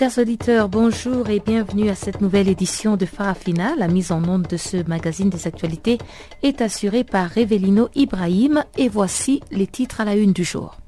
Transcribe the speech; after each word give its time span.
Chers 0.00 0.16
auditeurs, 0.16 0.70
bonjour 0.70 1.28
et 1.28 1.40
bienvenue 1.40 1.90
à 1.90 1.94
cette 1.94 2.22
nouvelle 2.22 2.48
édition 2.48 2.96
de 2.96 3.04
Farafina. 3.04 3.76
La 3.76 3.86
mise 3.86 4.12
en 4.12 4.24
onde 4.26 4.46
de 4.46 4.56
ce 4.56 4.78
magazine 4.88 5.28
des 5.28 5.46
actualités 5.46 5.98
est 6.42 6.62
assurée 6.62 7.04
par 7.04 7.28
Revelino 7.28 7.90
Ibrahim 7.94 8.64
et 8.78 8.88
voici 8.88 9.42
les 9.50 9.66
titres 9.66 10.00
à 10.00 10.06
la 10.06 10.16
une 10.16 10.32
du 10.32 10.42
jour. 10.42 10.78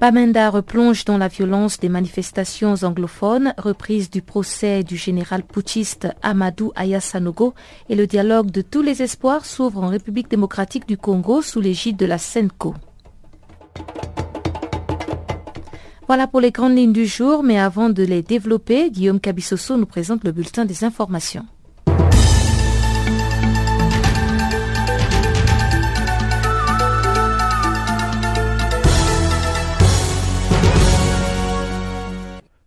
Bamenda 0.00 0.48
replonge 0.48 1.04
dans 1.04 1.18
la 1.18 1.28
violence 1.28 1.78
des 1.78 1.90
manifestations 1.90 2.76
anglophones, 2.82 3.52
reprise 3.58 4.08
du 4.08 4.22
procès 4.22 4.82
du 4.82 4.96
général 4.96 5.42
putschiste 5.42 6.08
Amadou 6.22 6.72
Ayasanogo 6.76 7.52
et 7.90 7.94
le 7.94 8.06
dialogue 8.06 8.50
de 8.50 8.62
tous 8.62 8.80
les 8.80 9.02
espoirs 9.02 9.44
s'ouvre 9.44 9.84
en 9.84 9.88
République 9.88 10.30
démocratique 10.30 10.88
du 10.88 10.96
Congo 10.96 11.42
sous 11.42 11.60
l'égide 11.60 11.98
de 11.98 12.06
la 12.06 12.16
SENCO. 12.16 12.74
Voilà 16.12 16.26
pour 16.26 16.42
les 16.42 16.50
grandes 16.50 16.76
lignes 16.76 16.92
du 16.92 17.06
jour, 17.06 17.42
mais 17.42 17.58
avant 17.58 17.88
de 17.88 18.02
les 18.02 18.20
développer, 18.20 18.90
Guillaume 18.90 19.18
Cabissoso 19.18 19.78
nous 19.78 19.86
présente 19.86 20.24
le 20.24 20.32
bulletin 20.32 20.66
des 20.66 20.84
informations. 20.84 21.46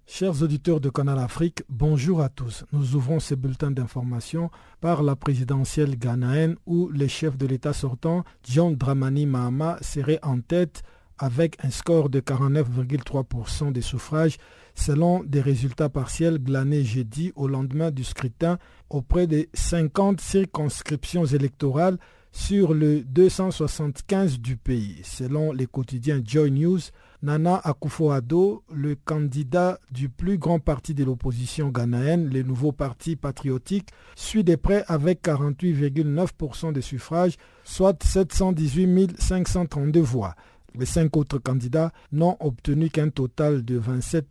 Chers 0.07 0.41
auditeurs 0.41 0.79
de 0.79 0.89
Canal 0.89 1.19
Afrique, 1.19 1.61
bonjour 1.69 2.21
à 2.21 2.29
tous. 2.29 2.63
Nous 2.71 2.95
ouvrons 2.95 3.19
ce 3.19 3.35
bulletin 3.35 3.69
d'information 3.69 4.49
par 4.81 5.03
la 5.03 5.15
présidentielle 5.15 5.99
ghanéenne 5.99 6.55
où 6.65 6.87
le 6.87 7.05
chef 7.07 7.37
de 7.37 7.45
l'État 7.45 7.73
sortant, 7.73 8.23
John 8.49 8.75
Dramani 8.75 9.27
Mahama, 9.27 9.77
serait 9.81 10.19
en 10.23 10.39
tête 10.39 10.81
avec 11.17 11.57
un 11.63 11.69
score 11.69 12.09
de 12.09 12.19
49,3% 12.19 13.71
des 13.71 13.81
suffrages 13.81 14.37
selon 14.75 15.23
des 15.23 15.41
résultats 15.41 15.89
partiels 15.89 16.37
glanés 16.37 16.83
jeudi 16.83 17.31
au 17.35 17.47
lendemain 17.47 17.91
du 17.91 18.03
scrutin 18.03 18.57
auprès 18.89 19.25
des 19.25 19.49
50 19.53 20.19
circonscriptions 20.19 21.25
électorales 21.25 21.97
sur 22.35 22.73
le 22.73 23.01
275 23.01 24.39
du 24.39 24.57
pays. 24.57 24.99
Selon 25.03 25.53
les 25.53 25.67
quotidiens 25.67 26.21
Joy 26.21 26.51
News, 26.51 26.79
Nana 27.23 27.61
Akufo-Addo, 27.63 28.63
le 28.73 28.95
candidat 28.95 29.79
du 29.89 30.09
plus 30.09 30.37
grand 30.37 30.59
parti 30.59 30.93
de 30.93 31.05
l'opposition 31.05 31.69
ghanéenne, 31.69 32.29
le 32.29 32.43
nouveau 32.43 32.73
parti 32.73 33.15
patriotique, 33.15 33.89
suit 34.17 34.43
de 34.43 34.55
près 34.55 34.83
avec 34.87 35.23
48,9% 35.23 36.73
des 36.73 36.81
suffrages, 36.81 37.37
soit 37.63 38.03
718 38.03 39.19
532 39.19 40.01
voix. 40.01 40.35
Les 40.77 40.85
cinq 40.85 41.15
autres 41.15 41.37
candidats 41.37 41.93
n'ont 42.11 42.35
obtenu 42.39 42.89
qu'un 42.89 43.09
total 43.09 43.63
de 43.63 43.77
27 43.77 44.29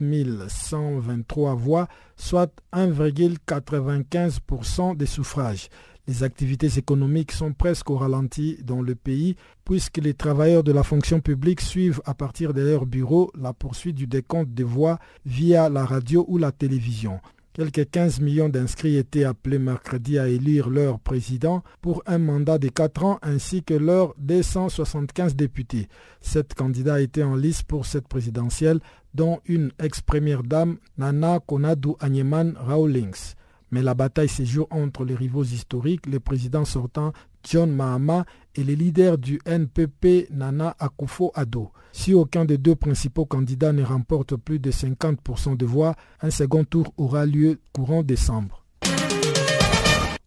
123 0.48 1.54
voix, 1.54 1.86
soit 2.16 2.52
1,95% 2.72 4.96
des 4.96 5.06
suffrages. 5.06 5.68
Les 6.06 6.22
activités 6.22 6.68
économiques 6.76 7.32
sont 7.32 7.54
presque 7.54 7.88
au 7.88 7.96
ralenti 7.96 8.58
dans 8.62 8.82
le 8.82 8.94
pays 8.94 9.36
puisque 9.64 9.96
les 9.96 10.12
travailleurs 10.12 10.62
de 10.62 10.72
la 10.72 10.82
fonction 10.82 11.20
publique 11.20 11.62
suivent 11.62 12.02
à 12.04 12.12
partir 12.12 12.52
de 12.52 12.60
leur 12.60 12.84
bureau 12.84 13.32
la 13.40 13.54
poursuite 13.54 13.96
du 13.96 14.06
décompte 14.06 14.52
des 14.52 14.64
voix 14.64 14.98
via 15.24 15.70
la 15.70 15.86
radio 15.86 16.26
ou 16.28 16.36
la 16.36 16.52
télévision. 16.52 17.20
Quelques 17.54 17.88
15 17.88 18.18
millions 18.18 18.48
d'inscrits 18.48 18.96
étaient 18.96 19.22
appelés 19.22 19.60
mercredi 19.60 20.18
à 20.18 20.26
élire 20.26 20.68
leur 20.68 20.98
président 20.98 21.62
pour 21.80 22.02
un 22.04 22.18
mandat 22.18 22.58
de 22.58 22.66
4 22.66 23.04
ans 23.04 23.20
ainsi 23.22 23.62
que 23.62 23.74
leurs 23.74 24.12
275 24.18 25.36
députés. 25.36 25.86
Sept 26.20 26.54
candidats 26.54 27.00
étaient 27.00 27.22
en 27.22 27.36
liste 27.36 27.62
pour 27.62 27.86
cette 27.86 28.08
présidentielle, 28.08 28.80
dont 29.14 29.38
une 29.46 29.70
ex-première 29.78 30.42
dame, 30.42 30.78
Nana 30.98 31.38
Konadu 31.38 31.90
Anyeman 32.00 32.56
Rawlings. 32.58 33.34
Mais 33.70 33.82
la 33.82 33.94
bataille 33.94 34.28
séjour 34.28 34.66
entre 34.70 35.04
les 35.04 35.14
rivaux 35.14 35.44
historiques, 35.44 36.06
le 36.06 36.18
président 36.18 36.64
sortant 36.64 37.12
John 37.44 37.70
Mahama 37.70 38.24
et 38.54 38.64
les 38.64 38.76
leaders 38.76 39.18
du 39.18 39.40
NPP 39.46 40.30
Nana 40.30 40.74
Akufo-Addo. 40.78 41.70
Si 41.92 42.14
aucun 42.14 42.44
des 42.44 42.58
deux 42.58 42.74
principaux 42.74 43.26
candidats 43.26 43.72
ne 43.72 43.84
remporte 43.84 44.36
plus 44.36 44.58
de 44.58 44.70
50% 44.70 45.56
de 45.56 45.66
voix, 45.66 45.94
un 46.22 46.30
second 46.30 46.64
tour 46.64 46.92
aura 46.96 47.26
lieu 47.26 47.60
courant 47.72 48.02
décembre. 48.02 48.64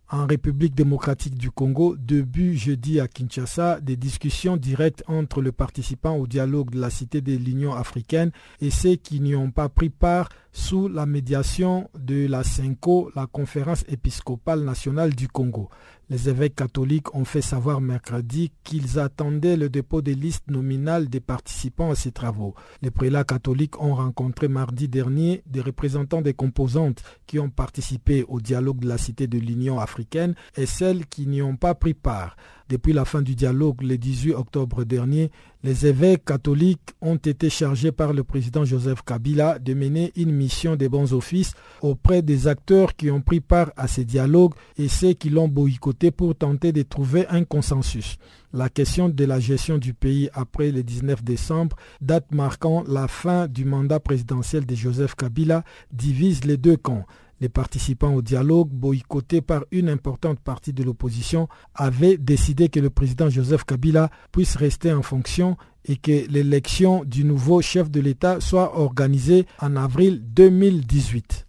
En 0.09 0.25
République 0.25 0.73
démocratique 0.73 1.35
du 1.35 1.51
Congo, 1.51 1.97
début 1.97 2.55
jeudi 2.55 3.01
à 3.01 3.09
Kinshasa, 3.09 3.81
des 3.81 3.97
discussions 3.97 4.55
directes 4.55 5.03
entre 5.07 5.41
les 5.41 5.51
participants 5.51 6.15
au 6.15 6.27
dialogue 6.27 6.69
de 6.69 6.79
la 6.79 6.89
Cité 6.89 7.19
de 7.19 7.35
l'Union 7.35 7.73
africaine 7.73 8.31
et 8.61 8.71
ceux 8.71 8.95
qui 8.95 9.19
n'y 9.19 9.35
ont 9.35 9.51
pas 9.51 9.67
pris 9.67 9.89
part 9.89 10.29
sous 10.53 10.87
la 10.87 11.05
médiation 11.05 11.89
de 11.99 12.25
la 12.25 12.45
CENCO, 12.45 13.11
la 13.17 13.27
conférence 13.27 13.83
épiscopale 13.89 14.61
nationale 14.63 15.13
du 15.13 15.27
Congo. 15.27 15.69
Les 16.09 16.29
évêques 16.29 16.55
catholiques 16.55 17.13
ont 17.15 17.25
fait 17.25 17.41
savoir 17.41 17.81
mercredi 17.81 18.53
qu'ils 18.63 18.97
attendaient 18.97 19.57
le 19.57 19.67
dépôt 19.67 20.01
des 20.01 20.15
listes 20.15 20.49
nominales 20.49 21.09
des 21.09 21.19
participants 21.19 21.91
à 21.91 21.95
ces 21.95 22.13
travaux. 22.13 22.55
Les 22.81 22.91
prélats 22.91 23.25
catholiques 23.25 23.81
ont 23.81 23.93
rencontré 23.93 24.47
mardi 24.47 24.87
dernier 24.87 25.43
des 25.47 25.59
représentants 25.59 26.21
des 26.21 26.33
composantes 26.33 27.03
qui 27.25 27.39
ont 27.39 27.49
participé 27.49 28.23
au 28.29 28.39
dialogue 28.39 28.79
de 28.79 28.87
la 28.87 28.97
Cité 28.97 29.27
de 29.27 29.37
l'Union 29.37 29.79
africaine 29.81 30.33
et 30.55 30.65
celles 30.65 31.07
qui 31.07 31.27
n'y 31.27 31.41
ont 31.41 31.57
pas 31.57 31.75
pris 31.75 31.93
part. 31.93 32.37
Depuis 32.69 32.91
la 32.91 33.05
fin 33.05 33.21
du 33.21 33.33
dialogue 33.33 33.81
le 33.81 33.97
18 33.97 34.33
octobre 34.33 34.83
dernier, 34.83 35.31
les 35.63 35.85
évêques 35.85 36.25
catholiques 36.25 36.95
ont 37.01 37.15
été 37.15 37.49
chargés 37.49 37.93
par 37.93 38.11
le 38.11 38.25
président 38.25 38.65
Joseph 38.65 39.03
Kabila 39.03 39.57
de 39.57 39.73
mener 39.73 40.11
une 40.17 40.33
mission 40.33 40.75
des 40.75 40.89
bons 40.89 41.13
offices 41.13 41.53
auprès 41.81 42.21
des 42.21 42.47
acteurs 42.47 42.95
qui 42.95 43.09
ont 43.09 43.21
pris 43.21 43.39
part 43.39 43.71
à 43.77 43.87
ces 43.87 44.03
dialogues 44.03 44.53
et 44.77 44.89
ceux 44.89 45.13
qui 45.13 45.29
l'ont 45.29 45.47
boycotté 45.47 46.11
pour 46.11 46.35
tenter 46.35 46.73
de 46.73 46.81
trouver 46.81 47.25
un 47.29 47.45
consensus. 47.45 48.17
La 48.53 48.67
question 48.67 49.07
de 49.07 49.25
la 49.25 49.39
gestion 49.39 49.77
du 49.77 49.93
pays 49.93 50.29
après 50.33 50.71
le 50.71 50.83
19 50.83 51.23
décembre, 51.23 51.77
date 52.01 52.33
marquant 52.33 52.83
la 52.87 53.07
fin 53.07 53.47
du 53.47 53.63
mandat 53.63 54.01
présidentiel 54.01 54.65
de 54.65 54.75
Joseph 54.75 55.15
Kabila, 55.15 55.63
divise 55.93 56.43
les 56.43 56.57
deux 56.57 56.75
camps. 56.77 57.05
Les 57.39 57.49
participants 57.49 58.15
au 58.15 58.23
dialogue, 58.23 58.69
boycottés 58.69 59.41
par 59.41 59.63
une 59.71 59.89
importante 59.89 60.39
partie 60.39 60.73
de 60.73 60.83
l'opposition, 60.83 61.47
avaient 61.75 62.17
décidé 62.17 62.67
que 62.69 62.79
le 62.79 62.89
président 62.89 63.29
Joseph 63.29 63.63
Kabila 63.63 64.09
puisse 64.31 64.55
rester 64.55 64.91
en 64.91 65.03
fonction 65.03 65.55
et 65.85 65.97
que 65.97 66.27
l'élection 66.29 67.03
du 67.03 67.23
nouveau 67.23 67.61
chef 67.61 67.91
de 67.91 68.01
l'État 68.01 68.41
soit 68.41 68.79
organisée 68.79 69.45
en 69.61 69.75
avril 69.75 70.23
2018. 70.25 71.45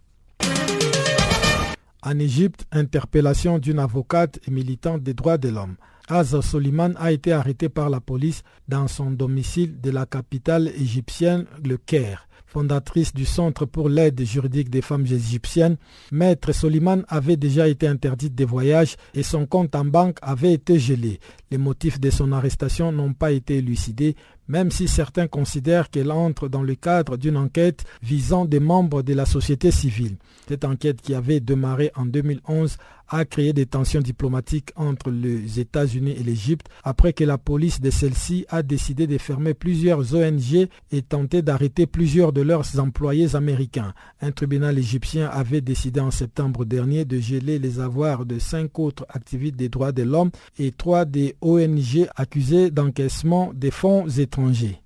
En 2.03 2.19
Égypte, 2.19 2.67
interpellation 2.71 3.59
d'une 3.59 3.79
avocate 3.79 4.39
et 4.47 4.51
militante 4.51 5.03
des 5.03 5.15
droits 5.15 5.39
de 5.39 5.49
l'homme. 5.49 5.77
Az 6.09 6.39
Soliman 6.41 6.95
a 6.99 7.13
été 7.13 7.33
arrêté 7.33 7.69
par 7.69 7.91
la 7.91 8.01
police 8.01 8.43
dans 8.67 8.89
son 8.89 9.11
domicile 9.11 9.81
de 9.81 9.91
la 9.91 10.07
capitale 10.07 10.69
égyptienne, 10.69 11.47
le 11.65 11.77
Caire 11.77 12.28
fondatrice 12.49 13.15
du 13.15 13.25
Centre 13.25 13.67
pour 13.67 13.89
l'aide 13.89 14.25
juridique 14.25 14.71
des 14.71 14.83
femmes 14.83 15.07
égyptiennes, 15.07 15.77
Maître 16.11 16.53
Soliman 16.53 17.05
avait 17.09 17.37
déjà 17.37 17.69
été 17.69 17.87
interdite 17.87 18.35
de 18.35 18.45
voyage 18.45 18.97
et 19.15 19.23
son 19.23 19.47
compte 19.47 19.75
en 19.75 19.85
banque 19.85 20.19
avait 20.23 20.55
été 20.55 20.79
gelé. 20.79 21.21
Les 21.51 21.59
motifs 21.59 22.01
de 22.01 22.11
son 22.11 22.33
arrestation 22.33 22.91
n'ont 22.91 23.13
pas 23.13 23.33
été 23.33 23.59
élucidés, 23.59 24.17
même 24.49 24.71
si 24.71 24.89
certains 24.89 25.29
considèrent 25.29 25.91
qu'elle 25.91 26.11
entre 26.11 26.49
dans 26.49 26.63
le 26.63 26.75
cadre 26.75 27.17
d'une 27.17 27.37
enquête 27.37 27.85
visant 28.03 28.47
des 28.47 28.61
membres 28.61 29.03
de 29.03 29.15
la 29.15 29.27
société 29.27 29.71
civile. 29.71 30.17
Cette 30.49 30.65
enquête 30.65 31.03
qui 31.03 31.15
avait 31.15 31.41
démarré 31.41 31.93
en 31.95 32.07
2011 32.07 32.77
a 33.09 33.25
créé 33.25 33.53
des 33.53 33.67
tensions 33.67 34.01
diplomatiques 34.01 34.71
entre 34.77 35.11
les 35.11 35.61
États-Unis 35.61 36.15
et 36.19 36.23
l'Égypte 36.23 36.69
après 36.85 37.13
que 37.13 37.25
la 37.25 37.39
police 37.39 37.81
de 37.81 37.91
celle-ci 37.91 38.47
a 38.49 38.63
décidé 38.63 39.07
de 39.07 39.19
fermer 39.19 39.55
plusieurs 39.55 40.15
ONG 40.15 40.69
et 40.91 41.03
tenter 41.03 41.43
d'arrêter 41.43 41.87
plusieurs 41.87 42.33
de 42.33 42.43
leurs 42.43 42.79
employés 42.79 43.35
américains. 43.35 43.95
Un 44.21 44.33
tribunal 44.33 44.79
égyptien 44.79 45.29
avait 45.29 45.61
décidé 45.61 46.01
en 46.01 46.11
septembre 46.11 46.65
dernier 46.65 47.05
de 47.05 47.19
geler 47.21 47.59
les 47.59 47.81
avoirs 47.81 48.27
de 48.27 48.39
cinq 48.39 48.79
autres 48.79 49.07
activistes 49.09 49.57
des 49.57 49.69
droits 49.69 49.93
de 49.93 50.03
l'homme 50.03 50.31
et 50.59 50.73
trois 50.73 51.05
des 51.05 51.37
ONG 51.41 52.09
accusées 52.17 52.71
d'encaissement 52.71 53.53
des 53.55 53.71
fonds 53.71 54.09
étrangers. 54.09 54.81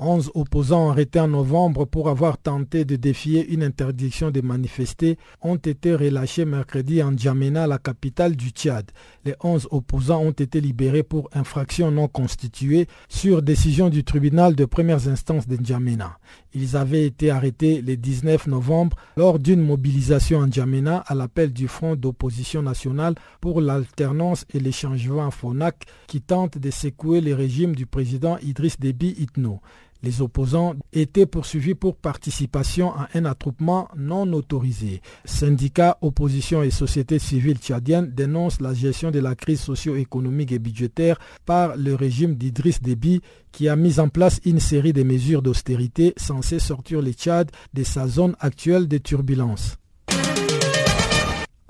11 0.00 0.30
opposants 0.34 0.90
arrêtés 0.90 1.18
en 1.18 1.28
novembre 1.28 1.84
pour 1.84 2.08
avoir 2.08 2.38
tenté 2.38 2.84
de 2.84 2.94
défier 2.94 3.52
une 3.52 3.64
interdiction 3.64 4.30
de 4.30 4.40
manifester 4.40 5.18
ont 5.42 5.56
été 5.56 5.94
relâchés 5.94 6.44
mercredi 6.44 7.02
en 7.02 7.16
Djamena, 7.16 7.66
la 7.66 7.78
capitale 7.78 8.36
du 8.36 8.50
Tchad. 8.50 8.90
Les 9.24 9.34
11 9.42 9.68
opposants 9.72 10.22
ont 10.22 10.30
été 10.30 10.60
libérés 10.60 11.02
pour 11.02 11.28
infraction 11.32 11.90
non 11.90 12.06
constituée 12.06 12.86
sur 13.08 13.42
décision 13.42 13.88
du 13.88 14.04
tribunal 14.04 14.54
de 14.54 14.64
premières 14.66 15.08
instances 15.08 15.48
de 15.48 15.58
Djamena. 15.60 16.18
Ils 16.54 16.76
avaient 16.76 17.04
été 17.04 17.30
arrêtés 17.30 17.82
le 17.82 17.96
19 17.96 18.46
novembre 18.46 18.96
lors 19.16 19.40
d'une 19.40 19.60
mobilisation 19.60 20.38
en 20.38 20.50
Djamena 20.50 20.98
à 21.06 21.14
l'appel 21.14 21.52
du 21.52 21.66
Front 21.66 21.96
d'opposition 21.96 22.62
nationale 22.62 23.14
pour 23.40 23.60
l'alternance 23.60 24.44
et 24.54 24.60
l'échangement 24.60 25.30
FONAC 25.30 25.86
qui 26.06 26.20
tente 26.20 26.56
de 26.58 26.70
secouer 26.70 27.20
le 27.20 27.34
régime 27.34 27.74
du 27.74 27.86
président 27.86 28.38
Idriss 28.38 28.78
Déby 28.78 29.14
Itno. 29.18 29.60
Les 30.02 30.22
opposants 30.22 30.74
étaient 30.92 31.26
poursuivis 31.26 31.74
pour 31.74 31.96
participation 31.96 32.92
à 32.92 33.08
un 33.14 33.24
attroupement 33.24 33.88
non 33.96 34.32
autorisé. 34.32 35.00
Syndicats, 35.24 35.98
opposition 36.02 36.62
et 36.62 36.70
société 36.70 37.18
civile 37.18 37.58
tchadienne 37.58 38.10
dénoncent 38.14 38.60
la 38.60 38.74
gestion 38.74 39.10
de 39.10 39.18
la 39.18 39.34
crise 39.34 39.60
socio-économique 39.60 40.52
et 40.52 40.60
budgétaire 40.60 41.18
par 41.44 41.76
le 41.76 41.94
régime 41.94 42.36
d'Idriss 42.36 42.80
Déby 42.80 43.20
qui 43.50 43.68
a 43.68 43.76
mis 43.76 43.98
en 43.98 44.08
place 44.08 44.40
une 44.44 44.60
série 44.60 44.92
de 44.92 45.02
mesures 45.02 45.42
d'austérité 45.42 46.14
censées 46.16 46.60
sortir 46.60 47.02
le 47.02 47.12
Tchad 47.12 47.50
de 47.74 47.82
sa 47.82 48.06
zone 48.06 48.36
actuelle 48.38 48.86
de 48.86 48.98
turbulence. 48.98 49.78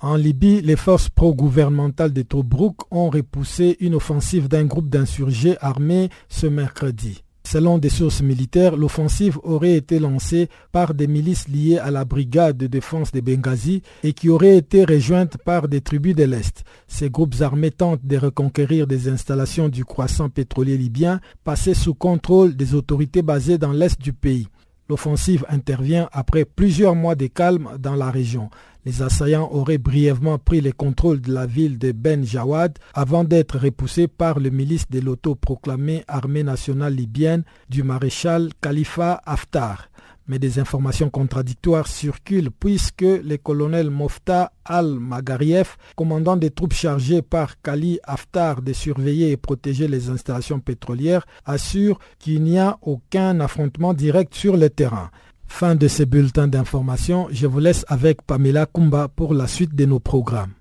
En 0.01 0.15
Libye, 0.15 0.61
les 0.61 0.77
forces 0.77 1.09
pro-gouvernementales 1.09 2.13
de 2.13 2.23
Tobruk 2.23 2.77
ont 2.93 3.11
repoussé 3.11 3.77
une 3.81 3.97
offensive 3.97 4.47
d'un 4.49 4.65
groupe 4.65 4.89
d'insurgés 4.89 5.57
armés 5.61 6.09
ce 6.29 6.47
mercredi. 6.47 7.25
Selon 7.51 7.79
des 7.79 7.89
sources 7.89 8.21
militaires, 8.21 8.77
l'offensive 8.77 9.39
aurait 9.43 9.73
été 9.73 9.99
lancée 9.99 10.51
par 10.71 10.93
des 10.93 11.07
milices 11.07 11.49
liées 11.49 11.79
à 11.79 11.91
la 11.91 12.05
brigade 12.05 12.59
de 12.59 12.67
défense 12.67 13.11
de 13.11 13.23
Benghazi 13.23 13.81
et 14.05 14.13
qui 14.13 14.29
aurait 14.29 14.59
été 14.59 14.85
rejointe 14.85 15.39
par 15.39 15.67
des 15.67 15.81
tribus 15.81 16.15
de 16.15 16.25
l'Est. 16.25 16.65
Ces 16.89 17.09
groupes 17.09 17.37
armés 17.41 17.71
tentent 17.71 18.05
de 18.05 18.19
reconquérir 18.19 18.87
des 18.87 19.09
installations 19.09 19.71
du 19.71 19.87
croissant 19.87 20.29
pétrolier 20.29 20.77
libyen 20.77 21.23
passées 21.43 21.73
sous 21.73 21.95
contrôle 21.95 22.55
des 22.55 22.75
autorités 22.75 23.23
basées 23.23 23.57
dans 23.57 23.73
l'Est 23.73 23.99
du 23.99 24.13
pays. 24.13 24.49
L'offensive 24.89 25.45
intervient 25.51 26.09
après 26.13 26.45
plusieurs 26.47 26.95
mois 26.95 27.15
de 27.15 27.27
calme 27.27 27.77
dans 27.79 27.95
la 27.95 28.11
région. 28.11 28.49
Les 28.87 29.03
assaillants 29.03 29.51
auraient 29.53 29.77
brièvement 29.77 30.39
pris 30.39 30.63
le 30.63 30.73
contrôle 30.73 31.21
de 31.21 31.31
la 31.31 31.45
ville 31.45 31.79
de 31.79 31.93
Ben 31.93 32.25
Jawad 32.25 32.79
avant 32.95 33.23
d'être 33.23 33.59
repoussés 33.59 34.09
par 34.09 34.41
le 34.41 34.49
milice 34.49 34.89
de 34.89 35.01
l'autoproclamée 35.01 36.05
armée 36.09 36.43
nationale 36.43 36.95
libyenne 36.95 37.45
du 37.69 37.83
maréchal 37.83 38.49
Khalifa 38.63 39.21
Haftar 39.27 39.91
mais 40.29 40.39
des 40.39 40.59
informations 40.59 41.11
contradictoires 41.11 41.89
circulent 41.89 42.51
puisque 42.51 43.03
le 43.03 43.37
colonel 43.37 43.91
Mofta 43.91 44.53
al-Magariev, 44.65 45.77
commandant 45.97 46.37
des 46.37 46.51
troupes 46.51 46.75
chargées 46.75 47.23
par 47.23 47.61
Kali 47.61 47.99
Haftar 48.05 48.63
de 48.63 48.73
surveiller 48.73 49.31
et 49.33 49.37
protéger 49.37 49.89
les 49.89 50.11
installations 50.11 50.61
pétrolières, 50.61 51.27
assure 51.47 51.99
qu'il 52.19 52.43
n'y 52.43 52.59
a 52.59 52.79
aucun 52.83 53.41
affrontement 53.41 53.95
direct 53.95 54.35
sur 54.35 54.57
le 54.57 54.71
terrain. 54.71 55.11
Fin 55.47 55.75
de 55.75 55.89
ce 55.89 56.03
bulletin 56.03 56.47
d'information, 56.47 57.27
je 57.33 57.47
vous 57.47 57.59
laisse 57.59 57.85
avec 57.89 58.23
Pamela 58.23 58.67
Kumba 58.67 59.09
pour 59.09 59.33
la 59.33 59.49
suite 59.49 59.75
de 59.75 59.87
nos 59.87 59.99
programmes. 59.99 60.58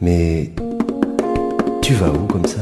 Mais 0.00 0.50
tu 1.82 1.94
vas 1.94 2.08
où 2.10 2.26
comme 2.26 2.46
ça? 2.46 2.60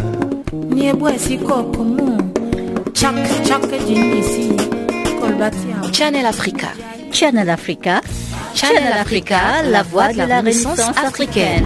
Channel 5.93 6.25
Africa. 6.27 6.69
Channel 7.13 7.49
Africa. 7.51 8.01
Channel 8.55 8.93
Africa, 8.99 9.63
la 9.65 9.83
voix 9.83 10.13
de 10.13 10.19
la 10.19 10.39
Renaissance 10.39 10.81
africaine. 10.81 11.65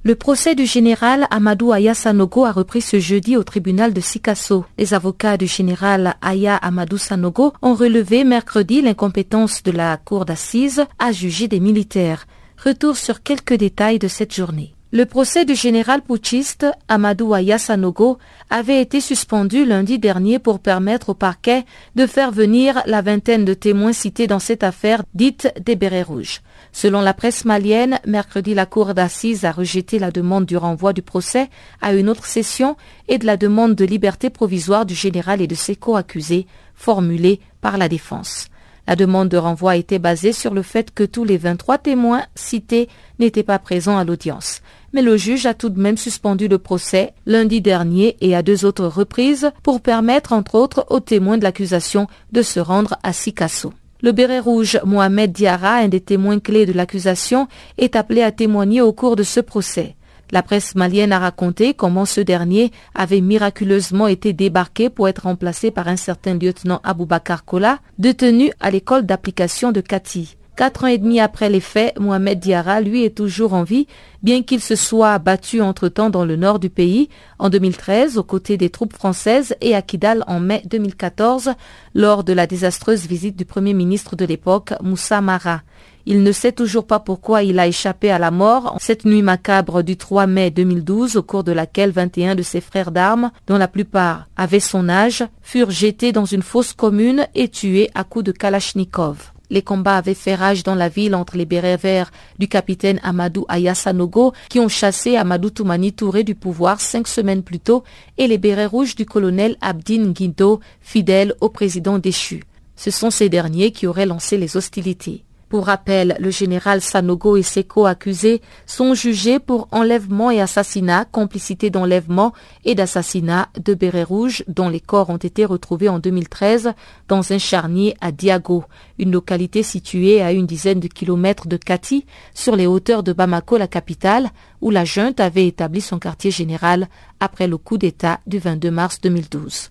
Le 0.07 0.13
procès 0.13 0.54
du 0.54 0.68
général 0.68 1.25
Amadou 1.31 1.72
Aya 1.72 1.96
Sanogo 1.96 2.46
a 2.46 2.52
repris 2.52 2.81
ce 2.81 3.00
jeudi 3.00 3.38
au 3.38 3.44
tribunal 3.44 3.92
de 3.92 4.02
Sikasso. 4.02 4.63
Les 4.78 4.94
avocats 4.94 5.36
du 5.36 5.48
général 5.48 6.13
Aya 6.22 6.57
Amadou 6.57 7.00
Sanogo 7.00 7.54
ont 7.63 7.74
relevé 7.74 8.24
mercredi 8.24 8.84
l'incompétence 8.84 9.63
de 9.63 9.72
la 9.72 9.98
cour 9.98 10.25
d'assises 10.25 10.86
à 11.00 11.12
juger 11.12 11.48
des 11.48 11.60
militaires. 11.60 12.28
Retour 12.63 12.98
sur 12.98 13.24
quelques 13.24 13.56
détails 13.56 13.98
de 13.98 14.07
cette 14.07 14.36
journée. 14.36 14.75
Le 14.95 15.06
procès 15.06 15.44
du 15.44 15.56
général 15.56 16.01
putschiste 16.01 16.65
Amadou 16.88 17.33
Aya 17.33 17.57
Sanogo 17.57 18.18
avait 18.50 18.80
été 18.80 19.01
suspendu 19.01 19.65
lundi 19.65 20.00
dernier 20.00 20.39
pour 20.39 20.59
permettre 20.59 21.09
au 21.09 21.13
parquet 21.13 21.65
de 21.95 22.07
faire 22.07 22.31
venir 22.31 22.81
la 22.86 23.01
vingtaine 23.01 23.44
de 23.44 23.53
témoins 23.53 23.92
cités 23.92 24.25
dans 24.25 24.39
cette 24.39 24.63
affaire 24.63 25.03
dite 25.13 25.51
des 25.59 25.75
bérets 25.75 26.01
rouges. 26.01 26.39
Selon 26.71 27.01
la 27.01 27.13
presse 27.13 27.44
malienne, 27.44 28.00
mercredi, 28.07 28.53
la 28.53 28.65
cour 28.65 28.94
d'assises 28.94 29.44
a 29.44 29.51
rejeté 29.51 30.00
la 30.00 30.12
demande 30.12 30.45
du 30.45 30.56
renvoi 30.56 30.94
du 30.94 31.01
procès 31.01 31.50
à 31.81 31.94
une 31.94 32.07
autre 32.07 32.25
session 32.25 32.77
et 33.09 33.18
de 33.18 33.25
la 33.25 33.36
demande 33.36 33.75
de 33.75 33.83
liberté 33.83 34.30
provisoire 34.30 34.86
du 34.86 34.95
général 34.95 35.41
et 35.41 35.48
de 35.48 35.56
ses 35.56 35.75
co-accusés 35.75 36.48
formulée 36.74 37.41
par 37.59 37.77
la 37.77 37.89
défense. 37.89 38.48
La 38.88 38.95
demande 38.95 39.30
de 39.30 39.38
renvoi 39.38 39.77
était 39.77 40.00
basée 40.00 40.31
sur 40.31 40.53
le 40.53 40.62
fait 40.62 40.94
que 40.94 41.03
tous 41.03 41.24
les 41.24 41.38
23 41.38 41.80
témoins 41.80 42.24
cités 42.36 42.88
n'étaient 43.18 43.44
pas 43.44 43.57
présents 43.57 43.98
à 43.98 44.03
l'audience. 44.03 44.62
Mais 44.95 45.01
le 45.01 45.18
juge 45.18 45.45
a 45.45 45.53
tout 45.53 45.68
de 45.68 45.81
même 45.81 45.97
suspendu 45.97 46.47
le 46.47 46.57
procès 46.57 47.12
lundi 47.25 47.59
dernier 47.59 48.15
et 48.21 48.33
à 48.33 48.42
deux 48.42 48.63
autres 48.63 48.86
reprises 48.86 49.51
pour 49.62 49.81
permettre 49.81 50.31
entre 50.31 50.56
autres 50.56 50.86
aux 50.89 51.01
témoins 51.01 51.38
de 51.38 51.44
l'accusation 51.44 52.07
de 52.31 52.42
se 52.42 52.62
rendre 52.62 52.95
à 53.03 53.12
Sikasso. 53.12 53.74
Le 54.01 54.13
béret 54.13 54.39
rouge 54.39 54.80
Mohamed 54.86 55.33
Diarra, 55.33 55.80
un 55.80 55.89
des 55.89 56.00
témoins 56.00 56.39
clés 56.39 56.65
de 56.65 56.72
l'accusation, 56.72 57.50
est 57.77 57.98
appelé 57.98 58.22
à 58.22 58.31
témoigner 58.31 58.79
au 58.79 58.93
cours 58.93 59.17
de 59.17 59.24
ce 59.24 59.41
procès. 59.41 59.98
La 60.31 60.41
presse 60.41 60.75
malienne 60.75 61.12
a 61.12 61.20
raconté 61.20 61.74
comment 61.74 62.05
ce 62.05 62.22
dernier 62.22 62.72
avait 62.93 63.20
miraculeusement 63.20 64.08
été 64.08 64.31
débarqué 64.31 64.89
pour 64.89 65.10
être 65.10 65.24
remplacé 65.24 65.72
par 65.72 65.89
un 65.89 65.98
certain 65.98 66.36
lieutenant 66.36 66.79
Aboubakar 66.86 67.43
Kola, 67.43 67.79
détenu 67.98 68.50
à 68.62 68.72
l'école 68.72 69.05
d'application 69.05 69.74
de 69.74 69.81
Kati. 69.81 70.38
Quatre 70.55 70.85
ans 70.85 70.88
et 70.88 70.97
demi 70.97 71.19
après 71.19 71.50
les 71.50 71.59
faits, 71.59 72.00
Mohamed 72.00 72.39
Diarra, 72.39 72.79
lui, 72.79 73.03
est 73.03 73.17
toujours 73.17 73.53
en 73.53 73.63
vie, 73.63 73.88
bien 74.24 74.41
qu'il 74.41 74.62
se 74.62 74.77
soit 74.77 75.19
battu 75.19 75.59
entre-temps 75.59 76.09
dans 76.09 76.24
le 76.24 76.38
nord 76.38 76.59
du 76.59 76.69
pays, 76.69 77.09
en 77.39 77.50
2013, 77.50 78.17
aux 78.17 78.24
côtés 78.24 78.55
des 78.55 78.69
troupes 78.69 78.93
françaises, 78.93 79.53
et 79.59 79.75
à 79.75 79.81
Kidal 79.81 80.24
en 80.27 80.39
mai 80.39 80.62
2014, 80.65 81.51
lors 81.93 82.24
de 82.24 82.31
la 82.31 82.47
désastreuse 82.47 83.05
visite 83.05 83.35
du 83.35 83.43
premier 83.43 83.74
ministre 83.74 84.15
de 84.15 84.24
l'époque, 84.24 84.71
Moussa 84.81 85.19
Mara. 85.19 85.62
Il 86.05 86.24
ne 86.24 86.31
sait 86.31 86.53
toujours 86.53 86.88
pas 86.88 87.00
pourquoi 87.00 87.43
il 87.43 87.59
a 87.59 87.67
échappé 87.67 88.09
à 88.09 88.19
la 88.19 88.31
mort 88.31 88.77
cette 88.79 89.03
nuit 89.03 89.24
macabre 89.24 89.83
du 89.83 89.97
3 89.97 90.25
mai 90.25 90.51
2012 90.51 91.17
au 91.17 91.24
cours 91.24 91.43
de 91.43 91.51
laquelle 91.51 91.91
21 91.91 92.35
de 92.35 92.43
ses 92.43 92.62
frères 92.62 92.91
d'armes, 92.91 93.31
dont 93.47 93.57
la 93.57 93.67
plupart 93.67 94.29
avaient 94.38 94.62
son 94.62 94.88
âge, 94.88 95.25
furent 95.41 95.71
jetés 95.71 96.13
dans 96.13 96.25
une 96.25 96.43
fosse 96.43 96.71
commune 96.71 97.27
et 97.35 97.50
tués 97.50 97.89
à 97.93 98.05
coups 98.05 98.24
de 98.24 98.31
Kalachnikov. 98.31 99.35
Les 99.50 99.62
combats 99.62 99.98
avaient 99.98 100.14
fait 100.14 100.36
rage 100.36 100.64
dans 100.64 100.75
la 100.75 100.90
ville 100.90 101.16
entre 101.16 101.38
les 101.38 101.46
bérets 101.46 101.78
verts 101.78 102.12
du 102.40 102.48
capitaine 102.48 103.00
Amadou 103.04 103.46
Ayasanogo 103.50 104.34
qui 104.50 104.60
ont 104.60 104.70
chassé 104.70 105.18
Amadou 105.18 105.50
Toumani 105.50 105.94
Touré 105.94 106.24
du 106.24 106.36
pouvoir 106.36 106.80
cinq 106.80 107.08
semaines 107.08 107.44
plus 107.44 107.60
tôt 107.60 107.84
et 108.18 108.28
les 108.28 108.38
bérets 108.38 108.66
rouges 108.66 108.96
du 108.96 109.06
colonel 109.06 109.58
Abdin 109.62 110.12
Guindo, 110.12 110.60
fidèle 110.82 111.36
au 111.42 111.50
président 111.50 112.00
déchu. 112.00 112.44
Ce 112.75 112.92
sont 112.92 113.12
ces 113.12 113.30
derniers 113.30 113.72
qui 113.72 113.88
auraient 113.88 114.06
lancé 114.06 114.38
les 114.38 114.58
hostilités. 114.58 115.25
Pour 115.55 115.67
rappel, 115.67 116.17
le 116.19 116.31
général 116.31 116.81
Sanogo 116.81 117.38
et 117.38 117.41
ses 117.41 117.63
co-accusés 117.63 118.41
sont 118.65 118.93
jugés 118.93 119.39
pour 119.39 119.69
enlèvement 119.71 120.29
et 120.29 120.41
assassinat, 120.41 121.05
complicité 121.05 121.69
d'enlèvement 121.69 122.33
et 122.65 122.75
d'assassinat 122.75 123.47
de 123.63 123.74
bérets 123.74 124.03
rouges 124.03 124.43
dont 124.50 124.67
les 124.67 124.81
corps 124.81 125.09
ont 125.09 125.15
été 125.15 125.45
retrouvés 125.45 125.88
en 125.88 126.00
2013 126.00 126.74
dans 127.07 127.31
un 127.31 127.38
charnier 127.38 127.95
à 128.01 128.12
Diago, 128.12 128.65
une 129.00 129.13
localité 129.13 129.63
située 129.63 130.21
à 130.21 130.33
une 130.33 130.45
dizaine 130.45 130.81
de 130.81 130.89
kilomètres 130.89 131.47
de 131.47 131.55
Kati, 131.55 132.05
sur 132.33 132.57
les 132.57 132.67
hauteurs 132.67 133.01
de 133.01 133.13
Bamako, 133.13 133.55
la 133.55 133.69
capitale, 133.69 134.31
où 134.59 134.71
la 134.71 134.83
junte 134.83 135.21
avait 135.21 135.47
établi 135.47 135.79
son 135.79 136.00
quartier 136.00 136.31
général 136.31 136.89
après 137.21 137.47
le 137.47 137.55
coup 137.55 137.77
d'État 137.77 138.19
du 138.27 138.39
22 138.39 138.71
mars 138.71 139.00
2012. 139.00 139.69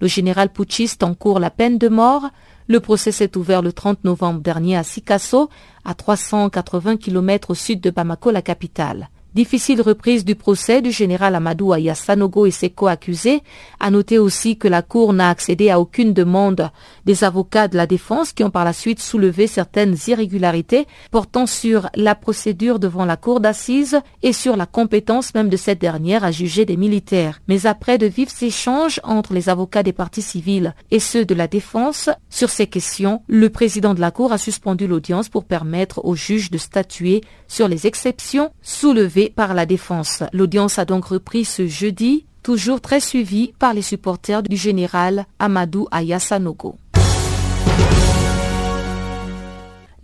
Le 0.00 0.06
général 0.06 0.50
putschiste 0.50 1.02
encourt 1.02 1.40
la 1.40 1.50
peine 1.50 1.78
de 1.78 1.88
mort 1.88 2.30
Le 2.66 2.80
procès 2.80 3.12
s'est 3.12 3.36
ouvert 3.36 3.60
le 3.60 3.72
30 3.72 4.04
novembre 4.04 4.40
dernier 4.40 4.76
à 4.76 4.82
Sikasso, 4.82 5.50
à 5.84 5.94
380 5.94 6.96
km 6.96 7.50
au 7.50 7.54
sud 7.54 7.80
de 7.80 7.90
Bamako, 7.90 8.30
la 8.30 8.42
capitale. 8.42 9.10
Difficile 9.34 9.82
reprise 9.82 10.24
du 10.24 10.36
procès 10.36 10.80
du 10.80 10.92
général 10.92 11.34
Amadou 11.34 11.72
Ayasanogo 11.72 12.46
et 12.46 12.52
ses 12.52 12.70
co-accusés. 12.70 13.42
A 13.80 13.90
noter 13.90 14.16
aussi 14.18 14.56
que 14.56 14.68
la 14.68 14.80
Cour 14.80 15.12
n'a 15.12 15.28
accédé 15.28 15.70
à 15.70 15.80
aucune 15.80 16.12
demande 16.12 16.70
des 17.04 17.24
avocats 17.24 17.66
de 17.66 17.76
la 17.76 17.88
défense 17.88 18.32
qui 18.32 18.44
ont 18.44 18.50
par 18.50 18.64
la 18.64 18.72
suite 18.72 19.00
soulevé 19.00 19.48
certaines 19.48 19.96
irrégularités 20.06 20.86
portant 21.10 21.46
sur 21.46 21.88
la 21.96 22.14
procédure 22.14 22.78
devant 22.78 23.04
la 23.04 23.16
Cour 23.16 23.40
d'assises 23.40 23.98
et 24.22 24.32
sur 24.32 24.56
la 24.56 24.66
compétence 24.66 25.34
même 25.34 25.48
de 25.48 25.56
cette 25.56 25.80
dernière 25.80 26.22
à 26.22 26.30
juger 26.30 26.64
des 26.64 26.76
militaires. 26.76 27.40
Mais 27.48 27.66
après 27.66 27.98
de 27.98 28.06
vifs 28.06 28.40
échanges 28.40 29.00
entre 29.02 29.34
les 29.34 29.48
avocats 29.48 29.82
des 29.82 29.92
partis 29.92 30.22
civils 30.22 30.76
et 30.92 31.00
ceux 31.00 31.24
de 31.24 31.34
la 31.34 31.48
défense 31.48 32.08
sur 32.30 32.50
ces 32.50 32.68
questions, 32.68 33.22
le 33.26 33.50
président 33.50 33.94
de 33.94 34.00
la 34.00 34.12
Cour 34.12 34.32
a 34.32 34.38
suspendu 34.38 34.86
l'audience 34.86 35.28
pour 35.28 35.44
permettre 35.44 36.04
aux 36.04 36.14
juges 36.14 36.52
de 36.52 36.58
statuer 36.58 37.22
sur 37.48 37.66
les 37.66 37.88
exceptions 37.88 38.52
soulevées 38.62 39.23
par 39.30 39.54
la 39.54 39.66
défense. 39.66 40.22
L'audience 40.32 40.78
a 40.78 40.84
donc 40.84 41.06
repris 41.06 41.44
ce 41.44 41.66
jeudi, 41.66 42.26
toujours 42.42 42.80
très 42.80 43.00
suivie 43.00 43.52
par 43.58 43.74
les 43.74 43.82
supporters 43.82 44.42
du 44.42 44.56
général 44.56 45.26
Amadou 45.38 45.86
Ayasanogo. 45.90 46.76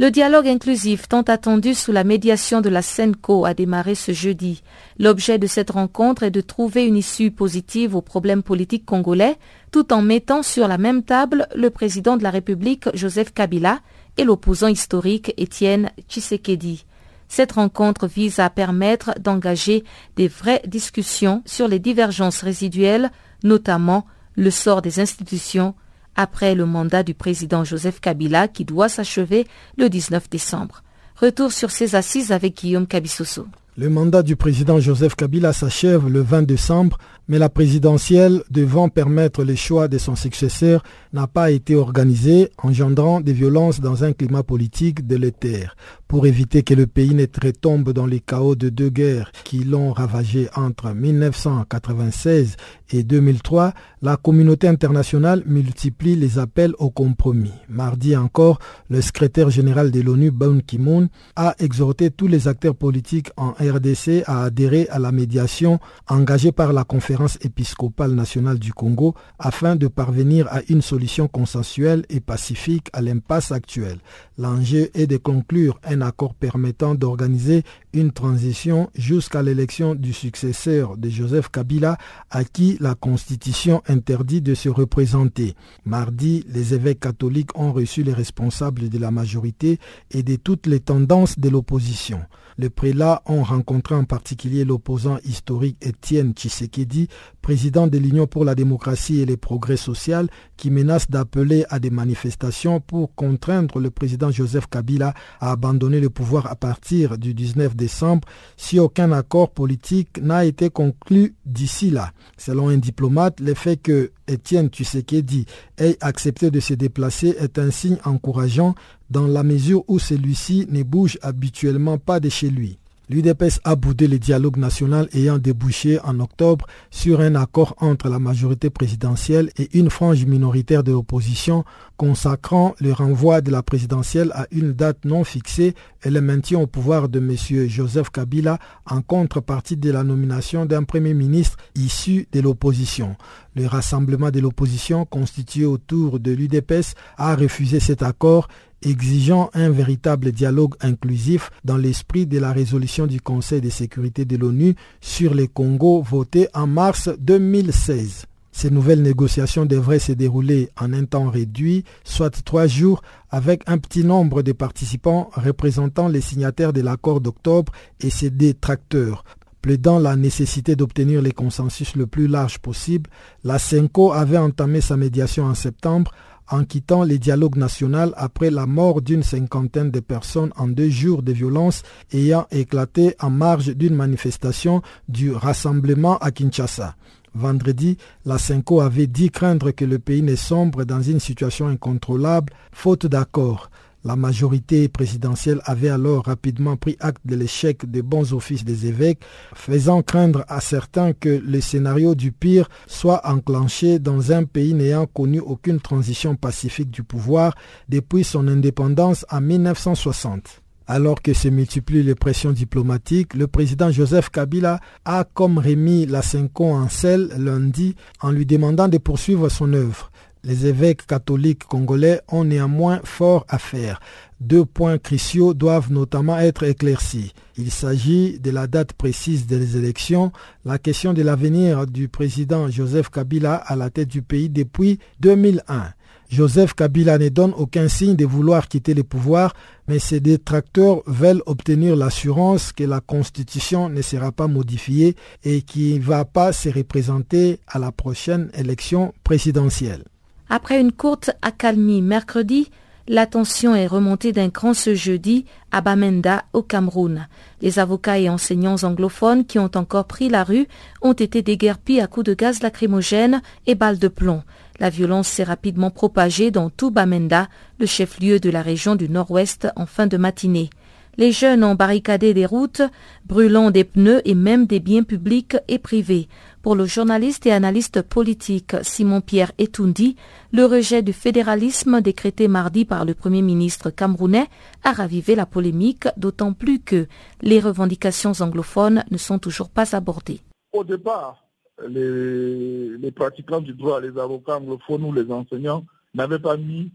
Le 0.01 0.11
dialogue 0.11 0.49
inclusif 0.49 1.09
tant 1.09 1.21
attendu 1.21 1.75
sous 1.75 1.93
la 1.93 2.05
médiation 2.05 2.63
de 2.63 2.71
la 2.71 2.81
SENCO 2.81 3.45
a 3.45 3.53
démarré 3.53 3.95
ce 3.95 4.13
jeudi. 4.13 4.63
L'objet 4.99 5.39
de 5.39 5.47
cette 5.47 5.73
rencontre 5.73 6.23
est 6.23 6.31
de 6.31 6.41
trouver 6.41 6.87
une 6.87 6.97
issue 6.97 7.31
positive 7.31 7.95
aux 7.95 8.01
problèmes 8.01 8.43
politiques 8.43 8.87
congolais, 8.87 9.37
tout 9.73 9.93
en 9.93 10.01
mettant 10.01 10.43
sur 10.43 10.69
la 10.69 10.79
même 10.79 11.03
table 11.03 11.47
le 11.55 11.69
président 11.69 12.17
de 12.17 12.23
la 12.23 12.31
République 12.31 12.89
Joseph 12.95 13.35
Kabila 13.35 13.81
et 14.17 14.25
l'opposant 14.25 14.69
historique 14.69 15.35
Étienne 15.37 15.91
Tshisekedi. 16.09 16.87
Cette 17.31 17.53
rencontre 17.53 18.09
vise 18.09 18.41
à 18.41 18.51
permettre 18.51 19.13
d'engager 19.21 19.85
des 20.17 20.27
vraies 20.27 20.63
discussions 20.67 21.43
sur 21.47 21.69
les 21.69 21.79
divergences 21.79 22.43
résiduelles, 22.43 23.13
notamment 23.45 24.05
le 24.35 24.51
sort 24.51 24.83
des 24.83 24.99
institutions 24.99 25.75
après 26.17 26.57
le 26.57 26.67
mandat 26.67 27.05
du 27.05 27.15
président 27.15 27.63
Joseph 27.63 28.01
Kabila 28.01 28.49
qui 28.49 28.65
doit 28.65 28.89
s'achever 28.89 29.47
le 29.79 29.89
19 29.89 30.29
décembre. 30.29 30.83
Retour 31.15 31.53
sur 31.53 31.71
ces 31.71 31.95
assises 31.95 32.33
avec 32.33 32.57
Guillaume 32.57 32.89
Kabissoso. 32.89 33.47
Le 33.77 33.89
mandat 33.89 34.25
du 34.25 34.35
président 34.35 34.81
Joseph 34.81 35.15
Kabila 35.15 35.53
s'achève 35.53 36.09
le 36.09 36.23
20 36.23 36.43
décembre, 36.43 36.99
mais 37.31 37.39
la 37.39 37.49
présidentielle 37.49 38.43
devant 38.51 38.89
permettre 38.89 39.45
le 39.45 39.55
choix 39.55 39.87
de 39.87 39.99
son 39.99 40.17
successeur 40.17 40.83
n'a 41.13 41.29
pas 41.29 41.53
été 41.53 41.77
organisée, 41.77 42.51
engendrant 42.59 43.21
des 43.21 43.33
violences 43.33 43.81
dans 43.81 44.03
un 44.03 44.13
climat 44.13 44.43
politique 44.43 45.07
délétère. 45.07 45.77
Pour 46.09 46.27
éviter 46.27 46.65
que 46.65 46.75
le 46.75 46.89
pays 46.89 47.15
ne 47.15 47.27
retombe 47.41 47.93
dans 47.93 48.07
les 48.07 48.19
chaos 48.19 48.57
de 48.57 48.69
deux 48.69 48.89
guerres 48.89 49.31
qui 49.45 49.61
l'ont 49.61 49.93
ravagé 49.93 50.49
entre 50.57 50.93
1996 50.93 52.57
et 52.91 53.05
2003, 53.05 53.75
la 54.03 54.17
communauté 54.17 54.67
internationale 54.67 55.45
multiplie 55.47 56.17
les 56.17 56.41
appels 56.41 56.75
au 56.81 56.91
compromis. 56.91 57.53
Mardi 57.69 58.17
encore, 58.17 58.59
le 58.89 59.01
secrétaire 59.03 59.51
général 59.51 59.93
de 59.93 60.01
l'ONU, 60.01 60.33
Ban 60.33 60.59
Ki-moon, 60.67 61.09
a 61.37 61.55
exhorté 61.61 62.11
tous 62.11 62.27
les 62.27 62.49
acteurs 62.49 62.75
politiques 62.75 63.31
en 63.37 63.51
RDC 63.51 64.25
à 64.27 64.43
adhérer 64.43 64.89
à 64.91 64.99
la 64.99 65.13
médiation 65.13 65.79
engagée 66.09 66.51
par 66.51 66.73
la 66.73 66.83
conférence 66.83 67.20
épiscopale 67.41 68.13
nationale 68.13 68.59
du 68.59 68.73
Congo 68.73 69.15
afin 69.39 69.77
de 69.77 69.89
parvenir 69.89 70.47
à 70.51 70.61
une 70.69 70.83
solution 70.83 71.29
consensuelle 71.29 72.05
et 72.09 72.21
pacifique 72.21 72.89
à 72.93 73.01
l'impasse 73.01 73.53
actuelle. 73.53 73.99
L'enjeu 74.39 74.91
est 74.95 75.07
de 75.07 75.17
conclure 75.17 75.81
un 75.85 76.01
accord 76.01 76.35
permettant 76.35 76.95
d'organiser 76.95 77.63
une 77.93 78.13
transition 78.13 78.91
jusqu'à 78.95 79.43
l'élection 79.43 79.95
du 79.95 80.13
successeur 80.13 80.97
de 80.97 81.09
Joseph 81.09 81.49
Kabila 81.49 81.99
à 82.31 82.45
qui 82.45 82.77
la 82.81 82.95
Constitution 82.95 83.83
interdit 83.89 84.41
de 84.41 84.55
se 84.55 84.69
représenter. 84.69 85.55
Mardi, 85.85 86.45
les 86.49 86.75
évêques 86.75 87.01
catholiques 87.01 87.59
ont 87.59 87.73
reçu 87.73 88.03
les 88.03 88.13
responsables 88.13 88.89
de 88.89 88.99
la 88.99 89.11
majorité 89.11 89.79
et 90.11 90.23
de 90.23 90.37
toutes 90.37 90.67
les 90.67 90.81
tendances 90.81 91.39
de 91.39 91.49
l'opposition. 91.49 92.21
Les 92.61 92.69
prélats 92.69 93.23
ont 93.25 93.43
rencontré 93.43 93.95
en 93.95 94.05
particulier 94.05 94.67
l'opposant 94.67 95.17
historique 95.25 95.79
Étienne 95.81 96.35
Tshisekedi, 96.35 97.09
président 97.41 97.87
de 97.87 97.97
l'Union 97.97 98.27
pour 98.27 98.45
la 98.45 98.55
démocratie 98.55 99.21
et 99.21 99.25
les 99.25 99.39
progrès 99.39 99.79
social, 99.79 100.29
qui 100.59 100.71
menace 100.71 101.09
d'appeler 101.11 101.65
à 101.71 101.79
des 101.79 101.89
manifestations 101.89 102.81
pour 102.81 103.15
contraindre 103.15 103.79
le 103.79 103.91
président 103.91 104.31
Joseph 104.31 104.67
Kabila 104.67 105.15
à 105.41 105.53
abandonner 105.53 106.01
le 106.01 106.11
pouvoir 106.11 106.49
à 106.53 106.55
partir 106.55 107.17
du 107.17 107.33
19 107.33 107.75
décembre 107.75 108.29
si 108.59 108.79
aucun 108.79 109.11
accord 109.13 109.53
politique 109.53 110.21
n'a 110.21 110.45
été 110.45 110.69
conclu 110.69 111.35
d'ici 111.47 111.89
là. 111.91 112.13
Selon 112.37 112.69
un 112.69 112.77
diplomate, 112.77 113.41
le 113.41 113.55
fait 113.55 113.79
que 113.79 114.13
Étienne 114.29 114.69
Tshisekedi 114.69 115.47
ait 115.79 115.97
accepté 116.03 116.51
de 116.51 116.61
se 116.61 116.75
déplacer 116.75 117.35
est 117.41 117.59
un 117.59 117.71
signe 117.71 117.97
encourageant 118.05 118.75
dans 119.11 119.27
la 119.27 119.43
mesure 119.43 119.85
où 119.89 119.99
celui-ci 119.99 120.67
ne 120.71 120.83
bouge 120.83 121.19
habituellement 121.23 121.99
pas 121.99 122.21
de 122.21 122.29
chez 122.29 122.51
lui. 122.51 122.79
L'UDPS 123.11 123.59
a 123.65 123.75
boudé 123.75 124.07
le 124.07 124.21
dialogue 124.21 124.57
national 124.57 125.09
ayant 125.13 125.39
débouché 125.39 125.99
en 126.05 126.21
octobre 126.21 126.65
sur 126.93 127.21
un 127.21 127.35
accord 127.35 127.75
entre 127.81 128.09
la 128.09 128.21
majorité 128.21 128.71
présidentielle 128.71 129.51
et 129.59 129.77
une 129.77 129.91
frange 129.91 130.25
minoritaire 130.27 130.85
de 130.85 130.93
l'opposition 130.93 131.65
consacrant 131.97 132.77
le 132.79 132.93
renvoi 132.93 133.41
de 133.41 133.51
la 133.51 133.65
présidentielle 133.65 134.31
à 134.37 134.47
une 134.53 134.75
date 134.75 135.05
non 135.05 135.25
fixée 135.25 135.75
et 136.05 136.11
le 136.11 136.21
maintien 136.21 136.61
au 136.61 136.69
pouvoir 136.69 137.09
de 137.09 137.19
M. 137.19 137.69
Joseph 137.69 138.11
Kabila 138.11 138.61
en 138.87 139.03
contrepartie 139.03 139.77
de 139.77 139.91
la 139.91 140.05
nomination 140.05 140.65
d'un 140.65 140.85
Premier 140.85 141.13
ministre 141.13 141.57
issu 141.75 142.29
de 142.31 142.41
l'opposition. 142.41 143.17
Le 143.57 143.67
rassemblement 143.67 144.31
de 144.31 144.39
l'opposition 144.39 145.05
constitué 145.05 145.65
autour 145.65 146.21
de 146.21 146.31
l'UDPS 146.31 146.95
a 147.17 147.35
refusé 147.35 147.81
cet 147.81 148.05
accord 148.05 148.47
exigeant 148.83 149.51
un 149.55 149.71
véritable 149.71 150.33
dialogue 150.33 150.75
inclusif 150.81 151.51
dans 151.65 151.77
l'esprit 151.77 152.27
de 152.27 152.39
la 152.39 152.53
résolution 152.53 153.07
du 153.07 153.21
Conseil 153.21 153.61
de 153.61 153.71
sécurité 153.71 154.25
de 154.25 154.37
l'ONU 154.37 154.75
sur 155.01 155.35
les 155.35 155.49
Congo 155.49 156.03
votée 156.03 156.49
en 156.55 156.67
mars 156.67 157.09
2016. 157.19 158.27
Ces 158.53 158.71
nouvelles 158.71 159.03
négociations 159.03 159.65
devraient 159.65 160.01
se 160.01 160.13
dérouler 160.13 160.71
en 160.79 160.93
un 160.93 161.05
temps 161.05 161.31
réduit, 161.31 161.85
soit 162.05 162.43
trois 162.45 162.67
jours, 162.67 163.01
avec 163.31 163.63
un 163.67 163.79
petit 163.79 164.05
nombre 164.05 164.43
de 164.43 164.53
participants 164.53 165.31
représentant 165.35 166.09
les 166.09 166.21
signataires 166.21 166.73
de 166.73 166.81
l'accord 166.81 167.21
d'octobre 167.21 167.73
et 168.01 168.11
ses 168.11 168.31
détracteurs. 168.31 169.25
Plaidant 169.63 169.99
la 169.99 170.17
nécessité 170.17 170.75
d'obtenir 170.75 171.21
les 171.21 171.33
consensus 171.33 171.95
le 171.95 172.07
plus 172.07 172.27
large 172.27 172.59
possible, 172.59 173.11
la 173.45 173.59
CENCO 173.59 174.13
avait 174.13 174.39
entamé 174.39 174.81
sa 174.81 174.97
médiation 174.97 175.45
en 175.45 175.55
septembre 175.55 176.13
en 176.51 176.65
quittant 176.65 177.03
les 177.03 177.19
dialogues 177.19 177.57
nationaux 177.57 178.13
après 178.17 178.51
la 178.51 178.67
mort 178.67 179.01
d'une 179.01 179.23
cinquantaine 179.23 179.91
de 179.91 180.01
personnes 180.01 180.53
en 180.57 180.69
deux 180.69 180.91
jours 180.91 181.23
de 181.23 181.33
violence 181.33 181.83
ayant 182.13 182.47
éclaté 182.51 183.15
en 183.21 183.31
marge 183.31 183.75
d'une 183.75 183.95
manifestation 183.95 184.83
du 185.09 185.33
rassemblement 185.33 186.19
à 186.19 186.31
Kinshasa. 186.31 186.97
Vendredi, 187.35 187.97
la 188.25 188.39
CENCO 188.39 188.81
avait 188.81 189.07
dit 189.07 189.31
craindre 189.31 189.71
que 189.71 189.85
le 189.85 189.99
pays 189.99 190.23
ne 190.23 190.35
sombre 190.35 190.85
dans 190.85 191.01
une 191.01 191.21
situation 191.21 191.69
incontrôlable, 191.69 192.53
faute 192.73 193.07
d'accord. 193.07 193.71
La 194.03 194.17
majorité 194.17 194.89
présidentielle 194.89 195.61
avait 195.65 195.91
alors 195.91 196.25
rapidement 196.25 196.77
pris 196.77 196.97
acte 197.01 197.21
de 197.27 197.37
l'échec 197.37 197.91
des 197.91 198.01
bons 198.01 198.33
offices 198.33 198.65
des 198.65 198.87
évêques, 198.87 199.21
faisant 199.55 200.01
craindre 200.01 200.43
à 200.49 200.63
certains 200.63 201.13
que 201.13 201.29
le 201.29 201.61
scénario 201.61 202.15
du 202.15 202.33
pire 202.33 202.71
soit 202.87 203.21
enclenché 203.29 203.99
dans 203.99 204.33
un 204.33 204.45
pays 204.45 204.73
n'ayant 204.73 205.07
connu 205.07 205.39
aucune 205.39 205.81
transition 205.81 206.35
pacifique 206.35 206.91
du 206.91 207.03
pouvoir 207.03 207.55
depuis 207.91 208.25
son 208.25 208.49
indépendance 208.49 209.27
en 209.31 209.43
1960. 209.43 210.63
Alors 210.87 211.23
que 211.23 211.35
se 211.35 211.47
multiplient 211.49 212.03
les 212.03 212.17
pressions 212.17 212.51
diplomatiques, 212.51 213.35
le 213.35 213.47
président 213.47 213.93
Joseph 213.93 214.31
Kabila 214.31 214.81
a 215.05 215.25
comme 215.25 215.59
remis 215.59 216.07
la 216.07 216.23
Cinco 216.23 216.65
en 216.65 216.89
selle 216.89 217.29
lundi 217.37 217.95
en 218.21 218.33
lui 218.33 218.47
demandant 218.47 218.89
de 218.89 218.99
poursuivre 218.99 219.49
son 219.51 219.73
œuvre. 219.73 220.11
Les 220.43 220.67
évêques 220.67 221.07
catholiques 221.07 221.65
congolais 221.65 222.23
ont 222.29 222.45
néanmoins 222.45 223.01
fort 223.05 223.45
à 223.49 223.59
faire. 223.59 224.01
Deux 224.41 224.65
points 224.65 224.97
cruciaux 224.97 225.53
doivent 225.53 225.93
notamment 225.93 226.39
être 226.39 226.63
éclaircis. 226.63 227.35
Il 227.59 227.71
s'agit 227.71 228.39
de 228.41 228.51
la 228.51 228.67
date 228.67 228.95
précise 228.95 229.47
des 229.47 229.77
élections, 229.77 230.33
la 230.65 230.79
question 230.79 231.13
de 231.13 231.21
l'avenir 231.21 231.87
du 231.87 232.09
président 232.09 232.71
Joseph 232.71 233.11
Kabila 233.11 233.55
à 233.55 233.77
la 233.77 233.91
tête 233.91 234.09
du 234.09 234.23
pays 234.23 234.49
depuis 234.49 234.99
2001. 235.21 235.93
Joseph 236.31 236.73
Kabila 236.73 237.19
ne 237.19 237.29
donne 237.29 237.53
aucun 237.59 237.89
signe 237.89 238.17
de 238.17 238.25
vouloir 238.25 238.67
quitter 238.69 238.95
le 238.95 239.05
pouvoir, 239.05 239.53
mais 239.89 239.99
ses 239.99 240.21
détracteurs 240.21 241.03
veulent 241.07 241.43
obtenir 241.45 241.97
l'assurance 241.97 242.73
que 242.73 242.85
la 242.85 243.01
Constitution 243.01 243.91
ne 243.91 244.01
sera 244.01 244.33
pas 244.33 244.47
modifiée 244.47 245.17
et 245.45 245.61
qu'il 245.61 245.99
ne 245.99 246.05
va 246.05 246.25
pas 246.25 246.53
se 246.53 246.71
représenter 246.71 247.59
à 247.67 247.79
la 247.79 247.93
prochaine 247.93 248.51
élection 248.55 249.13
présidentielle. 249.23 250.05
Après 250.53 250.81
une 250.81 250.91
courte 250.91 251.31
accalmie 251.43 252.03
mercredi, 252.03 252.73
la 253.07 253.27
tension 253.27 253.77
est 253.77 253.87
remontée 253.87 254.33
d'un 254.33 254.51
cran 254.51 254.75
ce 254.75 254.97
jeudi 254.97 255.45
à 255.71 255.81
Bamenda, 255.81 256.43
au 256.53 256.63
Cameroun. 256.63 257.29
Les 257.63 257.79
avocats 257.79 258.19
et 258.19 258.29
enseignants 258.29 258.83
anglophones 258.83 259.47
qui 259.47 259.61
ont 259.61 259.71
encore 259.77 260.07
pris 260.07 260.29
la 260.29 260.43
rue 260.43 260.67
ont 261.03 261.13
été 261.13 261.43
déguerpis 261.43 262.01
à 262.01 262.09
coups 262.09 262.27
de 262.27 262.35
gaz 262.35 262.63
lacrymogène 262.63 263.43
et 263.69 263.77
balles 263.77 264.01
de 264.01 264.09
plomb. 264.09 264.43
La 264.81 264.91
violence 264.91 265.29
s'est 265.29 265.45
rapidement 265.45 265.93
propagée 265.93 266.51
dans 266.51 266.69
tout 266.69 266.91
Bamenda, 266.91 267.49
le 267.79 267.87
chef-lieu 267.87 268.41
de 268.41 268.51
la 268.51 268.63
région 268.63 268.97
du 268.97 269.09
nord-ouest, 269.09 269.69
en 269.77 269.87
fin 269.87 270.09
de 270.09 270.17
matinée. 270.17 270.71
Les 271.17 271.33
jeunes 271.33 271.65
ont 271.65 271.75
barricadé 271.75 272.35
des 272.35 272.47
routes, 272.47 272.83
brûlant 273.27 273.71
des 273.71 273.85
pneus 273.85 274.23
et 274.25 274.35
même 274.35 274.67
des 274.67 274.81
biens 274.81 275.03
publics 275.03 275.57
et 275.69 275.79
privés. 275.79 276.29
Pour 276.63 276.75
le 276.75 276.85
journaliste 276.85 277.47
et 277.47 277.53
analyste 277.53 278.03
politique 278.03 278.77
Simon-Pierre 278.83 279.53
Etoundi, 279.59 280.17
le 280.53 280.67
rejet 280.67 281.01
du 281.01 281.15
fédéralisme 281.15 282.03
décrété 282.03 282.49
mardi 282.49 282.85
par 282.85 283.07
le 283.07 283.15
Premier 283.15 283.41
ministre 283.41 283.89
camerounais 283.89 284.47
a 284.85 284.93
ravivé 284.93 285.35
la 285.35 285.47
polémique, 285.47 286.07
d'autant 286.19 286.53
plus 286.53 286.79
que 286.79 287.07
les 287.41 287.61
revendications 287.61 288.33
anglophones 288.41 289.05
ne 289.11 289.17
sont 289.17 289.39
toujours 289.39 289.71
pas 289.71 289.97
abordées. 289.97 290.41
Au 290.75 290.85
départ, 290.85 291.43
les, 291.89 293.11
pratiquants 293.17 293.63
du 293.63 293.73
droit, 293.73 293.99
les 293.99 294.19
avocats 294.19 294.59
anglophones 294.59 295.05
ou 295.05 295.15
les 295.15 295.33
enseignants 295.33 295.87
n'avaient 296.13 296.39
pas 296.39 296.59
mis 296.59 296.93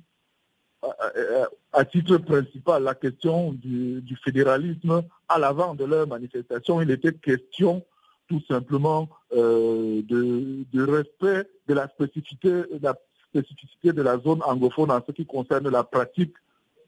à, 1.73 1.85
titre 1.85 2.17
principal 2.17 2.83
la 2.83 2.93
question 2.93 3.53
du, 3.53 3.99
du 4.03 4.15
fédéralisme 4.17 5.01
à 5.27 5.39
l'avant 5.39 5.73
de 5.73 5.85
leur 5.85 6.05
manifestation. 6.05 6.81
Il 6.81 6.91
était 6.91 7.13
question 7.13 7.83
tout 8.27 8.41
simplement 8.47 9.09
euh, 9.35 10.01
de, 10.03 10.81
respect 10.83 11.49
de 11.67 11.73
la 11.73 11.89
spécificité, 11.89 12.49
de 12.49 12.79
la 12.81 12.95
spécificité 13.29 13.91
de 13.91 14.01
la 14.01 14.17
zone 14.17 14.41
anglophone 14.43 14.91
en 14.91 15.01
ce 15.05 15.11
qui 15.11 15.25
concerne 15.25 15.69
la 15.69 15.83
pratique 15.83 16.35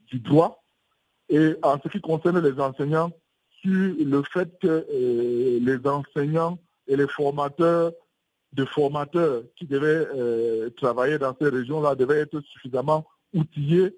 du 0.06 0.18
droit 0.18 0.62
et 1.28 1.56
en 1.62 1.78
ce 1.82 1.88
qui 1.88 2.00
concerne 2.00 2.40
les 2.40 2.58
enseignants 2.58 3.10
sur 3.60 3.94
le 3.98 4.22
fait 4.32 4.48
que 4.60 4.86
euh, 4.90 5.58
les 5.60 5.86
enseignants 5.86 6.58
et 6.86 6.96
les 6.96 7.08
formateurs 7.08 7.92
de 8.54 8.64
formateurs 8.64 9.42
qui 9.56 9.66
devaient 9.66 10.06
euh, 10.16 10.70
travailler 10.70 11.18
dans 11.18 11.36
ces 11.38 11.50
régions-là 11.50 11.96
devaient 11.96 12.20
être 12.20 12.40
suffisamment 12.40 13.04
outillés 13.34 13.94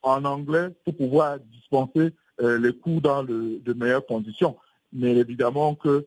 en 0.00 0.24
anglais 0.24 0.68
pour 0.84 0.96
pouvoir 0.96 1.38
dispenser 1.38 2.14
les 2.38 2.72
cours 2.72 3.02
dans 3.02 3.22
de 3.22 3.72
meilleures 3.74 4.06
conditions. 4.06 4.56
Mais 4.94 5.14
évidemment 5.14 5.74
que 5.74 6.06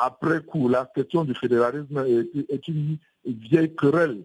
après 0.00 0.42
coup, 0.42 0.68
la 0.68 0.86
question 0.86 1.24
du 1.24 1.34
fédéralisme 1.34 2.04
est, 2.48 2.68
une 2.68 2.98
vieille 3.24 3.74
querelle 3.74 4.24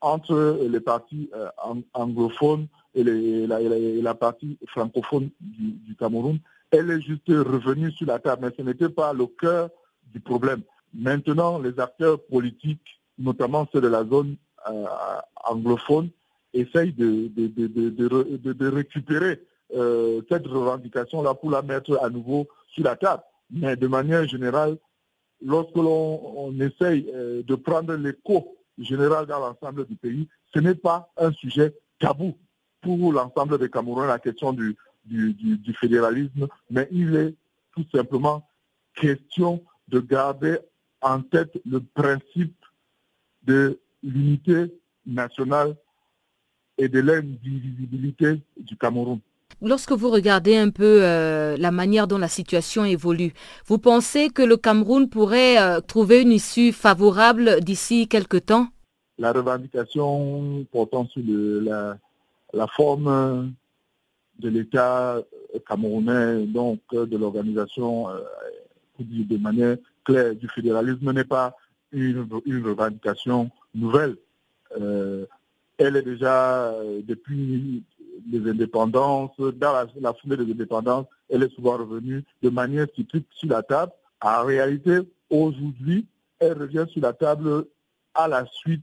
entre 0.00 0.58
les 0.68 0.80
partis 0.80 1.30
euh, 1.34 1.48
anglophones 1.94 2.66
et, 2.94 3.02
la, 3.02 4.14
partie 4.14 4.58
francophone 4.68 5.30
du, 5.40 5.96
Cameroun. 5.96 6.38
Elle 6.70 6.90
est 6.90 7.00
juste 7.00 7.28
revenue 7.28 7.90
sur 7.92 8.06
la 8.06 8.18
table, 8.18 8.46
mais 8.46 8.54
ce 8.56 8.62
n'était 8.62 8.88
pas 8.88 9.12
le 9.12 9.26
cœur 9.26 9.70
du 10.12 10.20
problème. 10.20 10.62
Maintenant, 10.92 11.58
les 11.58 11.78
acteurs 11.80 12.20
politiques, 12.20 13.00
notamment 13.18 13.66
ceux 13.72 13.80
de 13.80 13.88
la 13.88 14.04
zone 14.04 14.36
euh, 14.68 14.84
anglophone, 15.44 16.10
essayent 16.52 16.92
de, 16.92 17.30
récupérer 18.68 19.40
euh, 19.74 20.20
cette 20.28 20.46
revendication-là 20.46 21.34
pour 21.34 21.50
la 21.50 21.62
mettre 21.62 21.98
à 22.02 22.08
nouveau 22.08 22.46
sur 22.68 22.84
la 22.84 22.96
table. 22.96 23.22
Mais 23.50 23.76
de 23.76 23.86
manière 23.86 24.26
générale, 24.26 24.78
lorsque 25.44 25.76
l'on 25.76 26.58
essaye 26.60 27.10
euh, 27.14 27.42
de 27.42 27.54
prendre 27.54 27.94
l'écho 27.94 28.56
général 28.78 29.26
dans 29.26 29.38
l'ensemble 29.38 29.86
du 29.86 29.96
pays, 29.96 30.28
ce 30.52 30.60
n'est 30.60 30.74
pas 30.74 31.10
un 31.16 31.32
sujet 31.32 31.74
tabou 31.98 32.36
pour 32.80 33.12
l'ensemble 33.12 33.58
des 33.58 33.70
Camerounais, 33.70 34.06
la 34.06 34.18
question 34.18 34.52
du, 34.52 34.76
du, 35.04 35.74
fédéralisme, 35.74 36.48
mais 36.70 36.88
il 36.90 37.14
est 37.16 37.34
tout 37.74 37.86
simplement 37.92 38.48
question 38.94 39.64
de 39.88 40.00
garder 40.00 40.58
en 41.00 41.20
tête 41.20 41.60
le 41.66 41.80
principe 41.80 42.56
de 43.42 43.78
l'unité 44.02 44.72
nationale 45.06 45.76
et 46.78 46.88
de 46.88 47.00
l'indivisibilité 47.00 48.42
du 48.56 48.76
Cameroun. 48.76 49.20
Lorsque 49.64 49.92
vous 49.92 50.10
regardez 50.10 50.56
un 50.56 50.68
peu 50.68 50.98
euh, 51.02 51.56
la 51.58 51.70
manière 51.70 52.06
dont 52.06 52.18
la 52.18 52.28
situation 52.28 52.84
évolue, 52.84 53.32
vous 53.66 53.78
pensez 53.78 54.28
que 54.28 54.42
le 54.42 54.58
Cameroun 54.58 55.08
pourrait 55.08 55.58
euh, 55.58 55.80
trouver 55.80 56.20
une 56.20 56.32
issue 56.32 56.70
favorable 56.70 57.60
d'ici 57.62 58.06
quelques 58.06 58.44
temps? 58.44 58.68
La 59.16 59.32
revendication 59.32 60.66
portant 60.70 61.06
sur 61.06 61.22
la, 61.62 61.96
forme 62.76 63.54
de 64.38 64.48
l'État 64.50 65.22
camerounais, 65.66 66.44
donc 66.46 66.80
de 66.92 67.16
l'organisation, 67.16 68.10
euh, 68.10 68.20
de 68.98 69.36
manière 69.38 69.76
claire, 70.04 70.34
du 70.34 70.46
fédéralisme 70.48 71.10
n'est 71.12 71.24
pas 71.24 71.56
une, 71.90 72.28
une, 72.44 72.66
revendication 72.66 73.50
nouvelle. 73.74 74.16
elle 74.76 75.96
est 75.96 76.02
déjà 76.02 76.74
depuis 77.06 77.82
des 78.26 78.50
indépendances, 78.50 79.36
dans 79.38 79.86
la, 80.00 80.14
foulée 80.14 80.36
des 80.36 80.52
indépendances, 80.52 81.06
elle 81.28 81.42
est 81.42 81.54
souvent 81.54 81.76
revenue 81.76 82.24
de 82.42 82.50
manière 82.50 82.86
cyclique 82.94 83.26
sur 83.34 83.48
la 83.48 83.62
table. 83.62 83.92
En 84.20 84.44
réalité, 84.44 85.00
aujourd'hui, 85.30 86.06
elle 86.38 86.58
revient 86.58 86.86
sur 86.88 87.02
la 87.02 87.12
table 87.12 87.66
à 88.14 88.28
la 88.28 88.46
suite 88.46 88.82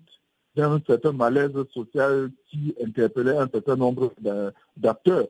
d'un 0.56 0.82
certain 0.86 1.14
malaise 1.14 1.54
social 1.74 2.30
qui 2.50 2.76
interpellait 2.84 3.38
un 3.38 3.48
certain 3.48 3.76
nombre 3.76 4.14
d'acteurs. 4.76 5.28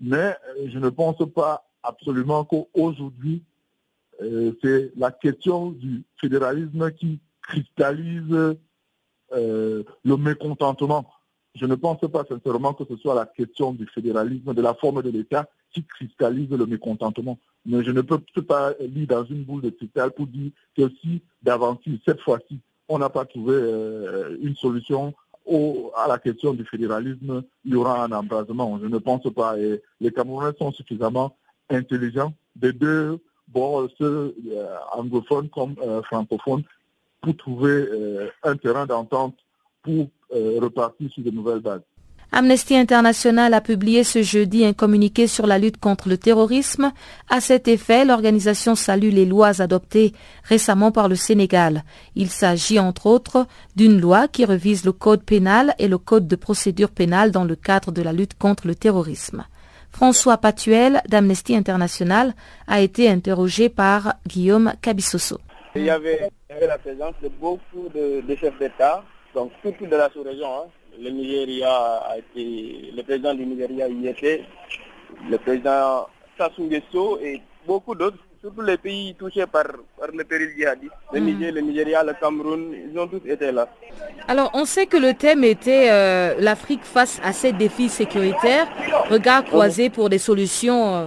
Mais 0.00 0.36
euh, 0.58 0.68
je 0.72 0.78
ne 0.78 0.88
pense 0.88 1.16
pas 1.32 1.64
absolument 1.82 2.44
qu'aujourd'hui, 2.44 3.44
euh, 4.22 4.52
c'est 4.62 4.92
la 4.96 5.10
question 5.10 5.70
du 5.70 6.04
fédéralisme 6.20 6.90
qui 6.92 7.20
cristallise 7.42 8.56
euh, 9.32 9.82
le 10.04 10.16
mécontentement 10.16 11.06
je 11.54 11.66
ne 11.66 11.74
pense 11.74 12.00
pas 12.00 12.24
sincèrement 12.28 12.74
que 12.74 12.84
ce 12.88 12.96
soit 12.96 13.14
la 13.14 13.26
question 13.26 13.72
du 13.72 13.86
fédéralisme, 13.86 14.54
de 14.54 14.62
la 14.62 14.74
forme 14.74 15.02
de 15.02 15.10
l'État 15.10 15.48
qui 15.72 15.84
cristallise 15.84 16.50
le 16.50 16.66
mécontentement. 16.66 17.38
Mais 17.66 17.82
je 17.84 17.90
ne 17.90 18.00
peux 18.00 18.18
pas 18.42 18.72
lire 18.80 19.06
dans 19.06 19.24
une 19.24 19.44
boule 19.44 19.62
de 19.62 19.70
cristal 19.70 20.10
pour 20.12 20.26
dire 20.26 20.50
que 20.76 20.88
si 21.00 21.22
d'aventure, 21.42 21.96
cette 22.04 22.20
fois-ci, 22.20 22.58
on 22.88 22.98
n'a 22.98 23.08
pas 23.08 23.24
trouvé 23.24 23.54
euh, 23.54 24.36
une 24.42 24.54
solution 24.56 25.14
à 25.96 26.08
la 26.08 26.18
question 26.18 26.54
du 26.54 26.64
fédéralisme, 26.64 27.42
il 27.64 27.72
y 27.72 27.76
aura 27.76 28.04
un 28.04 28.12
embrasement. 28.12 28.78
Je 28.82 28.86
ne 28.86 28.98
pense 28.98 29.30
pas. 29.34 29.58
Et 29.58 29.82
les 30.00 30.10
Camerounais 30.10 30.56
sont 30.58 30.72
suffisamment 30.72 31.36
intelligents 31.68 32.32
des 32.56 32.72
deux 32.72 33.18
bords, 33.48 33.88
ceux 33.98 34.34
euh, 34.50 34.76
anglophones 34.92 35.50
comme 35.50 35.74
euh, 35.82 36.02
francophones, 36.02 36.62
pour 37.20 37.36
trouver 37.36 37.86
un 38.42 38.56
terrain 38.56 38.84
d'entente 38.84 39.34
pour 39.84 40.08
euh, 40.34 40.58
repartir 40.60 41.08
sur 41.12 41.22
de 41.22 41.30
nouvelles 41.30 41.60
bases. 41.60 41.82
Amnesty 42.32 42.74
International 42.76 43.54
a 43.54 43.60
publié 43.60 44.02
ce 44.02 44.22
jeudi 44.22 44.64
un 44.64 44.72
communiqué 44.72 45.28
sur 45.28 45.46
la 45.46 45.56
lutte 45.56 45.76
contre 45.78 46.08
le 46.08 46.18
terrorisme. 46.18 46.92
À 47.30 47.40
cet 47.40 47.68
effet, 47.68 48.04
l'organisation 48.04 48.74
salue 48.74 49.10
les 49.10 49.24
lois 49.24 49.62
adoptées 49.62 50.12
récemment 50.42 50.90
par 50.90 51.08
le 51.08 51.14
Sénégal. 51.14 51.84
Il 52.16 52.30
s'agit 52.30 52.80
entre 52.80 53.06
autres 53.06 53.46
d'une 53.76 54.00
loi 54.00 54.26
qui 54.26 54.44
revise 54.44 54.84
le 54.84 54.90
code 54.90 55.22
pénal 55.22 55.76
et 55.78 55.86
le 55.86 55.96
code 55.96 56.26
de 56.26 56.34
procédure 56.34 56.90
pénale 56.90 57.30
dans 57.30 57.44
le 57.44 57.54
cadre 57.54 57.92
de 57.92 58.02
la 58.02 58.12
lutte 58.12 58.36
contre 58.36 58.66
le 58.66 58.74
terrorisme. 58.74 59.44
François 59.92 60.38
Patuel 60.38 61.02
d'Amnesty 61.08 61.54
International 61.54 62.34
a 62.66 62.80
été 62.80 63.08
interrogé 63.08 63.68
par 63.68 64.14
Guillaume 64.26 64.72
Cabissoso. 64.82 65.38
Il 65.76 65.84
y 65.84 65.90
avait, 65.90 66.28
la 66.66 66.78
présence 66.78 67.14
de 67.22 67.28
beaucoup 67.28 67.88
de 67.94 68.34
chefs 68.34 68.58
d'État 68.58 69.04
donc 69.34 69.50
tout 69.62 69.74
de 69.86 69.96
la 69.96 70.08
sous-région. 70.10 70.46
Hein. 70.46 70.66
Le 71.00 71.10
Nigeria 71.10 71.74
a 72.08 72.18
été, 72.18 72.92
le 72.96 73.02
président 73.02 73.34
du 73.34 73.44
Nigeria 73.44 73.88
y 73.88 74.06
était, 74.06 74.44
le 75.28 75.36
président 75.38 76.06
Sassou 76.38 76.62
Nguesso 76.64 77.18
et 77.20 77.42
beaucoup 77.66 77.94
d'autres, 77.96 78.18
surtout 78.40 78.60
les 78.62 78.76
pays 78.76 79.14
touchés 79.18 79.46
par, 79.46 79.64
le 80.12 80.22
péril 80.24 80.50
djihadiste. 80.56 80.92
Le 81.12 81.20
mm. 81.20 81.24
Niger, 81.24 81.52
le 81.52 81.60
Nigeria, 81.62 82.04
le 82.04 82.12
Cameroun, 82.14 82.74
ils 82.92 82.96
ont 82.98 83.08
tous 83.08 83.22
été 83.28 83.50
là. 83.50 83.68
Alors 84.28 84.50
on 84.54 84.64
sait 84.64 84.86
que 84.86 84.96
le 84.96 85.14
thème 85.14 85.42
était 85.42 85.88
euh, 85.90 86.34
l'Afrique 86.38 86.84
face 86.84 87.20
à 87.24 87.32
ses 87.32 87.52
défis 87.52 87.88
sécuritaires, 87.88 88.68
regard 89.10 89.44
croisé 89.44 89.90
pour 89.90 90.08
des 90.10 90.18
solutions 90.18 90.94
euh, 90.94 91.06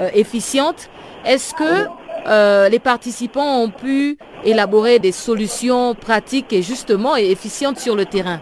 euh, 0.00 0.08
efficientes. 0.14 0.90
Est-ce 1.24 1.54
que 1.54 1.86
euh, 2.26 2.68
les 2.68 2.78
participants 2.78 3.62
ont 3.62 3.70
pu 3.70 4.18
élaborer 4.44 4.98
des 4.98 5.12
solutions 5.12 5.94
pratiques 5.94 6.52
et 6.52 6.62
justement 6.62 7.16
et 7.16 7.30
efficientes 7.30 7.78
sur 7.78 7.96
le 7.96 8.04
terrain 8.04 8.40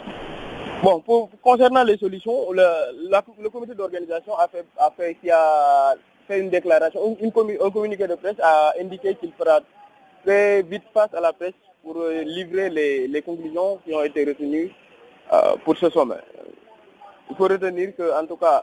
Bon, 0.82 1.02
concernant 1.42 1.84
les 1.84 1.96
solutions, 1.96 2.52
le, 2.52 3.48
comité 3.48 3.74
d'organisation 3.74 4.36
a 4.36 4.46
fait, 4.46 4.64
a 4.78 4.90
fait, 4.90 5.16
a 5.30 5.94
fait 6.28 6.38
une 6.38 6.50
déclaration, 6.50 7.16
une, 7.20 7.32
un 7.62 7.70
communiqué 7.70 8.06
de 8.06 8.14
presse 8.14 8.36
a 8.42 8.72
indiqué 8.80 9.14
qu'il 9.14 9.32
fera 9.32 9.60
très 10.24 10.62
vite 10.62 10.82
face 10.92 11.12
à 11.14 11.20
la 11.20 11.32
presse 11.32 11.54
pour 11.82 11.96
euh, 11.96 12.22
livrer 12.22 12.68
les, 12.68 13.22
conclusions 13.22 13.78
qui 13.84 13.94
ont 13.94 14.02
été 14.02 14.24
retenues 14.24 14.70
pour 15.64 15.76
ce 15.76 15.88
sommet. 15.90 16.16
Il 17.30 17.36
faut 17.36 17.44
retenir 17.48 17.96
que, 17.96 18.20
en 18.20 18.26
tout 18.26 18.36
cas, 18.36 18.62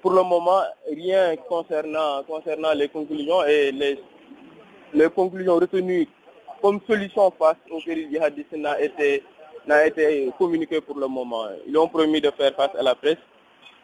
pour 0.00 0.12
le 0.12 0.22
moment, 0.22 0.62
rien 0.88 1.36
concernant, 1.48 2.22
concernant 2.24 2.72
les 2.74 2.88
conclusions 2.88 3.44
et 3.44 3.72
les, 3.72 3.98
les 4.92 5.08
conclusions 5.10 5.56
retenues 5.56 6.08
comme 6.60 6.80
solution 6.86 7.30
face 7.38 7.56
au 7.70 7.80
péril 7.80 8.08
djihadiste 8.10 8.52
n'a 8.52 8.80
été, 8.80 9.22
n'a 9.66 9.86
été 9.86 10.30
communiqué 10.38 10.80
pour 10.80 10.98
le 10.98 11.08
moment. 11.08 11.46
Ils 11.66 11.76
ont 11.76 11.88
promis 11.88 12.20
de 12.20 12.30
faire 12.30 12.54
face 12.54 12.74
à 12.78 12.82
la 12.82 12.94
presse. 12.94 13.18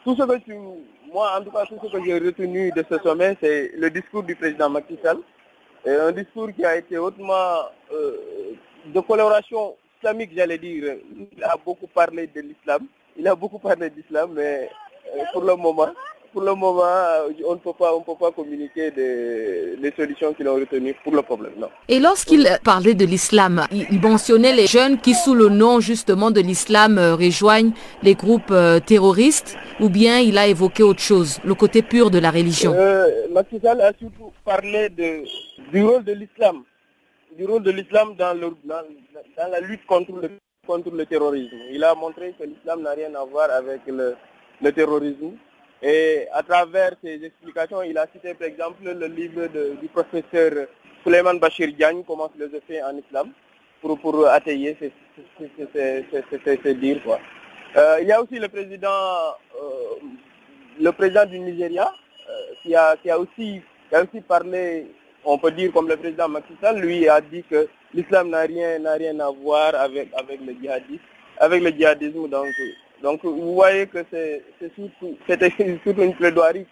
Tout 0.05 0.15
ce 0.17 0.23
que 0.23 0.39
tu, 0.39 0.55
moi, 1.13 1.39
en 1.39 1.43
tout 1.45 1.51
cas, 1.51 1.65
tout 1.67 1.77
ce 1.83 1.97
que 1.97 2.05
j'ai 2.05 2.19
retenu 2.19 2.71
de 2.71 2.85
ce 2.89 2.99
sommet, 2.99 3.37
c'est 3.43 3.73
le 3.77 3.91
discours 3.91 4.23
du 4.23 4.37
président 4.37 4.71
Macky 4.71 4.97
Sall. 5.03 5.19
Un 5.87 6.13
discours 6.13 6.49
qui 6.55 6.65
a 6.65 6.77
été 6.77 6.99
hautement 6.99 7.63
euh, 7.93 8.17
de 8.87 9.01
coloration 9.01 9.75
islamique, 9.99 10.31
j'allais 10.35 10.59
dire. 10.59 10.97
Il 11.37 11.43
a 11.43 11.57
beaucoup 11.65 11.87
parlé 11.89 12.27
de 12.27 12.41
l'islam. 12.41 12.87
Il 13.17 13.27
a 13.27 13.35
beaucoup 13.35 13.59
parlé 13.59 13.91
d'islam, 13.91 14.33
mais 14.35 14.71
pour 15.33 15.43
le 15.43 15.57
moment, 15.57 15.89
pour 16.33 16.43
le 16.43 16.55
moment, 16.55 16.83
on 17.47 17.53
ne 17.53 17.57
peut 17.59 17.73
pas, 17.73 17.95
on 17.95 18.03
peut 18.03 18.15
pas 18.19 18.31
communiquer 18.31 18.91
des, 18.91 19.77
les 19.77 19.93
solutions 19.97 20.33
qu'ils 20.35 20.49
ont 20.49 20.55
retenues 20.55 20.95
pour 21.03 21.15
le 21.15 21.23
problème. 21.23 21.53
Non. 21.59 21.69
Et 21.89 21.99
lorsqu'il 21.99 22.47
parlait 22.65 22.95
de 22.95 23.05
l'islam, 23.05 23.67
il 23.73 24.01
mentionnait 24.01 24.53
les 24.53 24.67
jeunes 24.67 24.99
qui, 24.99 25.15
sous 25.15 25.35
le 25.35 25.49
nom 25.49 25.81
justement 25.81 26.31
de 26.31 26.41
l'islam, 26.41 26.99
rejoignent 26.99 27.73
les 28.03 28.15
groupes 28.15 28.55
terroristes, 28.87 29.57
ou 29.81 29.89
bien 29.89 30.19
il 30.19 30.37
a 30.39 30.47
évoqué 30.47 30.83
autre 30.83 31.01
chose, 31.01 31.41
le 31.45 31.55
côté 31.55 31.83
pur 31.83 32.11
de 32.11 32.19
la 32.19 32.31
religion. 32.31 32.73
Euh, 32.75 33.09
a 33.35 33.93
surtout 33.99 34.33
parlé 34.45 34.89
de, 34.91 35.25
du 35.73 35.85
rôle 35.85 36.05
de 36.05 36.13
l'islam, 36.13 36.63
du 37.37 37.47
rôle 37.47 37.63
de 37.63 37.71
l'islam 37.71 38.15
dans, 38.19 38.35
dans 38.37 39.51
la 39.51 39.61
lutte 39.61 39.85
contre 39.87 40.13
le, 40.21 40.31
contre 40.67 40.91
le 40.91 41.07
terrorisme. 41.07 41.57
Il 41.71 41.83
a 41.85 41.95
montré 41.95 42.35
que 42.39 42.45
l'islam 42.45 42.83
n'a 42.83 42.93
rien 42.93 43.15
à 43.15 43.25
voir 43.25 43.51
avec 43.51 43.81
le, 43.87 44.17
le 44.63 44.73
terrorisme. 44.73 45.33
Et 45.83 46.27
à 46.33 46.43
travers 46.43 46.93
ses 47.03 47.25
explications, 47.25 47.83
il 47.83 47.97
a 47.99 48.07
cité 48.13 48.35
par 48.35 48.49
exemple 48.49 48.83
le 48.85 49.07
livre 49.07 49.47
du 49.81 49.89
professeur 49.89 50.67
Suleiman 51.05 51.35
Bachir 51.39 51.73
Diagne, 51.73 52.03
Comment 52.07 52.29
philosopher 52.29 52.83
en 52.83 52.97
islam, 52.99 53.31
pour, 53.81 53.99
pour 54.01 54.27
ces, 54.45 54.57
dires. 56.75 57.19
Euh, 57.77 57.99
il 58.01 58.09
y 58.09 58.13
a 58.13 58.21
aussi 58.21 58.39
le 58.39 58.49
président, 58.49 58.89
euh, 58.89 59.97
le 60.81 60.91
président 60.93 61.27
du 61.27 61.39
Nigeria, 61.39 61.93
euh, 62.29 62.33
qui, 62.63 62.75
a, 62.75 62.97
qui, 62.97 63.11
a 63.11 63.19
aussi, 63.19 63.63
qui 63.89 63.95
a 63.95 64.03
aussi 64.03 64.21
parlé, 64.23 64.87
on 65.25 65.39
peut 65.39 65.51
dire 65.53 65.73
comme 65.73 65.89
le 65.89 65.97
président 65.97 66.29
Macky 66.29 66.55
Sall, 66.61 66.81
lui 66.81 67.09
a 67.09 67.21
dit 67.21 67.45
que 67.49 67.69
l'islam 67.95 68.31
n'a 68.31 68.41
rien, 68.41 68.79
rien 68.97 69.21
à 69.21 69.31
voir 69.31 69.75
avec, 69.77 70.09
avec 70.15 70.41
le 70.45 70.55
djihadisme, 70.55 71.03
avec 71.39 71.63
le 71.63 71.71
djihadisme. 71.71 72.29
Donc, 72.29 72.47
donc 73.03 73.25
vous 73.25 73.55
voyez 73.55 73.87
que 73.87 73.99
c'est 74.11 74.43
surtout, 74.75 76.03
une 76.03 76.15
plaidoirie 76.15 76.67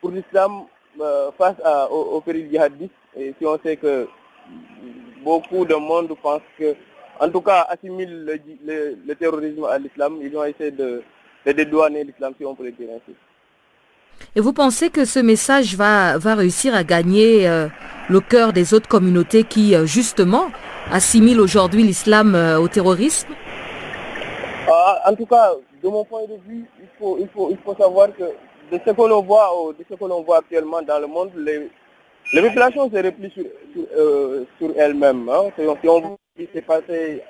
pour 0.00 0.10
l'islam 0.10 0.64
euh, 1.00 1.30
face 1.38 1.56
à, 1.64 1.90
au, 1.90 2.16
au 2.16 2.20
péril 2.20 2.48
djihadiste. 2.50 2.92
Et 3.16 3.34
si 3.38 3.46
on 3.46 3.58
sait 3.64 3.76
que 3.76 4.06
beaucoup 5.22 5.64
de 5.64 5.74
monde 5.74 6.14
pense 6.22 6.42
que, 6.58 6.74
en 7.18 7.28
tout 7.30 7.40
cas, 7.40 7.66
assimile 7.70 8.40
le, 9.06 9.14
terrorisme 9.14 9.64
à 9.64 9.78
l'islam, 9.78 10.18
ils 10.22 10.36
ont 10.36 10.44
essayé 10.44 10.70
de, 10.70 11.02
dédouaner 11.46 12.04
l'islam, 12.04 12.34
si 12.38 12.44
on 12.44 12.54
peut 12.54 12.64
le 12.64 12.72
dire 12.72 12.88
ainsi. 12.94 13.16
Et 14.36 14.40
vous 14.40 14.52
pensez 14.52 14.90
que 14.90 15.04
ce 15.04 15.18
message 15.18 15.74
va, 15.76 16.18
va 16.18 16.34
réussir 16.34 16.74
à 16.74 16.84
gagner 16.84 17.48
euh, 17.48 17.68
le 18.08 18.20
cœur 18.20 18.52
des 18.52 18.74
autres 18.74 18.88
communautés 18.88 19.44
qui, 19.44 19.74
euh, 19.74 19.86
justement, 19.86 20.50
assimilent 20.92 21.40
aujourd'hui 21.40 21.82
l'islam 21.82 22.34
au 22.60 22.68
terrorisme? 22.68 23.28
Ah, 24.68 25.02
En 25.06 25.14
tout 25.14 25.26
cas, 25.26 25.52
de 25.82 25.88
mon 25.88 26.04
point 26.04 26.22
de 26.24 26.36
vue, 26.46 26.64
il 26.80 26.88
faut, 26.98 27.18
il 27.18 27.28
faut, 27.28 27.50
il 27.50 27.58
faut 27.58 27.74
savoir 27.74 28.08
que 28.16 28.24
de 28.72 28.80
ce 28.84 28.90
que 28.90 29.02
l'on 29.02 29.22
voit, 29.22 29.50
de 29.78 29.84
ce 29.88 29.94
que 29.94 30.04
l'on 30.04 30.22
voit 30.22 30.38
actuellement 30.38 30.82
dans 30.82 30.98
le 30.98 31.06
monde, 31.06 31.32
les, 31.36 31.70
les 32.32 32.42
populations 32.42 32.90
se 32.90 32.96
replient 32.96 33.30
sur, 33.30 33.44
sur, 33.72 33.84
euh, 33.96 34.44
sur 34.58 34.70
elles-mêmes. 34.76 35.28
Hein. 35.28 35.50
Si 35.58 35.66
on, 35.66 36.00
voit 36.00 36.16
ce 36.36 36.42
qui 36.42 36.48
s'est 36.54 36.62
passé 36.62 37.22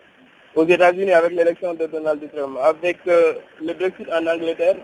aux 0.55 0.65
États-Unis 0.67 1.13
avec 1.13 1.33
l'élection 1.33 1.75
de 1.75 1.87
Donald 1.87 2.21
Trump, 2.33 2.59
avec 2.63 2.99
euh, 3.09 3.35
le 3.61 3.73
Brexit 3.75 4.09
en 4.11 4.27
Angleterre, 4.27 4.77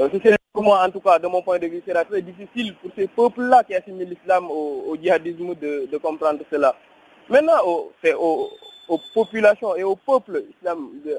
euh, 0.00 0.08
pour 0.52 0.62
moi, 0.62 0.84
en 0.84 0.90
tout 0.90 1.00
cas, 1.00 1.18
de 1.18 1.26
mon 1.26 1.42
point 1.42 1.58
de 1.58 1.66
vue, 1.66 1.82
c'est 1.86 1.92
très 2.04 2.22
difficile 2.22 2.74
pour 2.76 2.90
ces 2.96 3.06
peuples-là 3.08 3.64
qui 3.64 3.74
assimilent 3.74 4.10
l'islam 4.10 4.50
au, 4.50 4.84
au, 4.88 4.96
djihadisme 4.96 5.54
de, 5.54 5.88
de, 5.90 5.98
comprendre 5.98 6.40
cela. 6.50 6.74
Maintenant, 7.28 7.58
c'est 8.02 8.14
aux, 8.14 8.50
aux, 8.88 8.98
populations 9.14 9.76
et 9.76 9.82
aux 9.84 9.96
peuples, 9.96 10.44
islam, 10.56 10.90
de, 11.04 11.18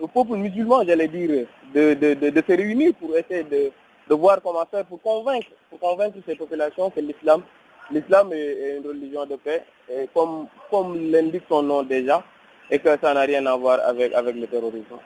aux 0.00 0.08
peuples 0.08 0.36
musulmans, 0.36 0.84
j'allais 0.84 1.08
dire, 1.08 1.46
de, 1.74 1.94
de, 1.94 2.14
de, 2.30 2.42
se 2.46 2.52
réunir 2.52 2.92
pour 2.94 3.16
essayer 3.16 3.44
de, 3.44 3.70
de 4.08 4.14
voir 4.14 4.40
comment 4.42 4.64
faire 4.70 4.84
pour 4.84 5.00
convaincre, 5.00 5.48
pour 5.70 5.78
convaincre 5.78 6.18
ces 6.26 6.34
populations 6.34 6.90
que 6.90 7.00
l'islam, 7.00 7.42
l'islam 7.90 8.32
est, 8.32 8.36
est, 8.36 8.76
une 8.78 8.86
religion 8.86 9.26
de 9.26 9.36
paix, 9.36 9.64
et 9.90 10.08
comme, 10.12 10.46
comme 10.70 11.10
l'indique 11.10 11.44
son 11.48 11.62
nom 11.62 11.82
déjà, 11.82 12.22
et 12.70 12.78
que 12.78 12.88
ça 13.00 13.14
n'a 13.14 13.22
rien 13.22 13.44
à 13.46 13.56
voir 13.56 13.78
avec, 13.84 14.12
avec 14.14 14.36
le 14.36 14.46
terrorisme. 14.46 14.96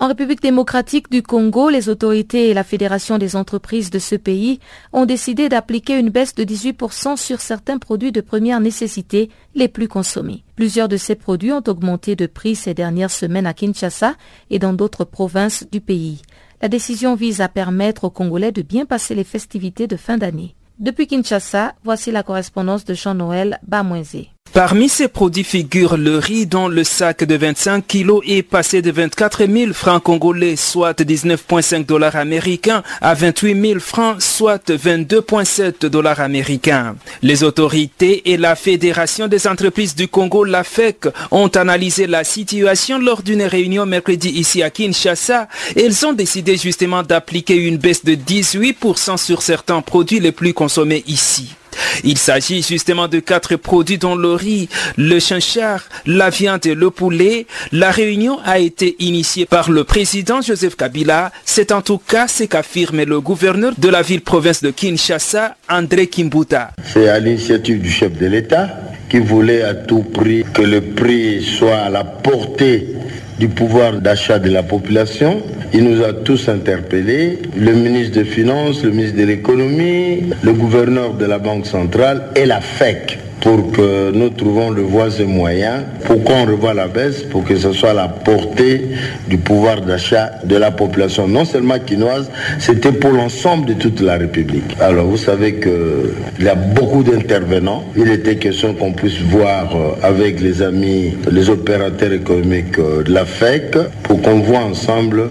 En 0.00 0.08
République 0.08 0.42
démocratique 0.42 1.10
du 1.10 1.22
Congo, 1.22 1.70
les 1.70 1.88
autorités 1.88 2.50
et 2.50 2.54
la 2.54 2.64
Fédération 2.64 3.16
des 3.16 3.36
entreprises 3.36 3.90
de 3.90 4.00
ce 4.00 4.16
pays 4.16 4.58
ont 4.92 5.06
décidé 5.06 5.48
d'appliquer 5.48 5.98
une 5.98 6.10
baisse 6.10 6.34
de 6.34 6.42
18% 6.42 7.16
sur 7.16 7.40
certains 7.40 7.78
produits 7.78 8.10
de 8.10 8.20
première 8.20 8.58
nécessité 8.58 9.30
les 9.54 9.68
plus 9.68 9.86
consommés. 9.86 10.42
Plusieurs 10.56 10.88
de 10.88 10.96
ces 10.96 11.14
produits 11.14 11.52
ont 11.52 11.62
augmenté 11.68 12.16
de 12.16 12.26
prix 12.26 12.56
ces 12.56 12.74
dernières 12.74 13.10
semaines 13.10 13.46
à 13.46 13.54
Kinshasa 13.54 14.16
et 14.50 14.58
dans 14.58 14.72
d'autres 14.72 15.04
provinces 15.04 15.64
du 15.70 15.80
pays. 15.80 16.22
La 16.60 16.68
décision 16.68 17.14
vise 17.14 17.40
à 17.40 17.48
permettre 17.48 18.04
aux 18.04 18.10
Congolais 18.10 18.52
de 18.52 18.62
bien 18.62 18.86
passer 18.86 19.14
les 19.14 19.24
festivités 19.24 19.86
de 19.86 19.96
fin 19.96 20.18
d'année. 20.18 20.56
Depuis 20.80 21.06
Kinshasa, 21.06 21.74
voici 21.84 22.10
la 22.10 22.24
correspondance 22.24 22.84
de 22.84 22.94
Jean-Noël 22.94 23.60
Bamoisé. 23.66 24.33
Parmi 24.54 24.88
ces 24.88 25.08
produits 25.08 25.42
figure 25.42 25.96
le 25.96 26.16
riz 26.16 26.46
dont 26.46 26.68
le 26.68 26.84
sac 26.84 27.24
de 27.24 27.34
25 27.34 27.84
kilos 27.84 28.22
est 28.24 28.44
passé 28.44 28.82
de 28.82 28.92
24 28.92 29.46
000 29.48 29.72
francs 29.72 30.00
congolais, 30.00 30.54
soit 30.54 31.00
19,5 31.00 31.84
dollars 31.84 32.14
américains, 32.14 32.84
à 33.00 33.14
28 33.14 33.60
000 33.60 33.80
francs, 33.80 34.22
soit 34.22 34.70
22,7 34.70 35.86
dollars 35.86 36.20
américains. 36.20 36.94
Les 37.20 37.42
autorités 37.42 38.30
et 38.30 38.36
la 38.36 38.54
Fédération 38.54 39.26
des 39.26 39.48
entreprises 39.48 39.96
du 39.96 40.06
Congo, 40.06 40.44
la 40.44 40.62
FEC, 40.62 41.08
ont 41.32 41.48
analysé 41.48 42.06
la 42.06 42.22
situation 42.22 43.00
lors 43.00 43.22
d'une 43.24 43.42
réunion 43.42 43.86
mercredi 43.86 44.28
ici 44.28 44.62
à 44.62 44.70
Kinshasa 44.70 45.48
ils 45.74 46.06
ont 46.06 46.12
décidé 46.12 46.56
justement 46.56 47.02
d'appliquer 47.02 47.56
une 47.56 47.78
baisse 47.78 48.04
de 48.04 48.14
18% 48.14 49.16
sur 49.16 49.42
certains 49.42 49.80
produits 49.80 50.20
les 50.20 50.30
plus 50.30 50.54
consommés 50.54 51.02
ici. 51.08 51.56
Il 52.02 52.18
s'agit 52.18 52.62
justement 52.62 53.08
de 53.08 53.20
quatre 53.20 53.56
produits 53.56 53.98
dont 53.98 54.16
le 54.16 54.34
riz, 54.34 54.68
le 54.96 55.18
chinchard, 55.18 55.82
la 56.06 56.30
viande 56.30 56.66
et 56.66 56.74
le 56.74 56.90
poulet. 56.90 57.46
La 57.72 57.90
réunion 57.90 58.38
a 58.44 58.58
été 58.58 58.96
initiée 58.98 59.46
par 59.46 59.70
le 59.70 59.84
président 59.84 60.40
Joseph 60.40 60.76
Kabila. 60.76 61.32
C'est 61.44 61.72
en 61.72 61.82
tout 61.82 61.98
cas 61.98 62.28
ce 62.28 62.44
qu'affirme 62.44 63.02
le 63.02 63.20
gouverneur 63.20 63.72
de 63.76 63.88
la 63.88 64.02
ville-province 64.02 64.62
de 64.62 64.70
Kinshasa, 64.70 65.56
André 65.68 66.06
Kimbuta. 66.06 66.70
C'est 66.92 67.08
à 67.08 67.18
l'initiative 67.18 67.80
du 67.80 67.90
chef 67.90 68.16
de 68.18 68.26
l'État 68.26 68.68
qui 69.08 69.18
voulait 69.18 69.62
à 69.62 69.74
tout 69.74 70.02
prix 70.02 70.44
que 70.52 70.62
le 70.62 70.80
prix 70.80 71.44
soit 71.44 71.76
à 71.76 71.90
la 71.90 72.04
portée 72.04 72.88
du 73.38 73.48
pouvoir 73.48 74.00
d'achat 74.00 74.38
de 74.38 74.50
la 74.50 74.62
population. 74.62 75.42
Il 75.72 75.84
nous 75.84 76.04
a 76.04 76.12
tous 76.12 76.48
interpellés, 76.48 77.40
le 77.56 77.72
ministre 77.72 78.14
des 78.20 78.24
Finances, 78.24 78.82
le 78.84 78.90
ministre 78.90 79.18
de 79.18 79.24
l'Économie, 79.24 80.24
le 80.42 80.52
gouverneur 80.52 81.14
de 81.14 81.24
la 81.24 81.38
Banque 81.38 81.66
centrale 81.66 82.28
et 82.36 82.46
la 82.46 82.60
FEC 82.60 83.18
pour 83.44 83.72
que 83.72 84.10
nous 84.10 84.30
trouvons 84.30 84.70
le 84.70 84.80
voies 84.80 85.20
et 85.20 85.24
moyens 85.24 85.82
pour 86.06 86.24
qu'on 86.24 86.46
revoie 86.46 86.72
la 86.72 86.88
baisse, 86.88 87.22
pour 87.24 87.44
que 87.44 87.54
ce 87.56 87.72
soit 87.72 87.92
la 87.92 88.08
portée 88.08 88.88
du 89.28 89.36
pouvoir 89.36 89.82
d'achat 89.82 90.30
de 90.44 90.56
la 90.56 90.70
population, 90.70 91.28
non 91.28 91.44
seulement 91.44 91.78
quinoise, 91.78 92.30
c'était 92.58 92.92
pour 92.92 93.12
l'ensemble 93.12 93.66
de 93.66 93.74
toute 93.74 94.00
la 94.00 94.16
République. 94.16 94.74
Alors 94.80 95.04
vous 95.04 95.18
savez 95.18 95.56
qu'il 95.60 96.44
y 96.44 96.48
a 96.48 96.54
beaucoup 96.54 97.02
d'intervenants. 97.02 97.84
Il 97.96 98.10
était 98.10 98.36
question 98.36 98.72
qu'on 98.72 98.92
puisse 98.92 99.20
voir 99.20 99.76
avec 100.02 100.40
les 100.40 100.62
amis, 100.62 101.12
les 101.30 101.50
opérateurs 101.50 102.12
économiques 102.12 102.78
de 102.78 103.12
la 103.12 103.26
FEC, 103.26 103.76
pour 104.04 104.22
qu'on 104.22 104.40
voit 104.40 104.60
ensemble 104.60 105.28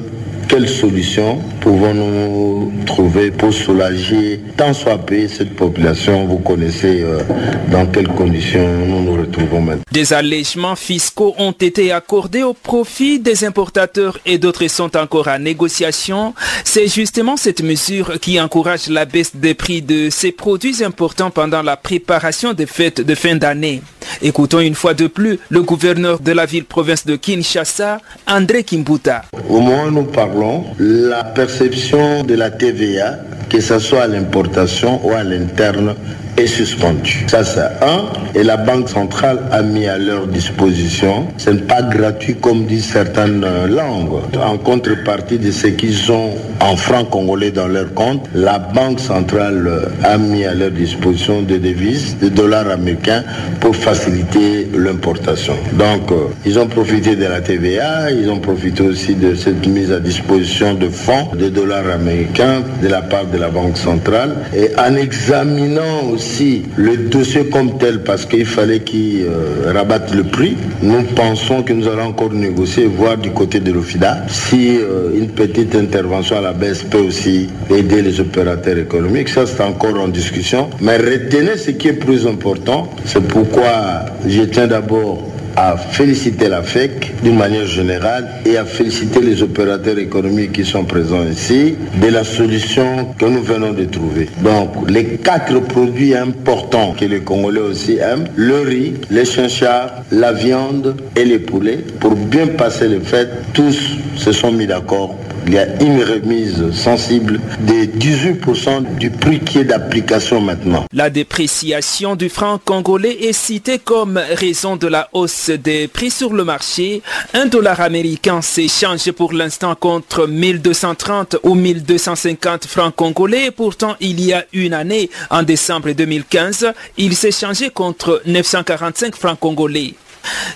quelles 0.54 0.70
solutions 0.70 1.42
pouvons-nous 1.62 2.72
trouver 2.86 3.32
pour 3.32 3.52
soulager 3.52 4.40
tant 4.56 4.72
soit 4.72 5.00
peu 5.00 5.28
cette 5.28 5.56
population? 5.56 6.28
Vous 6.28 6.38
connaissez 6.38 7.02
euh, 7.02 7.24
dans 7.72 7.88
quelles 7.88 8.08
conditions 8.08 8.86
nous 8.86 9.02
nous 9.02 9.20
retrouvons 9.20 9.62
maintenant. 9.62 9.84
Des 9.92 10.14
allègements 10.14 10.76
fiscaux 10.76 11.34
ont 11.40 11.54
été 11.54 11.92
accordés 11.92 12.44
au 12.44 12.54
profit 12.54 13.18
des 13.20 13.44
importateurs 13.46 14.20
et 14.28 14.38
d'autres 14.38 14.68
sont 14.68 14.96
encore 14.96 15.28
à 15.28 15.40
négociation. 15.40 16.36
C'est 16.64 16.88
justement 16.88 17.36
cette 17.36 17.64
mesure 17.64 18.20
qui 18.20 18.40
encourage 18.40 18.90
la 18.90 19.06
baisse 19.06 19.36
des 19.36 19.56
prix 19.56 19.82
de 19.82 20.12
ces 20.12 20.32
produits 20.32 20.84
importants 20.84 21.32
pendant 21.32 21.64
la 21.64 21.78
préparation 21.78 22.54
des 22.54 22.68
fêtes 22.68 23.02
de 23.02 23.16
fin 23.16 23.36
d'année. 23.36 23.82
Écoutons 24.22 24.60
une 24.60 24.76
fois 24.76 24.94
de 24.94 25.08
plus 25.08 25.40
le 25.50 25.64
gouverneur 25.64 26.20
de 26.20 26.32
la 26.32 26.46
ville-province 26.46 27.06
de 27.06 27.16
Kinshasa, 27.16 28.00
André 28.28 28.64
Kimbuta. 28.64 29.24
Au 29.50 29.58
où 29.58 29.92
nous 29.92 30.04
parlons, 30.04 30.43
la 30.80 31.24
perception 31.24 32.24
de 32.24 32.36
la 32.36 32.50
TVA, 32.50 33.20
que 33.50 33.62
ce 33.62 33.80
soit 33.80 34.04
à 34.04 34.08
l'importation 34.08 35.00
ou 35.06 35.12
à 35.12 35.24
l'interne, 35.24 35.96
est 36.38 36.48
suspendu. 36.48 37.26
Ça, 37.28 37.44
c'est 37.44 37.62
un. 37.86 38.06
Et 38.36 38.44
la 38.44 38.58
Banque 38.58 38.90
centrale 38.90 39.40
a 39.52 39.62
mis 39.62 39.86
à 39.86 39.98
leur 39.98 40.28
disposition, 40.28 41.28
ce 41.38 41.52
n'est 41.52 41.62
pas 41.62 41.84
gratuit 41.84 42.36
comme 42.36 42.66
disent 42.66 42.92
certaines 42.92 43.44
euh, 43.44 43.68
langues. 43.68 44.22
En 44.44 44.58
contrepartie 44.58 45.38
de 45.38 45.52
ce 45.52 45.68
qu'ils 45.68 46.12
ont 46.12 46.32
en 46.60 46.76
francs 46.76 47.10
congolais 47.10 47.52
dans 47.52 47.68
leur 47.68 47.94
compte, 47.94 48.28
la 48.34 48.58
Banque 48.58 49.00
centrale 49.00 49.68
euh, 49.68 49.86
a 50.04 50.18
mis 50.18 50.46
à 50.46 50.56
leur 50.56 50.72
disposition 50.72 51.44
des 51.44 51.60
devises, 51.60 52.18
des 52.18 52.32
dollars 52.32 52.70
américains 52.70 53.24
pour 53.60 53.76
faciliter 53.76 54.68
l'importation. 54.76 55.54
Donc, 55.74 56.12
euh, 56.12 56.30
ils 56.46 56.58
ont 56.58 56.68
profité 56.68 57.16
de 57.16 57.26
la 57.26 57.42
TVA, 57.42 58.12
ils 58.12 58.30
ont 58.30 58.40
profité 58.40 58.82
aussi 58.82 59.14
de 59.14 59.36
cette 59.36 59.68
mise 59.68 59.92
à 59.92 60.00
disposition 60.00 60.33
de 60.40 60.90
fonds, 60.90 61.36
de 61.36 61.50
dollars 61.50 61.90
américains 61.90 62.64
de 62.82 62.88
la 62.88 63.02
part 63.02 63.26
de 63.28 63.38
la 63.38 63.50
Banque 63.50 63.78
centrale. 63.78 64.36
Et 64.56 64.70
en 64.80 64.96
examinant 64.96 66.10
aussi 66.12 66.64
le 66.76 66.98
dossier 66.98 67.46
comme 67.50 67.78
tel 67.78 68.02
parce 68.04 68.26
qu'il 68.26 68.46
fallait 68.46 68.80
qu'il 68.80 69.26
euh, 69.28 69.72
rabatte 69.74 70.14
le 70.14 70.24
prix. 70.24 70.58
Nous 70.82 71.04
pensons 71.16 71.62
que 71.62 71.74
nous 71.74 71.88
allons 71.88 72.08
encore 72.08 72.34
négocier, 72.34 72.88
voir 72.88 73.18
du 73.18 73.30
côté 73.32 73.60
de 73.60 73.72
l'OFIDA 73.72 74.26
si 74.28 74.78
euh, 74.78 75.12
une 75.16 75.28
petite 75.28 75.76
intervention 75.76 76.38
à 76.38 76.42
la 76.42 76.54
baisse 76.54 76.82
peut 76.84 77.00
aussi 77.00 77.50
aider 77.70 78.02
les 78.02 78.20
opérateurs 78.20 78.78
économiques. 78.78 79.30
Ça, 79.30 79.46
c'est 79.46 79.62
encore 79.62 80.00
en 80.00 80.08
discussion. 80.08 80.70
Mais 80.82 80.98
retenez 80.98 81.58
ce 81.58 81.72
qui 81.72 81.90
est 81.90 81.94
plus 81.94 82.26
important. 82.26 82.90
C'est 83.06 83.24
pourquoi 83.28 84.06
je 84.28 84.42
tiens 84.44 84.68
d'abord 84.68 85.33
à 85.56 85.78
féliciter 85.78 86.50
la 86.50 86.62
FEC 86.64 87.14
d'une 87.24 87.38
manière 87.38 87.68
générale 87.68 88.28
et 88.46 88.58
à 88.58 88.66
féliciter 88.66 89.22
les 89.22 89.42
opérateurs 89.44 89.98
économiques 89.98 90.54
qui 90.54 90.66
sont 90.66 90.86
présents 90.86 91.24
ici 91.24 91.76
de 92.02 92.08
la 92.08 92.24
solution 92.24 93.14
que 93.18 93.26
nous 93.26 93.44
venons 93.44 93.74
de 93.74 93.86
trouver. 93.86 94.30
Donc, 94.42 94.90
les 94.90 95.18
quatre 95.18 95.60
produits 95.62 96.16
importants 96.16 96.94
que 97.00 97.06
les 97.06 97.22
Congolais 97.22 97.62
aussi 97.62 97.98
aiment, 97.98 98.26
le 98.36 98.62
riz, 98.62 98.94
les 99.10 99.26
chinchards, 99.26 99.92
la 100.12 100.34
viande 100.34 100.96
et 101.16 101.26
les 101.26 101.40
poulets, 101.40 101.80
pour 102.00 102.16
bien 102.16 102.48
passer 102.48 102.88
les 102.88 103.00
fêtes, 103.00 103.32
tous 103.54 103.98
se 104.16 104.32
sont 104.32 104.52
mis 104.52 104.68
d'accord 104.68 105.16
il 105.46 105.54
y 105.54 105.58
a 105.58 105.66
une 105.82 106.04
remise 106.04 106.72
sensible 106.72 107.40
de 107.60 107.86
18% 107.86 108.98
du 108.98 109.10
prix 109.12 109.40
qui 109.40 109.60
est 109.60 109.64
d'application 109.66 110.42
maintenant. 110.42 110.86
La 110.94 111.10
dépréciation 111.10 112.16
du 112.16 112.30
franc 112.30 112.60
congolais 112.64 113.18
est 113.26 113.34
citée 113.34 113.80
comme 113.80 114.18
raison 114.18 114.76
de 114.76 114.88
la 114.88 115.10
hausse 115.14 115.50
des 115.50 115.88
prix 115.88 116.12
sur 116.12 116.34
le 116.34 116.44
marché. 116.44 117.02
Un 117.34 117.46
dollar 117.46 117.82
américain 117.82 118.42
s'échange 118.42 119.12
pour 119.12 119.34
l'instant 119.34 119.76
contre 119.76 120.28
1230 120.28 121.38
ou 121.44 121.56
1250 121.56 122.66
francs 122.66 122.96
congolais. 122.96 123.52
Pourtant, 123.52 123.96
il 124.00 124.24
y 124.24 124.34
a 124.34 124.46
une 124.54 124.74
année, 124.74 125.10
en 125.30 125.44
décembre 125.44 125.92
2015, 125.92 126.74
il 126.98 127.16
s'échangeait 127.16 127.70
contre 127.70 128.22
945 128.26 129.16
francs 129.16 129.40
congolais. 129.40 129.96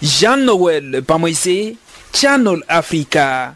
Jean-Noël 0.02 1.02
Bamoisé, 1.06 1.76
Channel 2.14 2.64
Africa. 2.68 3.56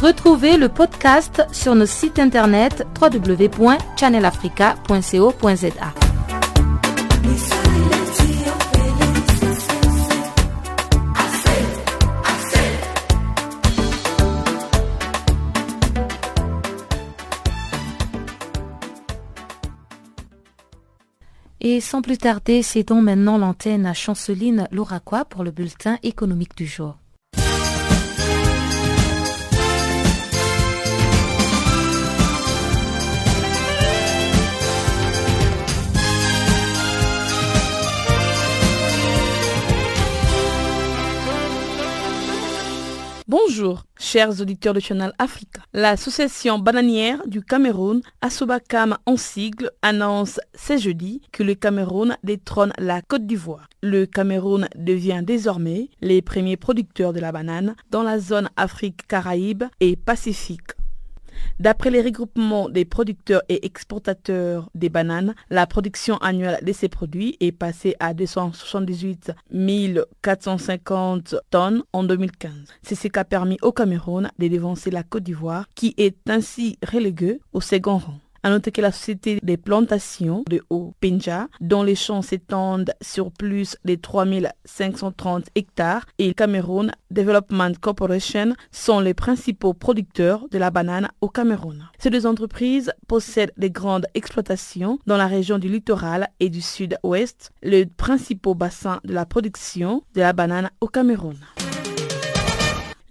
Retrouvez 0.00 0.56
le 0.56 0.68
podcast 0.68 1.44
sur 1.50 1.74
nos 1.74 1.84
sites 1.84 2.20
internet 2.20 2.86
www.channelafrica.co.za. 3.00 5.94
Et 21.60 21.80
sans 21.80 22.02
plus 22.02 22.18
tarder, 22.18 22.62
cédons 22.62 23.02
maintenant 23.02 23.36
l'antenne 23.36 23.84
à 23.84 23.94
Chanceline 23.94 24.68
Louraquois 24.70 25.24
pour 25.24 25.42
le 25.42 25.50
bulletin 25.50 25.98
économique 26.04 26.56
du 26.56 26.66
jour. 26.66 26.98
Bonjour, 43.28 43.84
chers 43.98 44.40
auditeurs 44.40 44.72
de 44.72 44.80
Channel 44.80 45.12
Africa. 45.18 45.60
L'association 45.74 46.58
bananière 46.58 47.26
du 47.26 47.42
Cameroun, 47.42 48.00
Asobakam 48.22 48.96
en 49.04 49.18
sigle, 49.18 49.70
annonce 49.82 50.40
ce 50.54 50.78
jeudi 50.78 51.20
que 51.30 51.42
le 51.42 51.54
Cameroun 51.54 52.16
détrône 52.24 52.72
la 52.78 53.02
Côte 53.02 53.26
d'Ivoire. 53.26 53.68
Le 53.82 54.06
Cameroun 54.06 54.66
devient 54.76 55.20
désormais 55.22 55.90
les 56.00 56.22
premiers 56.22 56.56
producteurs 56.56 57.12
de 57.12 57.20
la 57.20 57.30
banane 57.30 57.76
dans 57.90 58.02
la 58.02 58.18
zone 58.18 58.48
Afrique-Caraïbes 58.56 59.64
et 59.80 59.96
Pacifique. 59.96 60.77
D'après 61.60 61.90
les 61.90 62.02
regroupements 62.02 62.68
des 62.68 62.84
producteurs 62.84 63.42
et 63.48 63.66
exportateurs 63.66 64.70
des 64.74 64.88
bananes, 64.88 65.34
la 65.50 65.66
production 65.66 66.16
annuelle 66.18 66.58
de 66.62 66.72
ces 66.72 66.88
produits 66.88 67.36
est 67.40 67.52
passée 67.52 67.96
à 68.00 68.14
278 68.14 69.32
450 70.22 71.34
tonnes 71.50 71.82
en 71.92 72.04
2015. 72.04 72.52
C'est 72.82 72.94
ce 72.94 73.08
qui 73.08 73.18
a 73.18 73.24
permis 73.24 73.58
au 73.62 73.72
Cameroun 73.72 74.30
de 74.38 74.48
dévancer 74.48 74.90
la 74.90 75.02
Côte 75.02 75.24
d'Ivoire 75.24 75.66
qui 75.74 75.94
est 75.96 76.16
ainsi 76.28 76.78
reléguée 76.86 77.40
au 77.52 77.60
second 77.60 77.98
rang. 77.98 78.18
À 78.42 78.50
noter 78.50 78.70
que 78.70 78.80
la 78.80 78.92
société 78.92 79.40
des 79.42 79.56
plantations 79.56 80.44
de 80.48 80.62
Haut-Penja, 80.70 81.48
dont 81.60 81.82
les 81.82 81.94
champs 81.94 82.22
s'étendent 82.22 82.92
sur 83.00 83.32
plus 83.32 83.76
de 83.84 83.94
3530 83.96 85.46
hectares, 85.54 86.06
et 86.18 86.34
Cameroun 86.34 86.92
Development 87.10 87.72
Corporation 87.80 88.54
sont 88.70 89.00
les 89.00 89.14
principaux 89.14 89.74
producteurs 89.74 90.46
de 90.50 90.58
la 90.58 90.70
banane 90.70 91.08
au 91.20 91.28
Cameroun. 91.28 91.88
Ces 91.98 92.10
deux 92.10 92.26
entreprises 92.26 92.92
possèdent 93.06 93.52
des 93.56 93.70
grandes 93.70 94.06
exploitations 94.14 94.98
dans 95.06 95.16
la 95.16 95.26
région 95.26 95.58
du 95.58 95.68
littoral 95.68 96.28
et 96.40 96.48
du 96.48 96.60
sud-ouest, 96.60 97.52
le 97.62 97.84
principal 97.84 98.54
bassin 98.54 99.00
de 99.04 99.12
la 99.12 99.26
production 99.26 100.02
de 100.14 100.20
la 100.20 100.32
banane 100.32 100.70
au 100.80 100.86
Cameroun. 100.86 101.36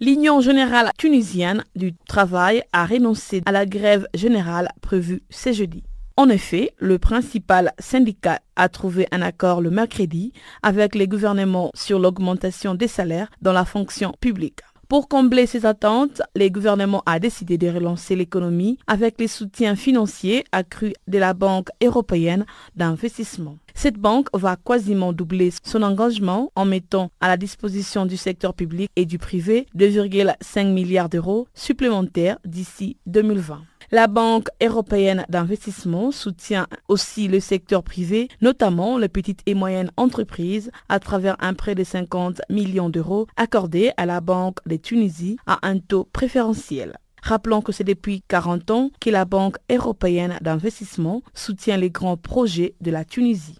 L'Union 0.00 0.40
générale 0.40 0.92
tunisienne 0.96 1.64
du 1.74 1.92
travail 1.92 2.62
a 2.72 2.86
renoncé 2.86 3.42
à 3.46 3.50
la 3.50 3.66
grève 3.66 4.06
générale 4.14 4.68
prévue 4.80 5.22
ce 5.28 5.52
jeudi. 5.52 5.82
En 6.16 6.28
effet, 6.28 6.70
le 6.78 7.00
principal 7.00 7.72
syndicat 7.80 8.38
a 8.54 8.68
trouvé 8.68 9.08
un 9.10 9.22
accord 9.22 9.60
le 9.60 9.70
mercredi 9.70 10.32
avec 10.62 10.94
les 10.94 11.08
gouvernements 11.08 11.72
sur 11.74 11.98
l'augmentation 11.98 12.76
des 12.76 12.86
salaires 12.86 13.28
dans 13.42 13.52
la 13.52 13.64
fonction 13.64 14.12
publique. 14.20 14.60
Pour 14.88 15.08
combler 15.08 15.46
ces 15.46 15.66
attentes, 15.66 16.22
le 16.36 16.48
gouvernement 16.48 17.02
a 17.04 17.18
décidé 17.18 17.58
de 17.58 17.68
relancer 17.68 18.14
l'économie 18.14 18.78
avec 18.86 19.18
les 19.18 19.28
soutiens 19.28 19.74
financiers 19.74 20.44
accrus 20.52 20.94
de 21.08 21.18
la 21.18 21.34
Banque 21.34 21.70
européenne 21.82 22.46
d'investissement. 22.76 23.58
Cette 23.80 23.96
banque 23.96 24.26
va 24.34 24.56
quasiment 24.56 25.12
doubler 25.12 25.52
son 25.62 25.84
engagement 25.84 26.50
en 26.56 26.64
mettant 26.64 27.12
à 27.20 27.28
la 27.28 27.36
disposition 27.36 28.06
du 28.06 28.16
secteur 28.16 28.52
public 28.52 28.90
et 28.96 29.06
du 29.06 29.18
privé 29.18 29.68
2,5 29.76 30.72
milliards 30.72 31.08
d'euros 31.08 31.46
supplémentaires 31.54 32.40
d'ici 32.44 32.96
2020. 33.06 33.62
La 33.92 34.08
Banque 34.08 34.48
européenne 34.60 35.24
d'investissement 35.28 36.10
soutient 36.10 36.66
aussi 36.88 37.28
le 37.28 37.38
secteur 37.38 37.84
privé, 37.84 38.26
notamment 38.40 38.98
les 38.98 39.08
petites 39.08 39.42
et 39.46 39.54
moyennes 39.54 39.92
entreprises, 39.96 40.72
à 40.88 40.98
travers 40.98 41.36
un 41.38 41.54
prêt 41.54 41.76
de 41.76 41.84
50 41.84 42.42
millions 42.50 42.90
d'euros 42.90 43.28
accordé 43.36 43.92
à 43.96 44.06
la 44.06 44.20
Banque 44.20 44.58
de 44.66 44.74
Tunisie 44.74 45.36
à 45.46 45.60
un 45.62 45.78
taux 45.78 46.08
préférentiel. 46.12 46.98
Rappelons 47.22 47.62
que 47.62 47.72
c'est 47.72 47.84
depuis 47.84 48.22
40 48.28 48.70
ans 48.70 48.90
que 49.00 49.10
la 49.10 49.24
Banque 49.24 49.56
européenne 49.70 50.38
d'investissement 50.40 51.22
soutient 51.34 51.76
les 51.76 51.90
grands 51.90 52.16
projets 52.16 52.74
de 52.80 52.90
la 52.90 53.04
Tunisie. 53.04 53.58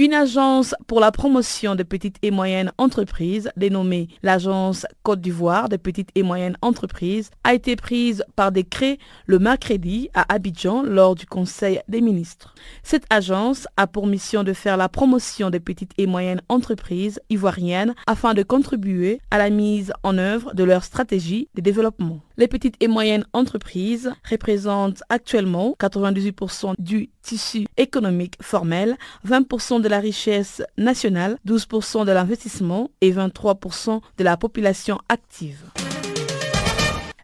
Une 0.00 0.14
agence 0.14 0.74
pour 0.86 0.98
la 0.98 1.12
promotion 1.12 1.74
des 1.74 1.84
petites 1.84 2.16
et 2.22 2.30
moyennes 2.30 2.72
entreprises, 2.78 3.50
dénommée 3.58 4.08
l'Agence 4.22 4.86
Côte 5.02 5.20
d'Ivoire 5.20 5.68
des 5.68 5.76
petites 5.76 6.08
et 6.14 6.22
moyennes 6.22 6.56
entreprises, 6.62 7.28
a 7.44 7.52
été 7.52 7.76
prise 7.76 8.24
par 8.34 8.50
décret 8.50 8.96
le 9.26 9.38
mercredi 9.38 10.08
à 10.14 10.32
Abidjan 10.32 10.84
lors 10.84 11.16
du 11.16 11.26
Conseil 11.26 11.82
des 11.86 12.00
ministres. 12.00 12.54
Cette 12.82 13.04
agence 13.10 13.68
a 13.76 13.86
pour 13.86 14.06
mission 14.06 14.42
de 14.42 14.54
faire 14.54 14.78
la 14.78 14.88
promotion 14.88 15.50
des 15.50 15.60
petites 15.60 15.92
et 15.98 16.06
moyennes 16.06 16.40
entreprises 16.48 17.20
ivoiriennes 17.28 17.94
afin 18.06 18.32
de 18.32 18.42
contribuer 18.42 19.20
à 19.30 19.36
la 19.36 19.50
mise 19.50 19.92
en 20.02 20.16
œuvre 20.16 20.54
de 20.54 20.64
leur 20.64 20.82
stratégie 20.82 21.50
de 21.54 21.60
développement. 21.60 22.20
Les 22.40 22.48
petites 22.48 22.76
et 22.80 22.88
moyennes 22.88 23.26
entreprises 23.34 24.10
représentent 24.30 25.02
actuellement 25.10 25.76
98% 25.78 26.72
du 26.78 27.10
tissu 27.20 27.66
économique 27.76 28.36
formel, 28.40 28.96
20% 29.28 29.82
de 29.82 29.88
la 29.88 29.98
richesse 29.98 30.62
nationale, 30.78 31.36
12% 31.46 32.06
de 32.06 32.12
l'investissement 32.12 32.90
et 33.02 33.12
23% 33.12 34.00
de 34.16 34.24
la 34.24 34.38
population 34.38 34.98
active. 35.10 35.66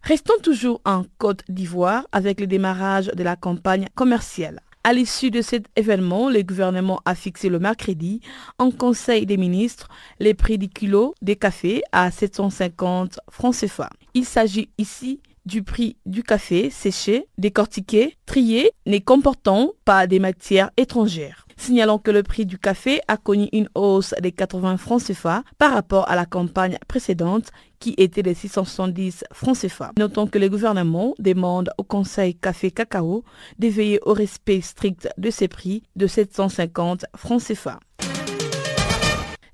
Restons 0.03 0.39
toujours 0.43 0.83
en 0.85 1.05
Côte 1.17 1.45
d'Ivoire 1.49 2.07
avec 2.13 2.39
le 2.39 2.47
démarrage 2.47 3.07
de 3.07 3.23
la 3.23 3.37
campagne 3.37 3.87
commerciale. 3.95 4.61
À 4.85 4.93
l'issue 4.93 5.33
de 5.33 5.41
cet 5.41 5.65
événement, 5.75 6.29
le 6.29 6.43
gouvernement 6.43 7.01
a 7.07 7.15
fixé 7.15 7.49
le 7.49 7.59
mercredi 7.59 8.21
en 8.59 8.71
Conseil 8.71 9.25
des 9.25 9.37
ministres 9.37 9.89
les 10.21 10.35
prix 10.35 10.59
du 10.59 10.69
kilo 10.69 11.15
des 11.23 11.35
cafés 11.35 11.83
à 11.91 12.11
750 12.11 13.19
francs 13.31 13.57
CFA. 13.57 13.89
Il 14.17 14.25
s'agit 14.25 14.71
ici 14.79 15.21
du 15.45 15.63
prix 15.63 15.99
du 16.07 16.23
café 16.23 16.71
séché, 16.71 17.27
décortiqué, 17.37 18.17
trié, 18.25 18.71
ne 18.87 18.97
comportant 18.97 19.73
pas 19.85 20.07
des 20.07 20.19
matières 20.19 20.71
étrangères. 20.79 21.47
Signalons 21.59 21.99
que 21.99 22.11
le 22.11 22.23
prix 22.23 22.47
du 22.47 22.59
café 22.59 23.03
a 23.09 23.19
connu 23.19 23.51
une 23.53 23.69
hausse 23.75 24.15
de 24.19 24.31
80 24.31 24.79
francs 24.79 25.03
CFA 25.03 25.43
par 25.59 25.75
rapport 25.75 26.09
à 26.09 26.17
la 26.17 26.25
campagne 26.25 26.79
précédente 26.89 27.51
qui 27.79 27.95
était 27.99 28.23
de 28.23 28.33
670 28.33 29.25
francs 29.33 29.59
CFA. 29.59 29.93
Notons 29.99 30.27
que 30.27 30.39
le 30.39 30.49
gouvernement 30.49 31.13
demande 31.19 31.69
au 31.77 31.83
Conseil 31.83 32.37
Café 32.37 32.71
Cacao 32.71 33.23
de 33.59 33.69
veiller 33.69 34.01
au 34.07 34.15
respect 34.15 34.63
strict 34.63 35.11
de 35.19 35.29
ces 35.29 35.47
prix 35.47 35.83
de 35.95 36.07
750 36.07 37.05
francs 37.15 37.43
CFA. 37.43 37.81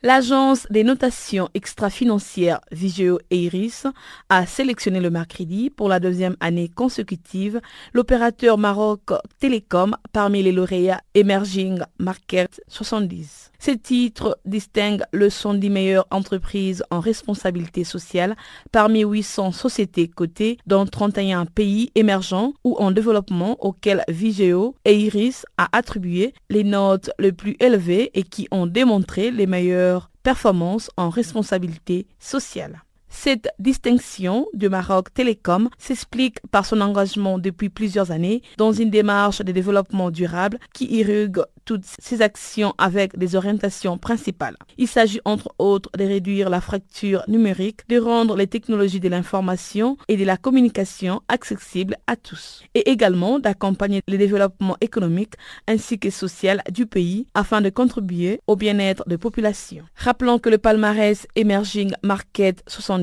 L'agence 0.04 0.66
des 0.68 0.82
notations 0.82 1.48
extra-financières 1.54 2.60
Vigeo 2.72 3.20
et 3.30 3.44
Iris 3.44 3.86
a 4.28 4.46
sélectionné 4.46 4.98
le 4.98 5.10
mercredi 5.10 5.70
pour 5.70 5.88
la 5.88 6.00
deuxième 6.00 6.36
année 6.40 6.68
consécutive 6.68 7.60
l'opérateur 7.92 8.58
Maroc 8.58 9.12
Télécom 9.38 9.96
parmi 10.12 10.42
les 10.42 10.50
lauréats 10.50 11.02
Emerging 11.14 11.82
Market 12.00 12.60
70. 12.66 13.52
Ces 13.60 13.78
titres 13.78 14.40
distinguent 14.44 15.04
le 15.12 15.30
110 15.30 15.70
meilleures 15.70 16.08
entreprises 16.10 16.82
en 16.90 16.98
responsabilité 16.98 17.84
sociale 17.84 18.34
parmi 18.72 19.04
800 19.04 19.52
sociétés 19.52 20.08
cotées 20.08 20.58
dans 20.66 20.84
31 20.84 21.46
pays 21.46 21.92
émergents 21.94 22.54
ou 22.64 22.74
en 22.78 22.90
développement 22.90 23.56
auxquels 23.64 24.02
Vigeo 24.08 24.74
et 24.84 24.98
Iris 24.98 25.46
a 25.58 25.68
attribué 25.70 26.34
les 26.50 26.64
notes 26.64 27.10
les 27.20 27.30
plus 27.30 27.54
élevées 27.60 28.10
et 28.14 28.24
qui 28.24 28.48
ont 28.50 28.66
démontré 28.66 29.30
les 29.30 29.46
meilleures 29.46 29.91
performances 30.22 30.90
en 30.96 31.10
responsabilité 31.10 32.06
sociale. 32.18 32.82
Cette 33.14 33.50
distinction 33.58 34.48
du 34.54 34.68
Maroc 34.68 35.12
Télécom 35.12 35.68
s'explique 35.78 36.40
par 36.50 36.64
son 36.64 36.80
engagement 36.80 37.38
depuis 37.38 37.68
plusieurs 37.68 38.10
années 38.10 38.42
dans 38.56 38.72
une 38.72 38.90
démarche 38.90 39.42
de 39.42 39.52
développement 39.52 40.10
durable 40.10 40.58
qui 40.72 40.86
irrigue 40.86 41.38
toutes 41.64 41.84
ces 41.84 42.22
actions 42.22 42.74
avec 42.78 43.16
des 43.16 43.36
orientations 43.36 43.96
principales. 43.96 44.56
Il 44.78 44.88
s'agit 44.88 45.20
entre 45.24 45.54
autres 45.58 45.90
de 45.96 46.04
réduire 46.04 46.50
la 46.50 46.60
fracture 46.60 47.22
numérique, 47.28 47.88
de 47.88 48.00
rendre 48.00 48.34
les 48.34 48.48
technologies 48.48 48.98
de 48.98 49.08
l'information 49.08 49.96
et 50.08 50.16
de 50.16 50.24
la 50.24 50.36
communication 50.36 51.20
accessibles 51.28 51.96
à 52.08 52.16
tous, 52.16 52.64
et 52.74 52.90
également 52.90 53.38
d'accompagner 53.38 54.00
le 54.08 54.18
développement 54.18 54.76
économique 54.80 55.34
ainsi 55.68 56.00
que 56.00 56.10
social 56.10 56.62
du 56.72 56.86
pays 56.86 57.26
afin 57.34 57.60
de 57.60 57.70
contribuer 57.70 58.40
au 58.48 58.56
bien-être 58.56 59.04
des 59.06 59.18
populations. 59.18 59.84
Rappelons 59.94 60.40
que 60.40 60.50
le 60.50 60.58
palmarès 60.58 61.28
Emerging 61.36 61.92
Market 62.02 62.64
70 62.66 63.01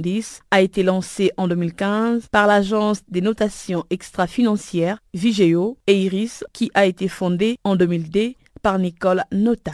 a 0.52 0.62
été 0.62 0.84
lancé 0.84 1.32
en 1.38 1.48
2015 1.48 2.28
par 2.32 2.48
l'agence 2.48 3.02
des 3.10 3.22
notations 3.22 3.86
extra-financières 3.90 5.00
Vigeo 5.14 5.78
et 5.88 6.02
Iris 6.04 6.44
qui 6.54 6.72
a 6.74 6.86
été 6.86 7.08
fondée 7.08 7.58
en 7.64 7.76
2002 7.76 8.34
par 8.62 8.80
Nicole 8.80 9.24
Nota. 9.32 9.74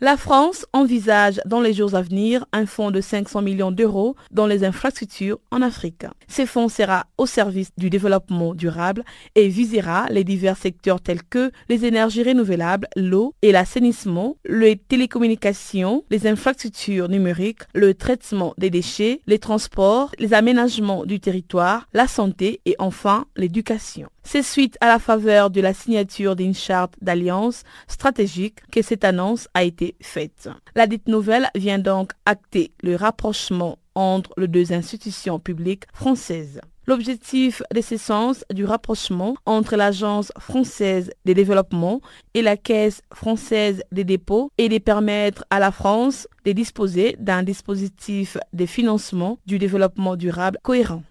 La 0.00 0.16
France 0.16 0.66
envisage 0.72 1.40
dans 1.46 1.60
les 1.60 1.72
jours 1.72 1.94
à 1.94 2.02
venir 2.02 2.44
un 2.52 2.66
fonds 2.66 2.90
de 2.90 3.00
500 3.00 3.40
millions 3.42 3.70
d'euros 3.70 4.16
dans 4.30 4.46
les 4.46 4.64
infrastructures 4.64 5.38
en 5.50 5.62
Afrique. 5.62 6.04
Ce 6.28 6.46
fonds 6.46 6.68
sera 6.68 7.06
au 7.18 7.26
service 7.26 7.70
du 7.76 7.90
développement 7.90 8.54
durable 8.54 9.04
et 9.34 9.48
visera 9.48 10.06
les 10.10 10.24
divers 10.24 10.56
secteurs 10.56 11.00
tels 11.00 11.22
que 11.22 11.50
les 11.68 11.84
énergies 11.84 12.22
renouvelables, 12.22 12.88
l'eau 12.96 13.34
et 13.42 13.52
l'assainissement, 13.52 14.36
les 14.44 14.76
télécommunications, 14.76 16.04
les 16.10 16.26
infrastructures 16.26 17.08
numériques, 17.08 17.62
le 17.74 17.94
traitement 17.94 18.54
des 18.58 18.70
déchets, 18.70 19.20
les 19.26 19.38
transports, 19.38 20.10
les 20.18 20.34
aménagements 20.34 21.04
du 21.04 21.20
territoire, 21.20 21.88
la 21.92 22.06
santé 22.06 22.60
et 22.64 22.76
enfin 22.78 23.26
l'éducation. 23.36 24.08
C'est 24.22 24.42
suite 24.42 24.78
à 24.80 24.88
la 24.88 24.98
faveur 24.98 25.50
de 25.50 25.60
la 25.60 25.74
signature 25.74 26.34
d'une 26.34 26.54
charte 26.54 26.94
d'alliance 27.02 27.62
stratégique 27.88 28.58
que 28.72 28.80
cette 28.80 29.04
annonce 29.04 29.48
a 29.52 29.64
été 29.64 29.96
faite. 30.00 30.48
La 30.74 30.86
dite 30.86 31.08
nouvelle 31.08 31.50
vient 31.54 31.78
donc 31.78 32.12
acter 32.24 32.72
le 32.82 32.96
rapprochement 32.96 33.78
entre 33.94 34.32
les 34.36 34.48
deux 34.48 34.72
institutions 34.72 35.38
publiques 35.38 35.84
françaises. 35.92 36.60
L'objectif 36.86 37.62
de 37.74 37.80
ce 37.80 37.96
sens 37.96 38.44
du 38.52 38.66
rapprochement 38.66 39.36
entre 39.46 39.74
l'Agence 39.76 40.32
française 40.38 41.10
de 41.24 41.32
développement 41.32 42.02
et 42.34 42.42
la 42.42 42.58
Caisse 42.58 43.00
française 43.12 43.82
des 43.90 44.04
dépôts 44.04 44.50
est 44.58 44.68
de 44.68 44.78
permettre 44.78 45.44
à 45.48 45.60
la 45.60 45.72
France 45.72 46.28
de 46.44 46.52
disposer 46.52 47.16
d'un 47.18 47.42
dispositif 47.42 48.36
de 48.52 48.66
financement 48.66 49.38
du 49.46 49.58
développement 49.58 50.16
durable 50.16 50.58
cohérent. 50.62 51.02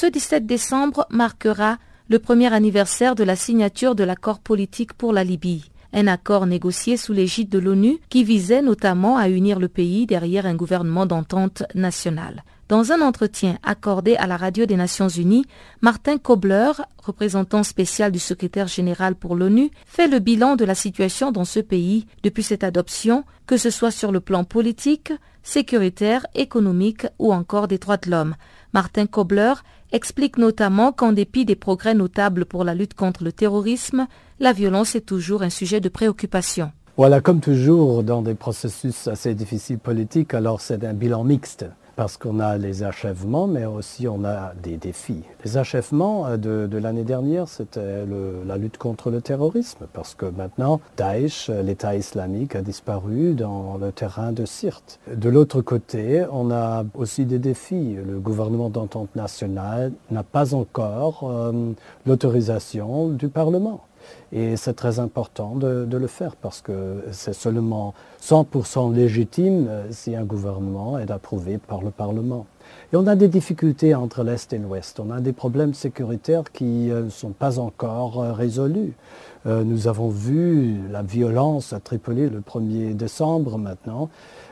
Ce 0.00 0.06
17 0.06 0.46
décembre 0.46 1.08
marquera 1.10 1.76
le 2.08 2.20
premier 2.20 2.54
anniversaire 2.54 3.16
de 3.16 3.24
la 3.24 3.34
signature 3.34 3.96
de 3.96 4.04
l'accord 4.04 4.38
politique 4.38 4.92
pour 4.92 5.12
la 5.12 5.24
Libye, 5.24 5.72
un 5.92 6.06
accord 6.06 6.46
négocié 6.46 6.96
sous 6.96 7.12
l'égide 7.12 7.48
de 7.48 7.58
l'ONU 7.58 7.98
qui 8.08 8.22
visait 8.22 8.62
notamment 8.62 9.16
à 9.16 9.28
unir 9.28 9.58
le 9.58 9.66
pays 9.66 10.06
derrière 10.06 10.46
un 10.46 10.54
gouvernement 10.54 11.04
d'entente 11.04 11.64
nationale. 11.74 12.44
Dans 12.68 12.92
un 12.92 13.00
entretien 13.00 13.58
accordé 13.64 14.14
à 14.14 14.28
la 14.28 14.36
radio 14.36 14.66
des 14.66 14.76
Nations 14.76 15.08
Unies, 15.08 15.46
Martin 15.80 16.16
Kobler, 16.16 16.70
représentant 16.98 17.64
spécial 17.64 18.12
du 18.12 18.20
secrétaire 18.20 18.68
général 18.68 19.16
pour 19.16 19.34
l'ONU, 19.34 19.72
fait 19.84 20.06
le 20.06 20.20
bilan 20.20 20.54
de 20.54 20.64
la 20.64 20.76
situation 20.76 21.32
dans 21.32 21.44
ce 21.44 21.58
pays 21.58 22.06
depuis 22.22 22.44
cette 22.44 22.62
adoption, 22.62 23.24
que 23.48 23.56
ce 23.56 23.70
soit 23.70 23.90
sur 23.90 24.12
le 24.12 24.20
plan 24.20 24.44
politique, 24.44 25.12
sécuritaire, 25.42 26.26
économique 26.34 27.06
ou 27.18 27.32
encore 27.32 27.66
des 27.66 27.78
droits 27.78 27.96
de 27.96 28.10
l'homme. 28.10 28.36
Martin 28.74 29.06
Kobler 29.06 29.54
explique 29.92 30.38
notamment 30.38 30.92
qu'en 30.92 31.12
dépit 31.12 31.44
des 31.44 31.56
progrès 31.56 31.94
notables 31.94 32.44
pour 32.44 32.64
la 32.64 32.74
lutte 32.74 32.94
contre 32.94 33.24
le 33.24 33.32
terrorisme, 33.32 34.06
la 34.40 34.52
violence 34.52 34.94
est 34.94 35.06
toujours 35.06 35.42
un 35.42 35.50
sujet 35.50 35.80
de 35.80 35.88
préoccupation. 35.88 36.72
Voilà, 36.96 37.20
comme 37.20 37.40
toujours 37.40 38.02
dans 38.02 38.22
des 38.22 38.34
processus 38.34 39.06
assez 39.06 39.34
difficiles 39.34 39.78
politiques, 39.78 40.34
alors 40.34 40.60
c'est 40.60 40.84
un 40.84 40.94
bilan 40.94 41.22
mixte. 41.22 41.66
Parce 41.98 42.16
qu'on 42.16 42.38
a 42.38 42.58
les 42.58 42.84
achèvements, 42.84 43.48
mais 43.48 43.64
aussi 43.64 44.06
on 44.06 44.24
a 44.24 44.52
des 44.62 44.76
défis. 44.76 45.24
Les 45.44 45.56
achèvements 45.56 46.28
euh, 46.28 46.36
de, 46.68 46.78
l'année 46.78 47.02
dernière, 47.02 47.48
c'était 47.48 48.04
la 48.46 48.56
lutte 48.56 48.78
contre 48.78 49.10
le 49.10 49.20
terrorisme, 49.20 49.88
parce 49.92 50.14
que 50.14 50.26
maintenant, 50.26 50.80
Daesh, 50.96 51.50
euh, 51.50 51.60
l'État 51.60 51.96
islamique, 51.96 52.54
a 52.54 52.62
disparu 52.62 53.34
dans 53.34 53.78
le 53.78 53.90
terrain 53.90 54.30
de 54.30 54.44
Sirte. 54.44 55.00
De 55.12 55.28
l'autre 55.28 55.60
côté, 55.60 56.24
on 56.30 56.52
a 56.52 56.84
aussi 56.94 57.24
des 57.24 57.40
défis. 57.40 57.96
Le 57.96 58.20
gouvernement 58.20 58.70
d'entente 58.70 59.16
nationale 59.16 59.90
n'a 60.12 60.22
pas 60.22 60.54
encore 60.54 61.28
euh, 61.28 61.72
l'autorisation 62.06 63.08
du 63.08 63.26
Parlement. 63.26 63.80
Et 64.32 64.56
c'est 64.56 64.74
très 64.74 64.98
important 64.98 65.54
de, 65.54 65.86
le 65.90 66.06
faire 66.06 66.36
parce 66.36 66.60
que 66.60 67.02
c'est 67.12 67.32
seulement 67.32 67.94
100% 68.22 68.94
légitime 68.94 69.66
euh, 69.68 69.86
si 69.90 70.14
un 70.14 70.24
gouvernement 70.24 70.98
est 70.98 71.10
approuvé 71.10 71.58
par 71.58 71.82
le 71.82 71.90
Parlement. 71.90 72.46
Et 72.92 72.96
on 72.96 73.06
a 73.06 73.16
des 73.16 73.28
difficultés 73.28 73.94
entre 73.94 74.22
l'Est 74.22 74.52
et 74.52 74.58
l'Ouest. 74.58 75.00
On 75.00 75.10
a 75.10 75.20
des 75.20 75.32
problèmes 75.32 75.72
sécuritaires 75.72 76.52
qui 76.52 76.90
euh, 76.90 77.04
ne 77.04 77.10
sont 77.10 77.30
pas 77.30 77.58
encore 77.58 78.20
euh, 78.20 78.32
résolus. 78.32 78.92
nous 79.46 79.88
avons 79.88 80.10
vu 80.10 80.76
la 80.90 81.02
violence 81.02 81.72
à 81.72 81.80
Tripoli 81.80 82.28
le 82.28 82.40
1er 82.40 82.94
décembre 82.94 83.56
maintenant. 83.56 84.10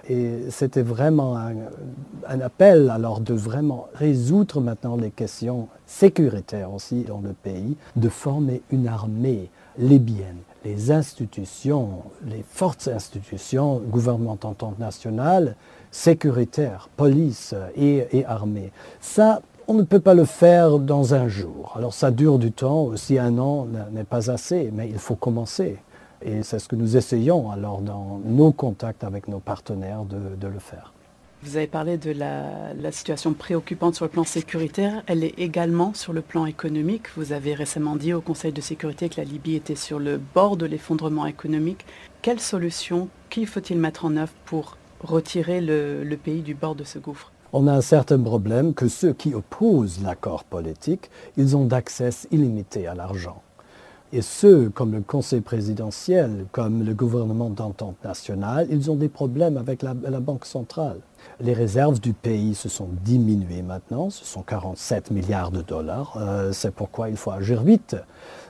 Et 0.08 0.50
c'était 0.50 0.82
vraiment 0.82 1.36
un, 1.36 2.40
appel 2.40 2.90
alors 2.90 3.20
de 3.20 3.34
vraiment 3.34 3.88
résoudre 3.94 4.60
maintenant 4.60 4.96
les 4.96 5.10
questions 5.10 5.68
sécuritaires 5.84 6.72
aussi 6.72 7.02
dans 7.02 7.20
le 7.20 7.32
pays, 7.32 7.76
de 7.96 8.08
former 8.08 8.62
une 8.70 8.86
armée 8.86 9.50
libyennes, 9.78 10.42
les 10.64 10.90
institutions, 10.92 12.02
les 12.26 12.44
fortes 12.48 12.88
institutions 12.88 13.80
gouvernementales 13.80 14.54
nationales, 14.78 15.56
sécuritaires, 15.90 16.88
police 16.96 17.54
et, 17.74 18.06
et 18.12 18.24
armée. 18.26 18.70
Ça, 19.00 19.42
on 19.68 19.74
ne 19.74 19.82
peut 19.82 20.00
pas 20.00 20.14
le 20.14 20.24
faire 20.24 20.78
dans 20.78 21.14
un 21.14 21.28
jour. 21.28 21.74
Alors 21.76 21.92
ça 21.92 22.10
dure 22.10 22.38
du 22.38 22.52
temps, 22.52 22.84
aussi 22.84 23.18
un 23.18 23.38
an 23.38 23.66
n'est 23.92 24.04
pas 24.04 24.30
assez, 24.30 24.70
mais 24.72 24.88
il 24.88 24.98
faut 24.98 25.16
commencer. 25.16 25.78
Et 26.22 26.42
c'est 26.42 26.58
ce 26.58 26.68
que 26.68 26.76
nous 26.76 26.96
essayons 26.96 27.50
alors 27.50 27.80
dans 27.80 28.20
nos 28.24 28.52
contacts 28.52 29.04
avec 29.04 29.28
nos 29.28 29.40
partenaires 29.40 30.04
de 30.04 30.48
le 30.48 30.58
faire. 30.58 30.92
Vous 31.42 31.56
avez 31.56 31.66
parlé 31.66 31.98
de 31.98 32.10
la, 32.10 32.90
situation 32.90 33.32
préoccupante 33.34 33.94
sur 33.94 34.04
le 34.04 34.10
plan 34.10 34.24
sécuritaire. 34.24 35.02
Elle 35.06 35.22
est 35.22 35.38
également 35.38 35.92
sur 35.94 36.12
le 36.12 36.22
plan 36.22 36.46
économique. 36.46 37.04
Vous 37.16 37.32
avez 37.32 37.54
récemment 37.54 37.94
dit 37.94 38.12
au 38.14 38.20
Conseil 38.20 38.52
de 38.52 38.60
sécurité 38.60 39.08
que 39.08 39.20
la 39.20 39.24
Libye 39.24 39.54
était 39.54 39.76
sur 39.76 39.98
le 39.98 40.18
bord 40.18 40.56
de 40.56 40.66
l'effondrement 40.66 41.26
économique. 41.26 41.84
Quelle 42.22 42.40
solution, 42.40 43.08
qui 43.30 43.46
faut-il 43.46 43.78
mettre 43.78 44.06
en 44.06 44.16
œuvre 44.16 44.32
pour 44.46 44.76
retirer 45.00 45.60
le, 45.60 46.02
le 46.02 46.16
pays 46.16 46.40
du 46.40 46.54
bord 46.54 46.74
de 46.74 46.84
ce 46.84 46.98
gouffre? 46.98 47.30
On 47.52 47.68
a 47.68 47.72
un 47.72 47.80
certain 47.80 48.20
problème 48.20 48.74
que 48.74 48.88
ceux 48.88 49.12
qui 49.12 49.34
opposent 49.34 50.02
l'accord 50.02 50.42
politique, 50.42 51.10
ils 51.36 51.56
ont 51.56 51.66
d'accès 51.66 52.10
illimité 52.32 52.86
à 52.86 52.94
l'argent. 52.94 53.42
Et 54.12 54.22
ceux 54.22 54.70
comme 54.70 54.92
le 54.92 55.00
Conseil 55.00 55.40
présidentiel, 55.40 56.46
comme 56.52 56.84
le 56.84 56.94
gouvernement 56.94 57.50
d'entente 57.50 57.96
nationale, 58.04 58.68
ils 58.70 58.88
ont 58.90 58.94
des 58.94 59.08
problèmes 59.08 59.56
avec 59.56 59.82
la, 59.82 59.94
Banque 59.94 60.46
centrale. 60.46 60.98
Les 61.40 61.52
réserves 61.52 62.00
du 62.00 62.12
pays 62.12 62.54
se 62.54 62.68
sont 62.68 62.88
diminuées 63.04 63.62
maintenant, 63.62 64.10
ce 64.10 64.24
sont 64.24 64.42
47 64.42 65.10
milliards 65.10 65.50
de 65.50 65.60
dollars. 65.60 66.16
Euh, 66.18 66.52
c'est 66.52 66.72
pourquoi 66.72 67.08
il 67.08 67.16
faut 67.16 67.32
agir 67.32 67.62
vite, 67.62 67.96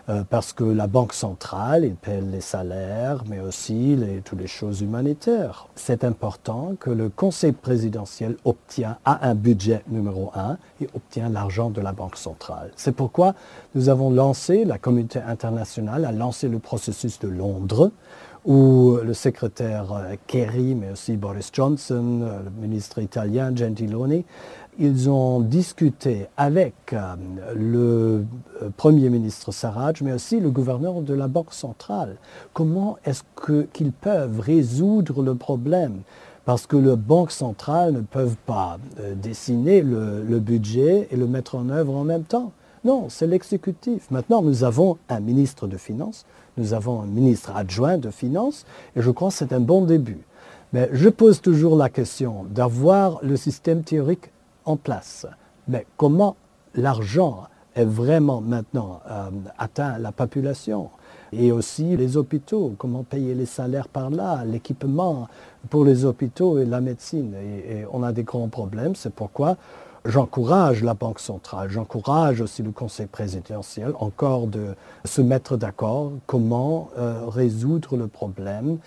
euh, 0.09 0.23
parce 0.29 0.53
que 0.53 0.65
la 0.65 0.87
Banque 0.87 1.13
centrale, 1.13 1.85
il 1.85 1.95
paie 1.95 2.21
les 2.21 2.41
salaires, 2.41 3.25
mais 3.29 3.41
aussi 3.41 3.99
toutes 4.25 4.41
les 4.41 4.47
choses 4.47 4.81
humanitaires. 4.81 5.69
C'est 5.75 6.05
important 6.05 6.75
que 6.79 6.91
le 6.91 7.09
Conseil 7.09 7.53
présidentiel 7.53 8.37
obtient 8.45 8.99
à 9.05 9.29
un 9.29 9.35
budget 9.35 9.83
numéro 9.89 10.31
un 10.35 10.59
et 10.81 10.89
obtient 10.95 11.29
l'argent 11.29 11.71
de 11.71 11.81
la 11.81 11.93
Banque 11.93 12.17
centrale. 12.17 12.71
C'est 12.77 12.95
pourquoi 12.95 13.35
nous 13.75 13.89
avons 13.89 14.11
lancé, 14.11 14.65
la 14.65 14.79
communauté 14.79 15.21
internationale 15.21 16.05
a 16.05 16.13
lancé 16.13 16.49
le 16.49 16.59
processus 16.59 17.19
de 17.19 17.29
Londres, 17.29 17.91
où 18.47 18.97
le 19.03 19.13
secrétaire 19.13 19.93
euh, 19.93 20.15
Kerry, 20.29 20.77
mais 20.77 20.93
aussi 20.93 21.17
Boris 21.17 21.51
Johnson, 21.53 22.21
euh, 22.23 22.43
le 22.45 22.51
ministre 22.51 23.01
italien 23.01 23.55
Gentiloni, 23.55 24.25
ils 24.79 25.09
ont 25.09 25.41
discuté 25.41 26.27
avec 26.37 26.75
euh, 26.93 27.15
le 27.55 28.25
Premier 28.77 29.09
ministre 29.09 29.53
Sarraj, 29.53 30.03
mais 30.03 30.13
aussi 30.13 30.41
le 30.41 30.51
gouverneur 30.51 31.03
de 31.03 31.15
la 31.15 31.29
Banque 31.29 31.53
centrale, 31.53 32.17
comment 32.53 32.99
est-ce 33.05 33.23
qu'ils 33.73 33.93
peuvent 33.93 34.41
résoudre 34.41 35.23
le 35.23 35.35
problème? 35.35 36.01
Parce 36.45 36.67
que 36.67 36.77
les 36.77 36.95
banques 36.95 37.33
centrales 37.33 37.93
ne 37.93 38.01
peuvent 38.03 38.37
pas 38.47 38.79
dessiner 39.17 39.83
le 39.83 40.39
budget 40.39 41.09
et 41.11 41.17
le 41.17 41.27
mettre 41.27 41.57
en 41.57 41.71
œuvre 41.71 41.97
en 41.97 42.05
même 42.05 42.23
temps. 42.23 42.53
Non, 42.87 43.07
c'est 43.09 43.27
l'exécutif. 43.27 44.09
Maintenant, 44.13 44.43
nous 44.43 44.63
avons 44.63 44.99
un 45.09 45.19
ministre 45.19 45.67
de 45.67 45.77
Finances, 45.77 46.25
nous 46.57 46.73
avons 46.73 47.03
un 47.03 47.07
ministre 47.07 47.51
adjoint 47.57 47.99
de 47.99 48.11
Finances, 48.11 48.65
et 48.95 49.03
je 49.03 49.11
crois 49.11 49.31
que 49.31 49.35
c'est 49.35 49.53
un 49.53 49.59
bon 49.59 49.85
début. 49.85 50.21
Mais 50.73 50.89
je 50.93 51.09
pose 51.09 51.41
toujours 51.41 51.75
la 51.75 51.89
question 51.89 52.45
d'avoir 52.49 53.19
le 53.25 53.37
système 53.37 53.83
théorique 53.83 54.31
place. 54.75 55.27
Mais 55.69 55.87
comment 55.97 56.35
l'argent 56.75 57.45
est 57.77 57.85
vraiment 57.85 58.41
maintenant 58.41 59.01
euh, 59.09 59.31
atteint 59.57 59.99
la 59.99 60.11
population? 60.11 60.91
Et 61.33 61.53
aussi 61.53 61.97
les 61.97 62.17
hôpitaux, 62.17 62.75
comment 62.77 63.05
payer 63.05 63.35
les 63.35 63.47
salaires 63.47 63.89
par 63.89 64.11
là, 64.11 64.45
l'équipement 64.45 65.29
pour 65.71 65.85
les 65.85 66.05
hôpitaux 66.05 66.59
et 66.59 66.65
la 66.65 66.81
médecine. 66.81 67.35
et 67.35 67.85
on 67.93 68.03
a 68.03 68.13
des 68.13 68.23
grands 68.25 68.49
problèmes, 68.49 68.95
c'est 68.95 69.13
pourquoi 69.13 69.57
J'encourage 70.09 70.85
la 70.85 70.95
Banque 70.95 71.19
centrale, 71.19 71.69
j'encourage 71.69 72.41
aussi 72.41 72.63
le 72.63 72.71
Conseil 72.71 73.07
présidentiel 73.07 73.93
encore 73.99 74.47
de 74.47 74.77
se 75.05 75.21
mettre 75.21 75.57
d'accord 75.57 76.13
comment 76.27 76.91
euh, 76.97 77.25
résoudre 77.27 77.97
le 77.97 78.07
problème 78.07 78.79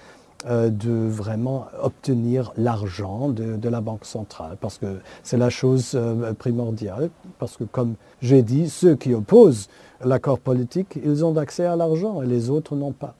euh, 0.46 0.70
de 0.70 1.08
vraiment 1.08 1.68
obtenir 1.82 2.52
l'argent 2.58 3.30
de, 3.30 3.70
la 3.70 3.82
Banque 3.82 4.06
centrale, 4.06 4.58
parce 4.60 4.78
que 4.78 5.00
c'est 5.24 5.38
la 5.38 5.50
chose 5.50 5.92
euh, 5.96 6.34
primordiale, 6.34 7.10
parce 7.40 7.58
que 7.58 7.64
comme 7.64 7.96
j'ai 8.22 8.42
dit, 8.42 8.70
ceux 8.70 8.96
qui 8.96 9.14
opposent 9.14 9.68
l'accord 10.04 10.40
politique, 10.40 10.98
ils 11.04 11.26
ont 11.26 11.36
accès 11.38 11.66
à 11.66 11.76
l'argent 11.76 12.22
et 12.22 12.26
les 12.26 12.50
autres 12.50 12.76
n'ont 12.76 12.94
pas. 12.94 13.16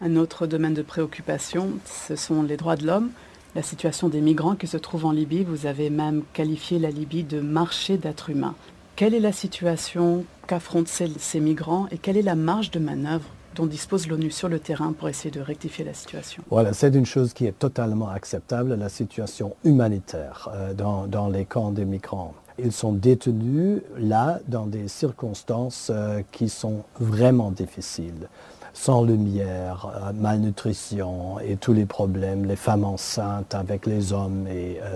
Un 0.00 0.16
autre 0.16 0.46
domaine 0.46 0.74
de 0.74 0.82
préoccupation, 0.82 1.70
ce 1.84 2.16
sont 2.16 2.42
les 2.42 2.56
droits 2.56 2.76
de 2.76 2.86
l'homme 2.86 3.10
la 3.54 3.62
situation 3.62 4.08
des 4.08 4.20
migrants 4.20 4.56
qui 4.56 4.66
se 4.66 4.76
trouvent 4.76 5.06
en 5.06 5.12
Libye. 5.12 5.44
Vous 5.44 5.66
avez 5.66 5.90
même 5.90 6.22
qualifié 6.32 6.78
la 6.78 6.90
Libye 6.90 7.24
de 7.24 7.40
marché 7.40 7.98
d'êtres 7.98 8.30
humains. 8.30 8.54
Quelle 8.96 9.14
est 9.14 9.20
la 9.20 9.32
situation 9.32 10.24
qu'affrontent 10.46 10.90
ces, 10.90 11.40
migrants 11.40 11.86
et 11.90 11.98
quelle 11.98 12.16
est 12.16 12.22
la 12.22 12.34
marge 12.34 12.70
de 12.70 12.78
manœuvre 12.78 13.28
dont 13.54 13.66
dispose 13.66 14.08
l'ONU 14.08 14.30
sur 14.30 14.48
le 14.48 14.58
terrain 14.58 14.92
pour 14.92 15.08
essayer 15.08 15.30
de 15.30 15.40
rectifier 15.40 15.84
la 15.84 15.94
situation 15.94 16.42
Voilà, 16.50 16.72
c'est 16.72 16.94
une 16.94 17.06
chose 17.06 17.32
qui 17.32 17.46
est 17.46 17.58
totalement 17.58 18.08
acceptable, 18.08 18.74
la 18.74 18.88
situation 18.88 19.56
humanitaire 19.64 20.48
euh, 20.54 20.74
dans, 20.74 21.28
les 21.28 21.44
camps 21.44 21.70
des 21.70 21.84
migrants. 21.84 22.34
Ils 22.58 22.72
sont 22.72 22.92
détenus 22.92 23.82
là 23.98 24.40
dans 24.48 24.66
des 24.66 24.88
circonstances 24.88 25.90
euh, 25.92 26.22
qui 26.32 26.48
sont 26.48 26.84
vraiment 27.00 27.50
difficiles 27.50 28.28
sans 28.74 29.04
lumière, 29.04 29.92
euh, 29.94 30.12
malnutrition 30.14 31.38
et 31.40 31.56
tous 31.56 31.74
les 31.74 31.84
problèmes, 31.84 32.46
les 32.46 32.56
femmes 32.56 32.84
enceintes 32.84 33.54
avec 33.54 33.84
les 33.86 34.14
hommes. 34.14 34.46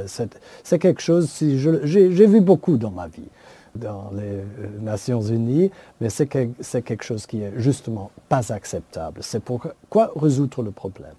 C'est 0.06 0.78
quelque 0.78 1.02
chose, 1.02 1.28
si 1.28 1.58
j'ai 1.58 2.26
vu 2.26 2.40
beaucoup 2.40 2.78
dans 2.78 2.90
ma 2.90 3.06
vie, 3.06 3.28
dans 3.76 4.10
les 4.12 4.22
euh, 4.22 4.68
Nations 4.80 5.20
Unies, 5.20 5.70
mais 6.00 6.10
c'est 6.10 6.26
quelque 6.26 7.04
chose 7.04 7.26
qui 7.26 7.42
est 7.42 7.52
justement 7.56 8.10
pas 8.28 8.52
acceptable. 8.52 9.20
C'est 9.22 9.42
pourquoi 9.42 10.12
résoudre 10.16 10.62
le 10.62 10.70
problème? 10.70 11.14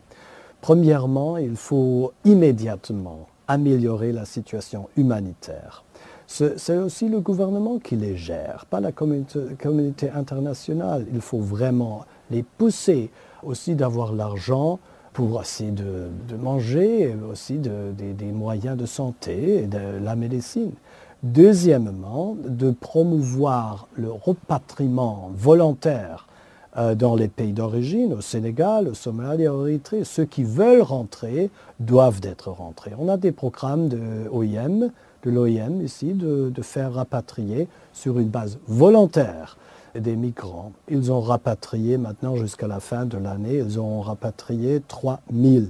Premièrement, 0.62 1.38
il 1.38 1.56
faut 1.56 2.12
immédiatement 2.26 3.28
améliorer 3.48 4.12
la 4.12 4.26
situation 4.26 4.90
humanitaire. 4.98 5.84
C'est 6.28 6.78
aussi 6.78 7.08
le 7.08 7.22
gouvernement 7.22 7.80
qui 7.80 7.96
les 7.96 8.18
gère, 8.18 8.66
pas 8.70 8.82
la 8.82 8.92
communauté, 8.92 10.10
internationale. 10.14 11.06
Il 11.14 11.22
faut 11.22 11.40
vraiment 11.40 12.04
les 12.30 12.44
pousser 12.44 13.12
aussi 13.44 13.76
d'avoir 13.76 14.12
l'argent 14.12 14.80
pour 15.14 15.42
essayer 15.42 15.72
de, 15.72 16.10
manger, 16.38 17.16
aussi 17.32 17.60
des 17.60 18.32
moyens 18.34 18.78
de 18.78 18.86
santé 18.86 19.64
et 19.64 19.68
de 19.68 20.04
la 20.04 20.18
médecine. 20.18 20.74
Deuxièmement, 21.24 22.38
de 22.48 22.72
promouvoir 22.72 23.88
le 23.96 24.12
repatriement 24.12 25.32
volontaire 25.34 26.28
euh, 26.78 26.94
dans 26.94 27.16
les 27.16 27.28
pays 27.28 27.54
d'origine, 27.54 28.14
au 28.14 28.22
Sénégal, 28.22 28.88
au 28.88 28.94
Somalie, 28.94 29.48
au 29.48 29.66
Érythrée. 29.66 30.04
Ceux 30.04 30.26
qui 30.26 30.44
veulent 30.44 30.84
rentrer 30.84 31.50
doivent 31.80 32.22
être 32.22 32.52
rentrés. 32.52 32.92
On 33.00 33.10
a 33.10 33.18
des 33.18 33.32
programmes 33.32 33.90
de 33.90 34.30
OIM, 34.32 34.92
de 35.24 35.32
l'OIM 35.32 35.82
ici, 35.82 36.14
de, 36.14 36.52
de 36.54 36.62
faire 36.62 36.94
rapatrier 36.94 37.68
sur 37.94 38.20
une 38.20 38.30
base 38.30 38.60
volontaire 38.68 39.58
des 39.96 40.16
migrants. 40.16 40.72
Ils 40.88 41.12
ont 41.12 41.22
rapatrié 41.22 41.98
maintenant 41.98 42.36
jusqu'à 42.36 42.68
la 42.68 42.80
fin 42.80 43.06
de 43.06 43.18
l'année, 43.18 43.56
ils 43.58 43.80
ont 43.80 44.02
rapatrié 44.02 44.82
3000 44.88 45.70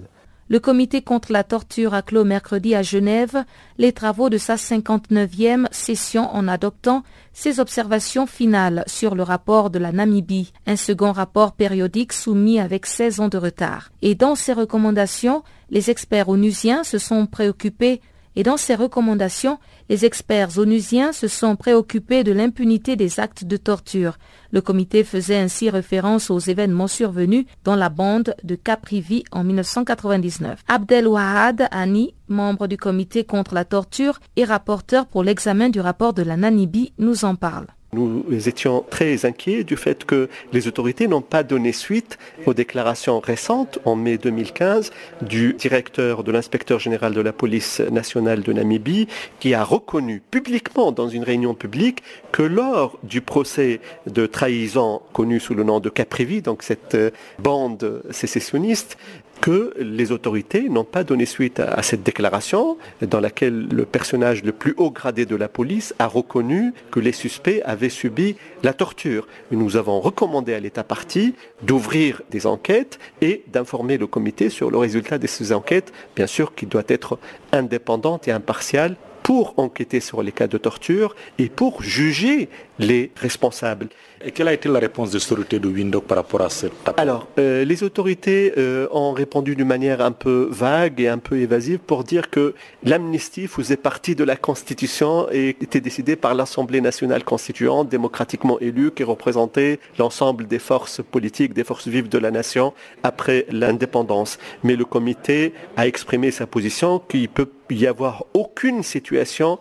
le 0.50 0.60
comité 0.60 1.02
contre 1.02 1.32
la 1.32 1.43
torture 1.43 1.93
a 1.93 2.02
clos 2.02 2.24
mercredi 2.24 2.74
à 2.76 2.82
Genève 2.82 3.43
les 3.78 3.91
travaux 3.91 4.30
de 4.30 4.38
sa 4.38 4.56
59e 4.56 5.68
session 5.72 6.30
en 6.34 6.48
adoptant 6.48 7.04
ses 7.34 7.60
observations 7.60 8.26
finales 8.26 8.84
sur 8.88 9.14
le 9.14 9.24
rapport 9.24 9.70
de 9.70 9.80
la 9.80 9.91
Namibie, 9.91 10.54
un 10.66 10.76
second 10.76 11.12
rapport 11.12 11.52
périodique 11.52 12.14
soumis 12.14 12.60
avec 12.60 12.86
16 12.86 13.20
ans 13.20 13.28
de 13.30 13.38
retard. 13.38 13.91
Et 14.02 14.16
dans 14.16 14.36
ses 14.36 14.54
recommandations, 14.54 15.43
les 15.70 15.89
experts 15.89 16.30
onusiens 16.30 16.84
se 16.84 16.98
sont 16.98 17.28
préoccupés 17.28 18.02
et 18.38 18.44
dans 18.44 18.56
ses 18.56 18.76
recommandations, 18.76 19.58
les 19.90 20.06
experts 20.06 20.60
onusiens 20.60 21.12
se 21.12 21.28
sont 21.28 21.56
préoccupés 21.56 22.24
de 22.24 22.32
l'impunité 22.32 22.96
des 22.96 23.20
actes 23.20 23.46
de 23.46 23.58
torture. 23.58 24.20
Le 24.52 24.62
comité 24.62 25.04
faisait 25.04 25.40
ainsi 25.40 25.72
référence 25.72 26.30
aux 26.30 26.38
événements 26.38 26.88
survenus 26.88 27.48
dans 27.64 27.76
la 27.76 27.90
bande 27.90 28.36
de 28.44 28.54
Caprivi 28.54 29.24
en 29.32 29.44
1999. 29.44 30.64
Abdel 30.68 31.08
Wahad 31.08 31.68
Ani, 31.72 32.14
membre 32.28 32.68
du 32.68 32.78
comité 32.78 33.24
contre 33.24 33.56
la 33.56 33.66
torture 33.66 34.20
et 34.36 34.44
rapporteur 34.44 35.08
pour 35.08 35.24
l'examen 35.24 35.70
du 35.70 35.80
rapport 35.80 36.14
de 36.14 36.22
la 36.22 36.38
Namibie, 36.38 36.94
nous 37.00 37.26
en 37.26 37.34
parle. 37.34 37.66
Nous 37.94 38.26
étions 38.50 38.84
très 38.90 39.26
inquiets 39.26 39.64
du 39.64 39.78
fait 39.78 40.04
que 40.04 40.28
les 40.52 40.68
autorités 40.68 41.08
n'ont 41.08 41.22
pas 41.22 41.44
donné 41.44 41.72
suite 41.72 42.18
aux 42.46 42.54
déclarations 42.54 43.22
récentes 43.22 43.80
en 43.86 43.96
mai 43.96 44.18
2015 44.18 44.92
du 45.22 45.54
directeur 45.54 46.26
de 46.26 46.34
l'inspecteur 46.34 46.80
général 46.80 47.14
de 47.14 47.22
la 47.22 47.32
police 47.32 47.80
nationale 47.80 48.42
de 48.42 48.52
Namibie 48.52 49.08
qui 49.40 49.54
a 49.54 49.64
reconnu 49.64 50.22
publiquement 50.32 50.92
dans 50.92 51.08
une 51.08 51.24
réunion 51.24 51.54
publique 51.54 52.04
que 52.34 52.44
lors 52.44 53.00
du 53.04 53.22
procès 53.22 53.80
de 54.06 54.26
trahison 54.26 55.02
connu 55.14 55.40
sous 55.40 55.54
le 55.54 55.64
nom 55.64 55.80
de 55.80 55.90
Caprivi, 55.90 56.42
donc 56.42 56.64
cette 56.64 56.96
euh, 56.96 57.12
bande 57.40 58.04
sécessionniste, 58.12 58.98
que 59.42 59.74
les 59.80 60.12
autorités 60.12 60.70
n'ont 60.70 60.84
pas 60.84 61.04
donné 61.04 61.26
suite 61.26 61.60
à, 61.60 61.82
cette 61.82 62.04
déclaration 62.04 62.78
dans 63.02 63.20
laquelle 63.20 63.68
le 63.72 63.86
personnage 63.86 64.44
le 64.44 64.52
plus 64.52 64.74
haut 64.78 64.92
gradé 64.92 65.26
de 65.26 65.36
la 65.36 65.48
police 65.48 65.94
a 66.00 66.08
reconnu 66.08 66.74
que 66.92 67.00
les 67.00 67.12
suspects 67.12 67.62
avaient 67.66 67.90
subi 67.90 68.36
la 68.64 68.74
torture. 68.74 69.28
Nous 69.52 69.78
avons 69.78 70.00
recommandé 70.00 70.54
à 70.54 70.60
l'État 70.60 70.84
parti 70.84 71.36
d'ouvrir 71.62 72.22
des 72.32 72.46
enquêtes 72.48 73.00
et 73.22 73.44
d'informer 73.48 73.98
le 73.98 74.08
comité 74.08 74.50
sur 74.50 74.72
le 74.72 74.78
résultat 74.78 75.18
de 75.18 75.28
ces 75.28 75.54
enquêtes, 75.54 75.94
bien 76.16 76.28
sûr 76.28 76.56
qui 76.56 76.66
doit 76.66 76.84
être 76.88 77.20
indépendante 77.52 78.28
et 78.28 78.32
impartiale 78.32 78.96
pour 79.28 79.56
enquêter 79.58 80.00
sur 80.00 80.24
les 80.24 80.32
cas 80.32 80.48
de 80.48 80.58
torture 80.58 81.14
et 81.38 81.50
pour 81.50 81.84
juger 81.84 82.48
les 82.80 83.12
responsables. 83.16 83.88
Et 84.24 84.32
quelle 84.32 84.48
a 84.48 84.54
été 84.54 84.68
la 84.68 84.80
réponse 84.80 85.12
des 85.12 85.18
autorités 85.18 85.60
de 85.60 85.68
Windhoek 85.68 86.06
par 86.06 86.18
rapport 86.18 86.42
à 86.42 86.50
cette 86.50 86.74
appel 86.86 86.96
Alors, 86.98 87.28
euh, 87.38 87.64
les 87.64 87.84
autorités 87.84 88.54
euh, 88.58 88.88
ont 88.92 89.12
répondu 89.12 89.56
d'une 89.56 89.68
manière 89.68 90.02
un 90.02 90.12
peu 90.12 90.48
vague 90.50 91.00
et 91.00 91.08
un 91.08 91.20
peu 91.20 91.38
évasive 91.38 91.78
pour 91.80 92.04
dire 92.04 92.32
que 92.32 92.56
l'amnistie 92.84 93.48
faisait 93.48 93.78
partie 93.78 94.16
de 94.16 94.24
la 94.24 94.36
Constitution 94.36 95.28
et 95.32 95.50
était 95.50 95.82
décidée 95.82 96.16
par 96.16 96.34
l'Assemblée 96.34 96.82
nationale 96.82 97.24
constituante, 97.24 97.90
démocratiquement 97.90 98.60
élue, 98.60 98.92
qui 98.92 99.04
représentait 99.04 99.80
l'ensemble 100.00 100.48
des 100.48 100.60
forces 100.60 101.02
politiques, 101.04 101.54
des 101.54 101.64
forces 101.64 101.88
vives 101.88 102.10
de 102.10 102.18
la 102.18 102.32
nation 102.32 102.74
après 103.04 103.46
l'indépendance. 103.52 104.40
Mais 104.64 104.76
le 104.76 104.86
comité 104.86 105.54
a 105.76 105.86
exprimé 105.86 106.32
sa 106.32 106.48
position 106.48 107.00
qu'il 107.00 107.30
peut 107.30 107.50
y 107.70 107.86
avoir 107.86 108.26
aucune 108.34 108.82
situation 108.84 109.60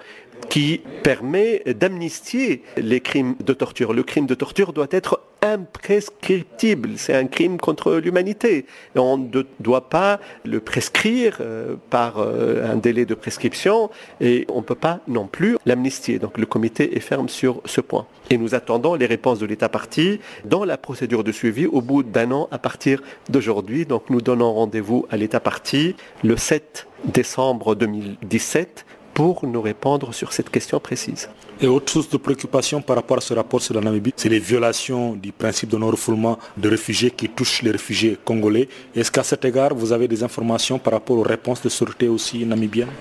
qui 0.48 0.80
permet 1.02 1.62
d'amnistier 1.66 2.62
les 2.76 3.00
crimes 3.00 3.36
de 3.44 3.52
torture. 3.52 3.92
Le 3.92 4.02
crime 4.02 4.26
de 4.26 4.34
torture 4.34 4.72
doit 4.72 4.88
être 4.90 5.20
imprescriptible. 5.42 6.90
C'est 6.96 7.14
un 7.14 7.26
crime 7.26 7.58
contre 7.58 7.94
l'humanité. 7.94 8.66
On 8.94 9.18
ne 9.18 9.42
doit 9.60 9.88
pas 9.88 10.18
le 10.44 10.60
prescrire 10.60 11.38
euh, 11.40 11.76
par 11.90 12.18
euh, 12.18 12.72
un 12.72 12.76
délai 12.76 13.04
de 13.04 13.14
prescription 13.14 13.90
et 14.20 14.46
on 14.50 14.58
ne 14.58 14.64
peut 14.64 14.74
pas 14.74 15.00
non 15.08 15.26
plus 15.26 15.56
l'amnistier. 15.66 16.18
Donc 16.18 16.38
le 16.38 16.46
comité 16.46 16.96
est 16.96 17.00
ferme 17.00 17.28
sur 17.28 17.60
ce 17.64 17.80
point. 17.80 18.06
Et 18.30 18.38
nous 18.38 18.54
attendons 18.54 18.94
les 18.94 19.06
réponses 19.06 19.38
de 19.38 19.46
l'État 19.46 19.68
parti 19.68 20.20
dans 20.44 20.64
la 20.64 20.78
procédure 20.78 21.22
de 21.22 21.32
suivi 21.32 21.66
au 21.66 21.80
bout 21.80 22.02
d'un 22.02 22.32
an 22.32 22.48
à 22.50 22.58
partir 22.58 23.02
d'aujourd'hui. 23.28 23.86
Donc 23.86 24.10
nous 24.10 24.20
donnons 24.20 24.52
rendez-vous 24.52 25.06
à 25.10 25.16
l'État 25.16 25.40
parti 25.40 25.94
le 26.24 26.36
7 26.36 26.86
décembre 27.04 27.74
2017 27.74 28.85
pour 29.16 29.46
nous 29.46 29.62
répondre 29.62 30.12
sur 30.12 30.30
cette 30.34 30.50
question 30.50 30.78
précise. 30.78 31.30
Et 31.62 31.66
autre 31.66 31.90
source 31.90 32.10
de 32.10 32.18
préoccupation 32.18 32.82
par 32.82 32.96
rapport 32.96 33.16
à 33.16 33.22
ce 33.22 33.32
rapport 33.32 33.62
sur 33.62 33.72
la 33.72 33.80
Namibie, 33.80 34.12
c'est 34.14 34.28
les 34.28 34.38
violations 34.38 35.14
du 35.14 35.32
principe 35.32 35.70
de 35.70 35.78
non-refoulement 35.78 36.38
de 36.58 36.68
réfugiés 36.68 37.10
qui 37.10 37.30
touchent 37.30 37.62
les 37.62 37.70
réfugiés 37.70 38.18
congolais. 38.22 38.68
Est-ce 38.94 39.10
qu'à 39.10 39.22
cet 39.22 39.46
égard, 39.46 39.74
vous 39.74 39.90
avez 39.92 40.06
des 40.06 40.22
informations 40.22 40.78
par 40.78 40.92
rapport 40.92 41.16
aux 41.16 41.22
réponses 41.22 41.62
de 41.62 41.70
sûreté 41.70 42.08
aussi 42.08 42.44
namibiennes? 42.44 42.92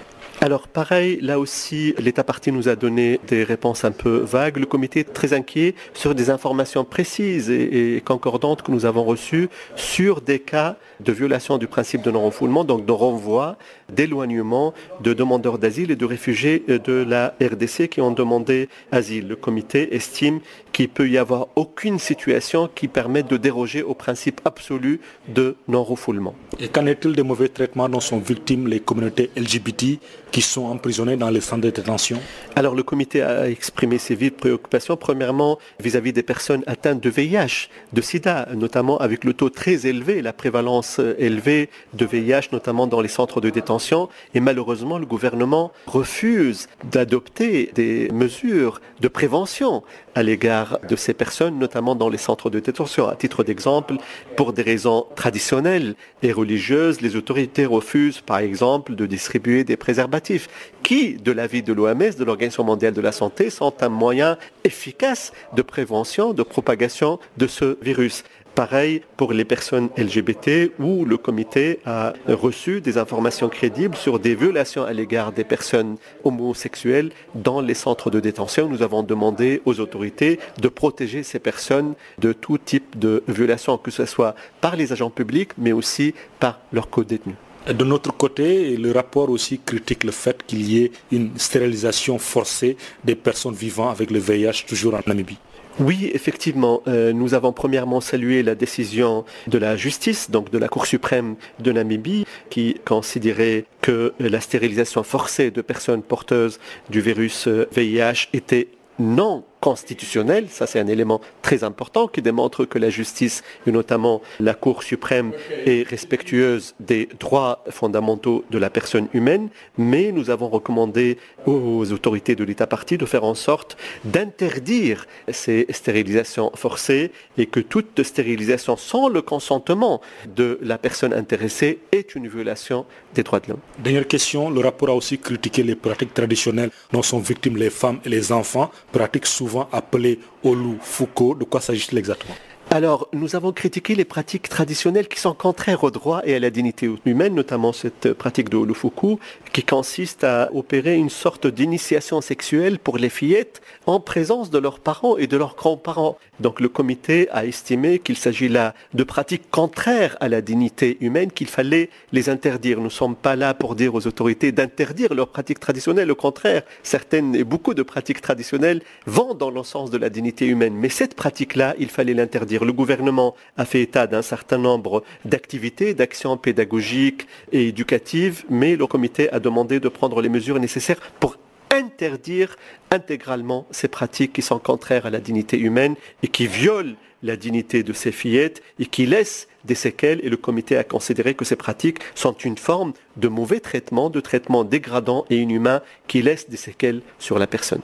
Alors 0.41 0.67
pareil, 0.67 1.17
là 1.21 1.39
aussi, 1.39 1.95
l'État 1.97 2.23
parti 2.23 2.51
nous 2.51 2.67
a 2.67 2.75
donné 2.75 3.19
des 3.27 3.43
réponses 3.43 3.85
un 3.85 3.91
peu 3.91 4.17
vagues. 4.17 4.57
Le 4.57 4.65
comité 4.65 4.99
est 4.99 5.13
très 5.13 5.33
inquiet 5.33 5.75
sur 5.93 6.13
des 6.13 6.29
informations 6.29 6.83
précises 6.83 7.49
et, 7.49 8.01
concordantes 8.05 8.61
que 8.61 8.71
nous 8.71 8.85
avons 8.85 9.03
reçues 9.05 9.49
sur 9.75 10.21
des 10.21 10.39
cas 10.39 10.77
de 10.99 11.11
violation 11.11 11.57
du 11.57 11.67
principe 11.67 12.01
de 12.01 12.11
non-refoulement, 12.11 12.63
donc 12.63 12.85
de 12.85 12.91
renvoi, 12.91 13.57
d'éloignement 13.91 14.73
de 15.01 15.13
demandeurs 15.13 15.57
d'asile 15.57 15.91
et 15.91 15.95
de 15.95 16.05
réfugiés 16.05 16.63
de 16.67 17.03
la 17.07 17.35
RDC 17.41 17.89
qui 17.89 18.01
ont 18.01 18.11
demandé 18.11 18.69
asile. 18.91 19.27
Le 19.27 19.35
comité 19.35 19.95
estime 19.95 20.39
qu'il 20.71 20.89
peut 20.89 21.09
y 21.09 21.17
avoir 21.17 21.47
aucune 21.55 21.99
situation 21.99 22.69
qui 22.73 22.87
permette 22.87 23.29
de 23.29 23.37
déroger 23.37 23.81
au 23.81 23.93
principe 23.93 24.41
absolu 24.45 24.99
de 25.27 25.55
non-refoulement. 25.67 26.35
Et 26.59 26.67
qu'en 26.67 26.85
est-il 26.85 27.13
des 27.13 27.23
mauvais 27.23 27.47
traitements 27.47 27.89
dont 27.89 27.99
sont 27.99 28.19
victimes 28.19 28.67
les 28.67 28.79
communautés 28.79 29.29
LGBT 29.37 29.99
qui 30.31 30.41
sont 30.41 30.65
emprisonnés 30.65 31.15
dans 31.15 31.29
les 31.29 31.41
centres 31.41 31.61
de 31.63 31.69
détention? 31.69 32.19
Alors 32.55 32.75
le 32.75 32.83
comité 32.83 33.21
a 33.21 33.49
exprimé 33.49 33.97
ses 33.97 34.15
vives 34.15 34.33
préoccupations, 34.33 34.97
premièrement 34.97 35.59
vis-à-vis 35.79 36.13
des 36.13 36.23
personnes 36.23 36.63
atteintes 36.67 37.01
de 37.01 37.09
VIH, 37.09 37.69
de 37.93 38.01
sida, 38.01 38.47
notamment 38.53 38.97
avec 38.97 39.23
le 39.23 39.33
taux 39.33 39.49
très 39.49 39.87
élevé, 39.87 40.21
la 40.21 40.33
prévalence 40.33 40.84
élevée 41.17 41.69
de 41.93 42.05
VIH, 42.05 42.49
notamment 42.51 42.87
dans 42.87 43.01
les 43.01 43.07
centres 43.07 43.41
de 43.41 43.49
détention. 43.49 44.09
Et 44.33 44.39
malheureusement, 44.39 44.97
le 44.97 45.05
gouvernement 45.05 45.71
refuse 45.87 46.67
d'adopter 46.83 47.71
des 47.73 48.09
mesures 48.13 48.81
de 49.01 49.07
prévention 49.07 49.83
à 50.15 50.23
l'égard 50.23 50.79
de 50.87 50.95
ces 50.95 51.13
personnes, 51.13 51.59
notamment 51.59 51.95
dans 51.95 52.09
les 52.09 52.17
centres 52.17 52.49
de 52.49 52.59
détention. 52.59 53.07
À 53.07 53.15
titre 53.15 53.43
d'exemple, 53.43 53.95
pour 54.37 54.53
des 54.53 54.61
raisons 54.61 55.05
traditionnelles 55.15 55.95
et 56.23 56.31
religieuses, 56.31 57.01
les 57.01 57.15
autorités 57.15 57.65
refusent, 57.65 58.21
par 58.21 58.39
exemple, 58.39 58.95
de 58.95 59.05
distribuer 59.05 59.63
des 59.63 59.77
préservatifs 59.77 60.47
qui, 60.83 61.15
de 61.15 61.31
l'avis 61.31 61.63
de 61.63 61.73
l'OMS, 61.73 62.15
de 62.17 62.23
l'Organisation 62.23 62.63
mondiale 62.63 62.93
de 62.93 63.01
la 63.01 63.11
santé, 63.11 63.49
sont 63.49 63.73
un 63.81 63.89
moyen 63.89 64.37
efficace 64.63 65.33
de 65.53 65.61
prévention, 65.61 66.33
de 66.33 66.43
propagation 66.43 67.19
de 67.37 67.47
ce 67.47 67.77
virus. 67.81 68.23
Pareil 68.55 69.01
pour 69.17 69.33
les 69.33 69.43
personnes 69.43 69.89
LGBT 69.97 70.71
où 70.79 71.03
le 71.03 71.17
comité 71.17 71.79
a 71.85 72.13
reçu 72.25 72.79
des 72.79 72.97
informations 72.97 73.49
crédibles 73.49 73.97
sur 73.97 74.17
des 74.17 74.33
violations 74.33 74.85
à 74.85 74.93
l'égard 74.93 75.33
des 75.33 75.43
personnes 75.43 75.97
homosexuelles 76.23 77.11
dans 77.35 77.59
les 77.59 77.73
centres 77.73 78.09
de 78.09 78.21
détention. 78.21 78.69
Nous 78.69 78.81
avons 78.81 79.03
demandé 79.03 79.61
aux 79.65 79.81
autorités 79.81 80.39
de 80.61 80.69
protéger 80.69 81.23
ces 81.23 81.39
personnes 81.39 81.95
de 82.17 82.31
tout 82.31 82.57
type 82.57 82.97
de 82.97 83.23
violation, 83.27 83.77
que 83.77 83.91
ce 83.91 84.05
soit 84.05 84.35
par 84.61 84.77
les 84.77 84.93
agents 84.93 85.09
publics, 85.09 85.51
mais 85.57 85.73
aussi 85.73 86.13
par 86.39 86.61
leurs 86.71 86.89
co-détenus. 86.89 87.35
De 87.67 87.83
notre 87.83 88.15
côté, 88.15 88.77
le 88.77 88.93
rapport 88.93 89.29
aussi 89.31 89.59
critique 89.59 90.05
le 90.05 90.11
fait 90.11 90.45
qu'il 90.47 90.61
y 90.61 90.83
ait 90.83 90.91
une 91.11 91.37
stérilisation 91.37 92.19
forcée 92.19 92.77
des 93.03 93.15
personnes 93.15 93.55
vivant 93.55 93.89
avec 93.89 94.11
le 94.11 94.19
VIH 94.19 94.63
toujours 94.65 94.93
en 94.93 95.01
Namibie. 95.05 95.39
Oui, 95.79 96.09
effectivement, 96.13 96.81
euh, 96.87 97.11
nous 97.11 97.33
avons 97.33 97.51
premièrement 97.51 97.99
salué 97.99 98.43
la 98.43 98.55
décision 98.55 99.25
de 99.47 99.57
la 99.57 99.75
justice, 99.75 100.31
donc 100.31 100.49
de 100.49 100.57
la 100.57 100.69
Cour 100.69 100.85
suprême 100.85 101.35
de 101.59 101.73
Namibie, 101.73 102.25
qui 102.49 102.77
considérait 102.85 103.65
que 103.81 104.13
la 104.19 104.39
stérilisation 104.39 105.03
forcée 105.03 105.51
de 105.51 105.61
personnes 105.61 106.01
porteuses 106.01 106.61
du 106.89 107.01
virus 107.01 107.47
VIH 107.47 107.99
euh, 108.07 108.13
était 108.37 108.69
non 108.99 109.43
constitutionnel, 109.65 110.45
ça 110.51 110.67
c'est 110.67 110.79
un 110.79 110.85
élément 110.85 111.21
très 111.41 111.63
important 111.63 112.07
qui 112.07 112.21
démontre 112.21 112.65
que 112.65 112.77
la 112.77 112.91
justice, 112.91 113.43
et 113.65 113.71
notamment 113.71 114.21
la 114.39 114.53
Cour 114.53 114.83
suprême, 114.83 115.31
est 115.65 115.87
respectueuse 115.89 116.75
des 116.79 117.09
droits 117.19 117.63
fondamentaux 117.71 118.45
de 118.51 118.59
la 118.59 118.69
personne 118.69 119.07
humaine, 119.15 119.49
mais 119.79 120.11
nous 120.11 120.29
avons 120.29 120.49
recommandé 120.49 121.17
aux 121.47 121.91
autorités 121.91 122.35
de 122.35 122.43
l'État 122.43 122.67
parti 122.67 122.99
de 122.99 123.07
faire 123.07 123.23
en 123.23 123.33
sorte 123.33 123.75
d'interdire 124.03 125.07
ces 125.31 125.65
stérilisations 125.71 126.51
forcées 126.53 127.11
et 127.39 127.47
que 127.47 127.59
toute 127.59 128.03
stérilisation 128.03 128.77
sans 128.77 129.07
le 129.09 129.23
consentement 129.23 129.99
de 130.41 130.59
la 130.61 130.77
personne 130.77 131.11
intéressée 131.11 131.79
est 131.91 132.13
une 132.13 132.27
violation 132.27 132.85
des 133.15 133.23
droits 133.23 133.39
de 133.39 133.47
l'homme. 133.49 133.65
Dernière 133.79 134.07
question, 134.07 134.51
le 134.51 134.59
rapport 134.59 134.89
a 134.89 134.93
aussi 134.93 135.17
critiqué 135.17 135.63
les 135.63 135.75
pratiques 135.75 136.13
traditionnelles 136.13 136.69
dont 136.91 137.01
sont 137.01 137.17
victimes 137.17 137.57
les 137.57 137.71
femmes 137.71 137.99
et 138.05 138.09
les 138.09 138.31
enfants, 138.31 138.69
pratiques 138.91 139.25
souvent 139.25 139.54
appelé 139.71 140.19
Olu 140.43 140.77
Foucault. 140.81 141.35
De 141.35 141.43
quoi 141.43 141.61
s'agit-il 141.61 141.97
exactement? 141.97 142.35
Alors, 142.71 143.07
nous 143.13 143.35
avons 143.35 143.53
critiqué 143.53 143.95
les 143.95 144.05
pratiques 144.05 144.49
traditionnelles 144.49 145.07
qui 145.07 145.19
sont 145.19 145.33
contraires 145.33 145.83
au 145.83 145.91
droit 145.91 146.21
et 146.25 146.35
à 146.35 146.39
la 146.39 146.49
dignité 146.49 146.89
humaine, 147.05 147.35
notamment 147.35 147.71
cette 147.71 148.11
pratique 148.13 148.49
de 148.49 148.57
Olufuku, 148.57 149.17
qui 149.53 149.63
consiste 149.63 150.23
à 150.23 150.49
opérer 150.53 150.95
une 150.95 151.09
sorte 151.09 151.47
d'initiation 151.47 152.19
sexuelle 152.19 152.79
pour 152.79 152.97
les 152.97 153.09
fillettes 153.09 153.61
en 153.85 153.99
présence 153.99 154.49
de 154.49 154.57
leurs 154.57 154.79
parents 154.79 155.15
et 155.15 155.27
de 155.27 155.37
leurs 155.37 155.55
grands-parents. 155.55 156.17
Donc, 156.41 156.59
le 156.59 156.67
comité 156.67 157.29
a 157.31 157.45
estimé 157.45 157.99
qu'il 157.99 158.17
s'agit 158.17 158.49
là 158.49 158.73
de 158.93 159.03
pratiques 159.03 159.49
contraires 159.51 160.17
à 160.19 160.27
la 160.27 160.41
dignité 160.41 160.97
humaine, 160.99 161.31
qu'il 161.31 161.47
fallait 161.47 161.89
les 162.11 162.29
interdire. 162.29 162.79
Nous 162.79 162.85
ne 162.85 162.89
sommes 162.89 163.15
pas 163.15 163.37
là 163.37 163.53
pour 163.53 163.75
dire 163.75 163.95
aux 163.95 164.05
autorités 164.05 164.51
d'interdire 164.51 165.13
leurs 165.13 165.29
pratiques 165.29 165.61
traditionnelles. 165.61 166.11
Au 166.11 166.15
contraire, 166.15 166.63
certaines 166.83 167.35
et 167.35 167.45
beaucoup 167.45 167.73
de 167.73 167.83
pratiques 167.83 168.21
traditionnelles 168.21 168.81
vont 169.05 169.33
dans 169.33 169.51
le 169.51 169.63
sens 169.63 169.91
de 169.91 169.97
la 169.97 170.09
dignité 170.09 170.45
humaine. 170.45 170.73
Mais 170.75 170.89
cette 170.89 171.15
pratique-là, 171.15 171.75
il 171.79 171.89
fallait 171.89 172.13
l'interdire. 172.13 172.64
Le 172.65 172.73
gouvernement 172.73 173.35
a 173.57 173.65
fait 173.65 173.81
état 173.81 174.07
d'un 174.07 174.23
certain 174.23 174.57
nombre 174.57 175.03
d'activités, 175.23 175.93
d'actions 175.93 176.35
pédagogiques 176.35 177.27
et 177.51 177.67
éducatives, 177.67 178.43
mais 178.49 178.75
le 178.75 178.87
comité 178.87 179.31
a 179.31 179.39
demandé 179.39 179.79
de 179.79 179.87
prendre 179.87 180.19
les 180.19 180.29
mesures 180.29 180.59
nécessaires 180.59 180.99
pour 181.19 181.37
interdire 181.71 182.55
intégralement 182.89 183.67
ces 183.69 183.87
pratiques 183.87 184.33
qui 184.33 184.41
sont 184.41 184.57
contraires 184.57 185.05
à 185.05 185.11
la 185.11 185.19
dignité 185.19 185.59
humaine 185.59 185.95
et 186.23 186.27
qui 186.27 186.47
violent 186.47 186.95
la 187.21 187.35
dignité 187.35 187.83
de 187.83 187.93
ces 187.93 188.11
fillettes 188.11 188.63
et 188.79 188.87
qui 188.87 189.05
laissent 189.05 189.47
des 189.63 189.75
séquelles 189.75 190.19
et 190.23 190.29
le 190.29 190.37
comité 190.37 190.75
a 190.75 190.83
considéré 190.83 191.35
que 191.35 191.45
ces 191.45 191.55
pratiques 191.55 191.99
sont 192.15 192.33
une 192.33 192.57
forme 192.57 192.93
de 193.17 193.27
mauvais 193.27 193.59
traitement, 193.59 194.09
de 194.09 194.21
traitement 194.21 194.63
dégradant 194.63 195.25
et 195.29 195.37
inhumain 195.37 195.81
qui 196.07 196.23
laisse 196.23 196.49
des 196.49 196.57
séquelles 196.57 197.01
sur 197.19 197.37
la 197.37 197.47
personne. 197.47 197.81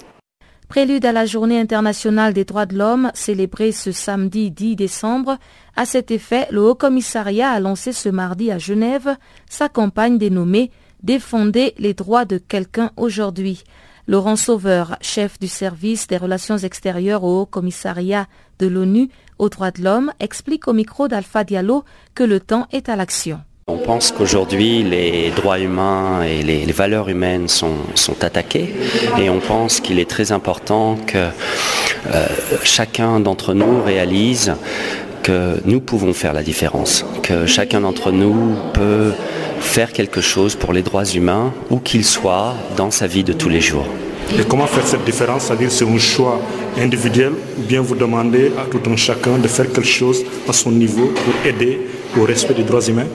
Prélude 0.71 1.05
à 1.05 1.11
la 1.11 1.25
Journée 1.25 1.59
internationale 1.59 2.31
des 2.33 2.45
droits 2.45 2.65
de 2.65 2.77
l'homme 2.77 3.11
célébrée 3.13 3.73
ce 3.73 3.91
samedi 3.91 4.51
10 4.51 4.77
décembre, 4.77 5.37
à 5.75 5.83
cet 5.83 6.11
effet, 6.11 6.47
le 6.49 6.63
Haut 6.63 6.75
Commissariat 6.75 7.51
a 7.51 7.59
lancé 7.59 7.91
ce 7.91 8.07
mardi 8.07 8.51
à 8.51 8.57
Genève 8.57 9.17
sa 9.49 9.67
campagne 9.67 10.17
dénommée 10.17 10.71
Défendez 11.03 11.73
les 11.77 11.93
droits 11.93 12.23
de 12.23 12.37
quelqu'un 12.37 12.91
aujourd'hui. 12.95 13.65
Laurent 14.07 14.37
Sauveur, 14.37 14.95
chef 15.01 15.37
du 15.39 15.49
service 15.49 16.07
des 16.07 16.15
relations 16.15 16.57
extérieures 16.57 17.25
au 17.25 17.41
Haut 17.41 17.45
Commissariat 17.45 18.27
de 18.59 18.67
l'ONU 18.67 19.09
aux 19.39 19.49
droits 19.49 19.71
de 19.71 19.83
l'homme, 19.83 20.13
explique 20.21 20.69
au 20.69 20.73
micro 20.73 21.09
d'Alpha 21.09 21.43
Diallo 21.43 21.83
que 22.15 22.23
le 22.23 22.39
temps 22.39 22.67
est 22.71 22.87
à 22.87 22.95
l'action. 22.95 23.41
On 23.71 23.77
pense 23.77 24.11
qu'aujourd'hui 24.11 24.83
les 24.83 25.31
droits 25.33 25.57
humains 25.57 26.23
et 26.23 26.43
les, 26.43 26.71
valeurs 26.73 27.07
humaines 27.07 27.47
sont, 27.47 27.71
attaqués 28.21 28.73
et 29.17 29.29
on 29.29 29.39
pense 29.39 29.79
qu'il 29.79 29.97
est 29.97 30.09
très 30.09 30.33
important 30.33 30.97
que 31.07 31.17
euh, 31.17 32.25
chacun 32.63 33.21
d'entre 33.21 33.53
nous 33.53 33.81
réalise 33.81 34.53
que 35.23 35.61
nous 35.63 35.79
pouvons 35.79 36.11
faire 36.11 36.33
la 36.33 36.43
différence, 36.43 37.05
que 37.23 37.45
chacun 37.45 37.79
d'entre 37.81 38.11
nous 38.11 38.55
peut 38.73 39.13
faire 39.61 39.93
quelque 39.93 40.19
chose 40.19 40.55
pour 40.55 40.73
les 40.73 40.81
droits 40.81 41.05
humains 41.05 41.53
où 41.69 41.77
qu'il 41.77 42.03
soit 42.03 42.55
dans 42.75 42.91
sa 42.91 43.07
vie 43.07 43.23
de 43.23 43.31
tous 43.31 43.49
les 43.49 43.61
jours. 43.61 43.87
Et 44.37 44.43
comment 44.43 44.67
faire 44.67 44.85
cette 44.85 45.05
différence 45.05 45.43
C'est-à-dire 45.45 45.71
c'est 45.71 45.87
un 45.87 45.97
choix 45.97 46.41
individuel 46.77 47.31
ou 47.57 47.61
bien 47.61 47.79
vous 47.79 47.95
demandez 47.95 48.51
à 48.59 48.69
tout 48.69 48.81
un 48.89 48.97
chacun 48.97 49.37
de 49.37 49.47
faire 49.47 49.71
quelque 49.71 49.87
chose 49.87 50.25
à 50.49 50.51
son 50.51 50.71
niveau 50.71 51.05
pour 51.05 51.49
aider 51.49 51.79
au 52.19 52.23
respect 52.25 52.53
des 52.53 52.63
droits 52.63 52.81
humains 52.81 53.07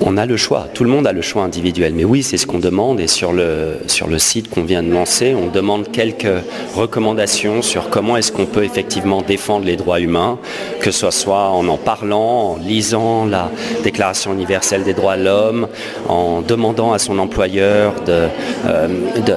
on 0.00 0.16
a 0.16 0.26
le 0.26 0.36
choix, 0.36 0.66
tout 0.72 0.84
le 0.84 0.90
monde 0.90 1.06
a 1.06 1.12
le 1.12 1.22
choix 1.22 1.42
individuel. 1.42 1.92
Mais 1.94 2.04
oui, 2.04 2.22
c'est 2.22 2.36
ce 2.36 2.46
qu'on 2.46 2.58
demande 2.58 3.00
et 3.00 3.08
sur 3.08 3.32
le, 3.32 3.78
sur 3.88 4.06
le 4.06 4.18
site 4.18 4.48
qu'on 4.48 4.62
vient 4.62 4.82
de 4.82 4.90
lancer, 4.92 5.34
on 5.34 5.48
demande 5.48 5.90
quelques 5.90 6.42
recommandations 6.74 7.62
sur 7.62 7.90
comment 7.90 8.16
est-ce 8.16 8.30
qu'on 8.30 8.46
peut 8.46 8.64
effectivement 8.64 9.22
défendre 9.22 9.66
les 9.66 9.76
droits 9.76 10.00
humains, 10.00 10.38
que 10.80 10.90
ce 10.90 11.10
soit 11.10 11.50
en 11.50 11.66
en 11.68 11.76
parlant, 11.76 12.52
en 12.52 12.56
lisant 12.56 13.26
la 13.26 13.50
Déclaration 13.82 14.32
universelle 14.32 14.84
des 14.84 14.94
droits 14.94 15.16
de 15.16 15.24
l'homme, 15.24 15.68
en 16.08 16.42
demandant 16.42 16.92
à 16.92 16.98
son 16.98 17.18
employeur 17.18 17.94
euh, 18.08 18.28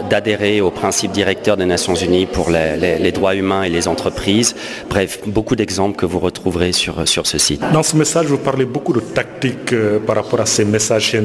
d'adhérer 0.09 0.61
aux 0.61 0.71
principes 0.71 1.11
directeurs 1.11 1.57
des 1.57 1.65
Nations 1.65 1.95
Unies 1.95 2.25
pour 2.25 2.49
les, 2.49 3.11
droits 3.11 3.35
humains 3.35 3.63
et 3.63 3.69
les 3.69 3.87
entreprises. 3.87 4.55
Bref, 4.89 5.19
beaucoup 5.25 5.55
d'exemples 5.55 5.97
que 5.97 6.05
vous 6.05 6.19
retrouverez 6.19 6.71
sur, 6.71 7.07
sur 7.07 7.27
ce 7.27 7.37
site. 7.37 7.61
Dans 7.73 7.83
ce 7.83 7.95
message, 7.95 8.27
vous 8.27 8.37
parlez 8.37 8.50
beaucoup 8.65 8.93
de 8.93 8.99
tactiques 8.99 9.73
euh, 9.73 9.99
par 9.99 10.15
rapport 10.15 10.41
à 10.41 10.45
ces 10.45 10.65
messages 10.65 11.15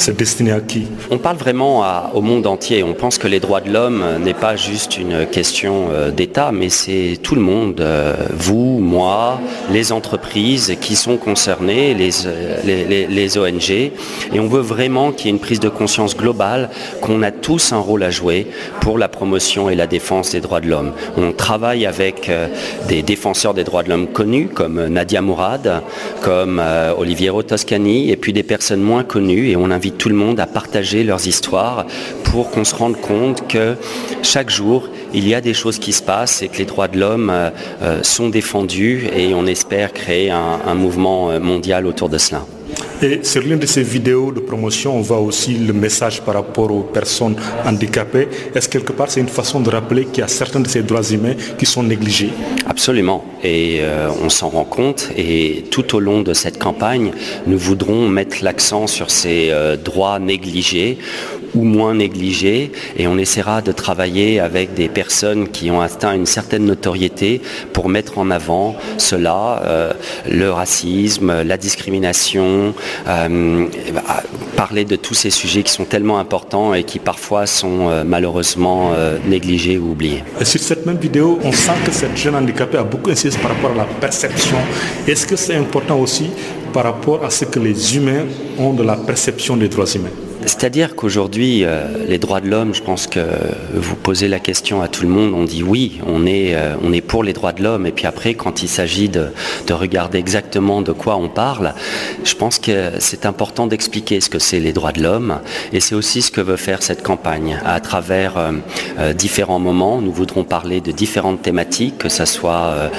c'est 0.00 0.16
destiné 0.16 0.52
à 0.52 0.60
qui? 0.60 0.86
On 1.10 1.18
parle 1.18 1.36
vraiment 1.36 1.84
au 2.14 2.22
monde 2.22 2.46
entier. 2.46 2.82
On 2.82 2.94
pense 2.94 3.18
que 3.18 3.28
les 3.28 3.38
droits 3.38 3.60
de 3.60 3.70
l'homme 3.70 4.02
n'est 4.24 4.32
pas 4.32 4.56
juste 4.56 4.96
une 4.96 5.26
question 5.26 5.88
euh, 5.90 6.10
d'État, 6.10 6.52
mais 6.52 6.70
c'est 6.70 7.18
tout 7.22 7.34
le 7.34 7.42
monde, 7.42 7.82
euh, 7.82 8.14
vous, 8.30 8.78
moi, 8.78 9.38
les 9.70 9.92
entreprises 9.92 10.74
qui 10.80 10.96
sont 10.96 11.18
concernées, 11.18 11.94
euh, 12.24 12.56
les, 12.64 13.06
les, 13.06 13.38
ONG. 13.38 13.70
Et 13.70 13.92
on 14.40 14.48
veut 14.48 14.62
vraiment 14.62 15.12
qu'il 15.12 15.26
y 15.26 15.28
ait 15.28 15.32
une 15.32 15.38
prise 15.38 15.60
de 15.60 15.68
conscience 15.68 16.16
globale 16.16 16.70
qu'on 17.02 17.22
a 17.22 17.30
tous 17.30 17.74
un 17.74 17.78
rôle 17.78 18.02
à 18.02 18.10
jouer 18.10 18.46
pour 18.80 18.96
la 18.96 19.08
promotion 19.08 19.68
et 19.68 19.74
la 19.74 19.86
défense 19.86 20.30
des 20.30 20.40
droits 20.40 20.60
de 20.60 20.68
l'homme. 20.68 20.92
On 21.18 21.32
travaille 21.32 21.84
avec 21.84 22.30
des 22.88 23.02
défenseurs 23.02 23.52
des 23.52 23.64
droits 23.64 23.82
de 23.82 23.90
l'homme 23.90 24.06
connus 24.06 24.48
comme 24.48 24.86
Nadia 24.86 25.20
Mourad, 25.20 25.82
comme 26.22 26.39
Oliviero 26.98 27.42
Toscani, 27.42 28.10
et 28.10 28.16
puis 28.16 28.32
des 28.32 28.42
personnes 28.42 28.82
moins 28.82 29.04
connues. 29.04 29.48
Et 29.48 29.56
on 29.56 29.70
invite 29.70 29.98
tout 29.98 30.08
le 30.08 30.14
monde 30.14 30.40
à 30.40 30.46
partager 30.46 31.04
leurs 31.04 31.26
histoires 31.26 31.86
pour 32.24 32.50
qu'on 32.50 32.64
se 32.64 32.74
rende 32.74 33.00
compte 33.00 33.48
que 33.48 33.76
chaque 34.22 34.50
jour, 34.50 34.88
il 35.12 35.26
y 35.26 35.34
a 35.34 35.40
des 35.40 35.54
choses 35.54 35.78
qui 35.78 35.92
se 35.92 36.02
passent 36.02 36.42
et 36.42 36.48
que 36.48 36.58
les 36.58 36.64
droits 36.64 36.88
de 36.88 36.98
l'homme 36.98 37.30
euh, 37.30 37.50
euh, 37.82 38.02
sont 38.02 38.28
défendus 38.28 39.08
et 39.16 39.34
on 39.34 39.46
espère 39.46 39.92
créer 39.92 40.30
un, 40.30 40.74
mouvement 40.74 41.30
euh, 41.30 41.40
mondial 41.40 41.86
autour 41.86 42.08
de 42.08 42.18
cela. 42.18 42.42
Et 43.02 43.20
sur 43.22 43.40
l'une 43.42 43.58
de 43.58 43.64
ces 43.64 43.82
vidéos 43.82 44.30
de 44.30 44.40
promotion, 44.40 44.98
on 44.98 45.00
voit 45.00 45.20
aussi 45.20 45.54
le 45.54 45.72
message 45.72 46.20
par 46.20 46.34
rapport 46.34 46.70
aux 46.70 46.82
personnes 46.82 47.34
handicapées. 47.64 48.28
Est-ce 48.54 48.68
quelque 48.68 48.92
part 48.92 49.10
c'est 49.10 49.20
une 49.20 49.28
façon 49.28 49.60
de 49.60 49.70
rappeler 49.70 50.04
qu'il 50.04 50.18
y 50.18 50.22
a 50.22 50.28
certains 50.28 50.60
de 50.60 50.68
ces 50.68 50.82
droits 50.82 51.02
humains 51.10 51.34
qui 51.56 51.64
sont 51.64 51.82
négligés? 51.82 52.30
Absolument. 52.68 53.24
Et 53.42 53.80
on 54.22 54.28
s'en 54.28 54.50
rend 54.50 54.64
compte. 54.64 55.08
Et 55.16 55.64
tout 55.70 55.96
au 55.96 56.00
long 56.00 56.20
de 56.20 56.34
cette 56.34 56.58
campagne, 56.58 57.12
nous 57.46 57.56
voudrons 57.56 58.06
mettre 58.06 58.44
l'accent 58.44 58.86
sur 58.86 59.10
ces 59.10 59.50
droits 59.82 60.18
négligés 60.18 60.98
ou 61.54 61.64
moins 61.64 61.94
négligés 61.94 62.72
et 62.96 63.06
on 63.06 63.18
essaiera 63.18 63.62
de 63.62 63.72
travailler 63.72 64.40
avec 64.40 64.74
des 64.74 64.88
personnes 64.88 65.48
qui 65.48 65.70
ont 65.70 65.80
atteint 65.80 66.14
une 66.14 66.26
certaine 66.26 66.64
notoriété 66.64 67.40
pour 67.72 67.88
mettre 67.88 68.18
en 68.18 68.30
avant 68.30 68.76
cela, 68.98 69.62
euh, 69.64 69.92
le 70.28 70.50
racisme, 70.50 71.42
la 71.42 71.56
discrimination, 71.56 72.74
euh, 73.08 73.66
parler 74.56 74.84
de 74.84 74.96
tous 74.96 75.14
ces 75.14 75.30
sujets 75.30 75.62
qui 75.62 75.72
sont 75.72 75.84
tellement 75.84 76.18
importants 76.18 76.74
et 76.74 76.84
qui 76.84 76.98
parfois 76.98 77.46
sont 77.46 77.88
euh, 77.88 78.04
malheureusement 78.06 78.92
négligés 79.26 79.78
ou 79.78 79.92
oubliés. 79.92 80.22
sur 80.42 80.60
cette 80.60 80.86
même 80.86 80.98
vidéo, 80.98 81.38
on 81.42 81.52
sent 81.52 81.72
que 81.84 81.92
cette 81.92 82.16
jeune 82.16 82.34
handicapée 82.34 82.78
a 82.78 82.82
beaucoup 82.84 83.10
insisté 83.10 83.40
par 83.40 83.52
rapport 83.52 83.72
à 83.72 83.76
la 83.76 83.84
perception. 83.84 84.56
Est-ce 85.06 85.26
que 85.26 85.36
c'est 85.36 85.56
important 85.56 85.98
aussi 85.98 86.30
par 86.72 86.84
rapport 86.84 87.24
à 87.24 87.30
ce 87.30 87.44
que 87.44 87.58
les 87.58 87.96
humains 87.96 88.26
ont 88.58 88.72
de 88.72 88.82
la 88.82 88.96
perception 88.96 89.56
des 89.56 89.68
droits 89.68 89.86
humains? 89.86 90.29
C'est-à-dire 90.46 90.96
qu'aujourd'hui, 90.96 91.64
euh, 91.64 91.86
les 92.08 92.18
droits 92.18 92.40
de 92.40 92.48
l'homme, 92.48 92.74
je 92.74 92.82
pense 92.82 93.06
que 93.06 93.20
vous 93.74 93.94
posez 93.94 94.26
la 94.26 94.38
question 94.38 94.80
à 94.80 94.88
tout 94.88 95.02
le 95.02 95.08
monde, 95.08 95.34
on 95.34 95.44
dit 95.44 95.62
oui, 95.62 96.00
on 96.06 96.24
est, 96.24 96.54
euh, 96.54 96.76
on 96.82 96.92
est 96.92 97.02
pour 97.02 97.22
les 97.22 97.32
droits 97.32 97.52
de 97.52 97.62
l'homme, 97.62 97.86
et 97.86 97.92
puis 97.92 98.06
après, 98.06 98.34
quand 98.34 98.62
il 98.62 98.68
s'agit 98.68 99.08
de, 99.08 99.28
regarder 99.70 100.18
exactement 100.18 100.82
de 100.82 100.90
quoi 100.90 101.16
on 101.16 101.28
parle, 101.28 101.74
je 102.24 102.34
pense 102.34 102.58
que 102.58 102.90
c'est 102.98 103.24
important 103.24 103.68
d'expliquer 103.68 104.20
ce 104.20 104.28
que 104.28 104.40
c'est 104.40 104.58
les 104.58 104.72
droits 104.72 104.90
de 104.90 105.00
l'homme, 105.00 105.38
et 105.72 105.78
c'est 105.78 105.94
aussi 105.94 106.22
ce 106.22 106.30
que 106.30 106.40
veut 106.40 106.56
faire 106.56 106.82
cette 106.82 107.02
campagne. 107.02 107.60
À 107.64 107.78
travers 107.78 108.34
euh, 108.36 109.12
différents 109.12 109.60
moments, 109.60 110.00
nous 110.00 110.10
voudrons 110.12 110.42
parler 110.42 110.80
de 110.80 110.90
différentes 110.90 111.42
thématiques, 111.42 111.98
que 111.98 112.08
ce 112.08 112.24
soit 112.24 112.90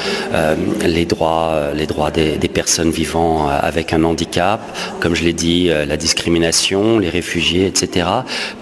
les 0.85 1.05
droits, 1.05 1.71
les 1.75 1.85
droits 1.85 2.09
des, 2.09 2.37
des, 2.37 2.47
personnes 2.47 2.89
vivant 2.89 3.49
avec 3.49 3.93
un 3.93 4.03
handicap, 4.03 4.61
comme 5.01 5.13
je 5.13 5.23
l'ai 5.23 5.33
dit, 5.33 5.67
la 5.67 5.97
discrimination, 5.97 6.97
les 6.97 7.09
réfugiés, 7.09 7.30
etc., 7.37 8.07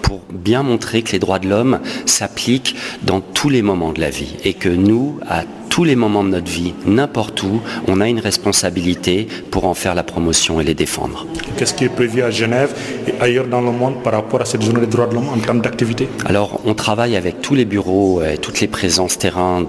pour 0.02 0.20
bien 0.32 0.62
montrer 0.62 1.02
que 1.02 1.12
les 1.12 1.18
droits 1.18 1.38
de 1.38 1.48
l'homme 1.48 1.80
s'appliquent 2.06 2.76
dans 3.02 3.20
tous 3.20 3.48
les 3.48 3.62
moments 3.62 3.92
de 3.92 4.00
la 4.00 4.10
vie 4.10 4.36
et 4.44 4.54
que 4.54 4.68
nous, 4.68 5.18
à 5.28 5.44
tous 5.70 5.84
les 5.84 5.96
moments 5.96 6.24
de 6.24 6.30
notre 6.30 6.50
vie, 6.50 6.74
n'importe 6.84 7.42
où, 7.44 7.60
on 7.86 8.00
a 8.00 8.08
une 8.08 8.18
responsabilité 8.18 9.28
pour 9.50 9.64
en 9.64 9.74
faire 9.74 9.94
la 9.94 10.02
promotion 10.02 10.60
et 10.60 10.64
les 10.64 10.74
défendre. 10.74 11.26
Qu'est-ce 11.56 11.74
qui 11.74 11.84
est 11.84 11.88
prévu 11.88 12.22
à 12.22 12.30
Genève 12.30 12.74
et 13.06 13.14
ailleurs 13.22 13.46
dans 13.46 13.60
le 13.60 13.70
monde 13.70 14.02
par 14.02 14.12
rapport 14.12 14.42
à 14.42 14.44
cette 14.44 14.62
journée 14.62 14.80
des 14.80 14.88
droits 14.88 15.06
de 15.06 15.14
l'homme 15.14 15.28
en 15.28 15.38
termes 15.38 15.60
d'activité? 15.60 16.08
Alors, 16.26 16.60
on 16.66 16.74
travaille 16.74 17.16
avec 17.16 17.40
tous 17.40 17.54
les 17.54 17.64
bureaux 17.64 18.20
et 18.22 18.36
toutes 18.36 18.60
les 18.60 18.66
présences 18.66 19.16
terrain 19.16 19.64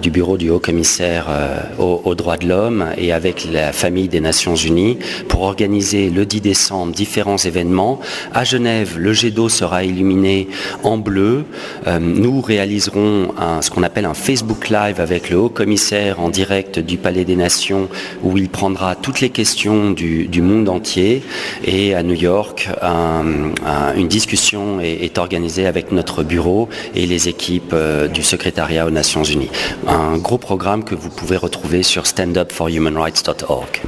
du 0.00 0.10
bureau 0.10 0.36
du 0.36 0.50
haut-commissaire 0.50 1.26
euh, 1.30 1.58
aux, 1.78 2.14
droits 2.14 2.36
de 2.36 2.46
l'homme 2.46 2.86
et 2.98 3.12
avec 3.12 3.48
la 3.50 3.72
famille 3.72 4.08
des 4.08 4.20
Nations 4.20 4.56
Unies 4.56 4.98
pour 5.28 5.42
organiser 5.42 6.10
le 6.10 6.26
10 6.26 6.42
décembre 6.42 6.92
différents 6.92 7.38
événements. 7.38 7.98
À 8.34 8.44
Genève, 8.44 8.98
le 8.98 9.12
jet 9.14 9.30
d'eau 9.30 9.48
sera 9.48 9.84
illuminé 9.84 10.48
en 10.82 10.98
bleu. 10.98 11.44
Euh, 11.86 11.98
nous 11.98 12.42
réaliserons 12.42 13.28
ce 13.62 13.70
qu'on 13.70 13.82
appelle 13.82 14.04
un 14.04 14.14
Facebook 14.14 14.68
Live 14.68 15.00
avec 15.00 15.30
le 15.30 15.45
commissaire 15.48 16.20
en 16.20 16.28
direct 16.28 16.78
du 16.78 16.96
Palais 16.96 17.24
des 17.24 17.36
Nations 17.36 17.88
où 18.22 18.36
il 18.38 18.48
prendra 18.48 18.94
toutes 18.94 19.20
les 19.20 19.30
questions 19.30 19.90
du, 19.90 20.42
monde 20.42 20.68
entier. 20.68 21.22
Et 21.64 21.94
à 21.94 22.02
New 22.02 22.14
York, 22.14 22.68
une 22.82 24.08
discussion 24.08 24.80
est, 24.80 25.18
organisée 25.18 25.66
avec 25.66 25.92
notre 25.92 26.22
bureau 26.22 26.68
et 26.94 27.06
les 27.06 27.28
équipes 27.28 27.72
euh, 27.72 28.06
du 28.06 28.22
secrétariat 28.22 28.86
aux 28.86 28.90
Nations 28.90 29.24
Unies. 29.24 29.50
Un 29.86 30.18
gros 30.18 30.36
programme 30.38 30.84
que 30.84 30.94
vous 30.94 31.08
pouvez 31.08 31.36
retrouver 31.36 31.82
sur 31.82 32.06
standupforhumanrights.org. 32.06 33.82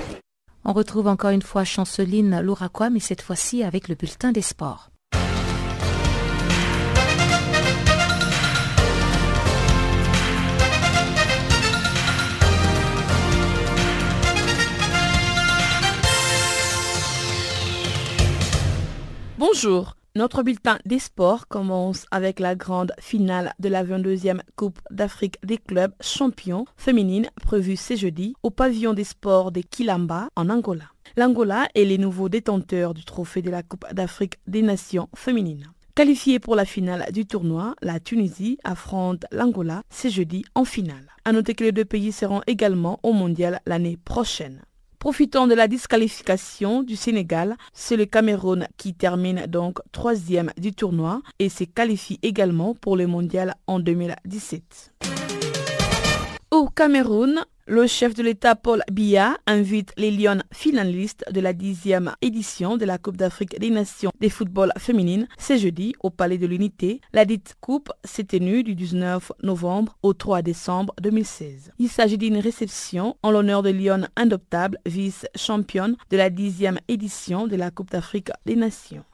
On 0.65 0.73
retrouve 0.73 1.07
encore 1.07 1.31
une 1.31 1.43
fois 1.43 1.65
Chanceline 1.65 2.41
Louraquois, 2.41 2.91
mais 2.91 3.01
cette 3.01 3.23
fois-ci 3.23 3.63
avec 3.63 3.89
le 3.89 3.95
bulletin 3.95 4.33
des 4.33 4.43
sports. 4.43 4.91
Bonjour. 19.39 19.95
Notre 20.17 20.43
bulletin 20.43 20.81
des 20.85 20.99
sports 20.99 21.47
commence 21.47 22.07
avec 22.11 22.41
la 22.41 22.57
grande 22.57 22.91
finale 22.99 23.55
de 23.61 23.69
la 23.69 23.85
22e 23.85 24.41
Coupe 24.57 24.81
d'Afrique 24.91 25.37
des 25.45 25.59
clubs 25.59 25.95
champions 26.01 26.65
féminines 26.77 27.29
prévue 27.41 27.77
ce 27.77 27.95
jeudi 27.95 28.35
au 28.43 28.51
pavillon 28.51 28.95
des 28.95 29.05
sports 29.05 29.53
de 29.53 29.61
Kilamba 29.61 30.29
en 30.35 30.51
Angola. 30.51 30.87
L'Angola 31.17 31.69
est 31.77 31.85
les 31.85 31.99
nouveaux 31.99 32.29
détenteurs 32.29 32.95
du 32.95 33.05
trophée 33.05 33.41
de 33.41 33.51
la 33.51 33.63
Coupe 33.63 33.87
d'Afrique 33.93 34.41
des 34.49 34.63
Nations 34.63 35.09
féminines. 35.15 35.71
Qualifiée 35.95 36.41
pour 36.41 36.57
la 36.57 36.65
finale 36.65 37.07
du 37.13 37.25
tournoi, 37.25 37.77
la 37.81 38.01
Tunisie 38.01 38.59
affronte 38.65 39.25
l'Angola 39.31 39.85
ce 39.89 40.09
jeudi 40.09 40.45
en 40.57 40.65
finale. 40.65 41.07
À 41.25 41.31
noter 41.31 41.55
que 41.55 41.63
les 41.63 41.73
deux 41.73 41.85
pays 41.85 42.11
seront 42.11 42.43
également 42.49 42.99
au 43.05 43.13
mondial 43.13 43.61
l'année 43.67 43.99
prochaine. 44.05 44.63
Profitant 44.99 45.47
de 45.47 45.55
la 45.55 45.69
disqualification 45.69 46.83
du 46.83 46.97
Sénégal, 46.97 47.57
c'est 47.73 47.97
le 47.97 48.05
Cameroun 48.05 48.67
qui 48.77 48.95
termine 48.95 49.47
donc 49.47 49.79
troisième 49.93 50.51
du 50.59 50.73
tournoi 50.73 51.23
et 51.39 51.49
se 51.49 51.63
qualifie 51.63 52.19
également 52.23 52.75
pour 52.75 52.97
le 52.97 53.07
mondial 53.07 53.55
en 53.69 53.79
2017. 53.79 54.93
Au 56.51 56.67
Cameroun, 56.71 57.45
le 57.67 57.87
chef 57.87 58.15
de 58.15 58.23
l'État 58.23 58.57
Paul 58.57 58.83
Biya 58.91 59.37
invite 59.47 59.93
les 59.99 60.11
Lions 60.11 60.41
finalistes 60.51 61.23
de 61.31 61.41
la 61.41 61.53
dixième 61.53 62.15
édition 62.23 62.79
de 62.79 62.87
la 62.87 62.97
Coupe 62.97 63.19
d'Afrique 63.19 63.61
des 63.61 63.69
Nations 63.69 64.13
des 64.19 64.31
football 64.31 64.73
féminines 64.79 65.29
ce 65.39 65.59
jeudi 65.59 65.95
au 66.01 66.09
Palais 66.09 66.39
de 66.39 66.47
l'Unité. 66.47 67.03
La 67.13 67.27
dite 67.27 67.57
coupe 67.61 67.91
s'est 68.03 68.25
tenue 68.25 68.65
du 68.65 68.75
19 68.75 69.31
novembre 69.43 69.99
au 70.03 70.15
3 70.15 70.41
décembre 70.41 70.95
2016. 71.03 71.73
Il 71.79 71.91
s'agit 71.91 72.17
d'une 72.17 72.39
réception 72.39 73.19
en 73.23 73.31
l'honneur 73.31 73.63
de 73.63 73.69
Lyon 73.69 74.09
Indoptable, 74.17 74.79
vice-championne 74.87 75.99
de 76.09 76.17
la 76.17 76.31
dixième 76.31 76.79
édition 76.89 77.47
de 77.47 77.57
la 77.57 77.71
Coupe 77.71 77.91
d'Afrique 77.91 78.31
des 78.47 78.57
Nations. 78.57 79.05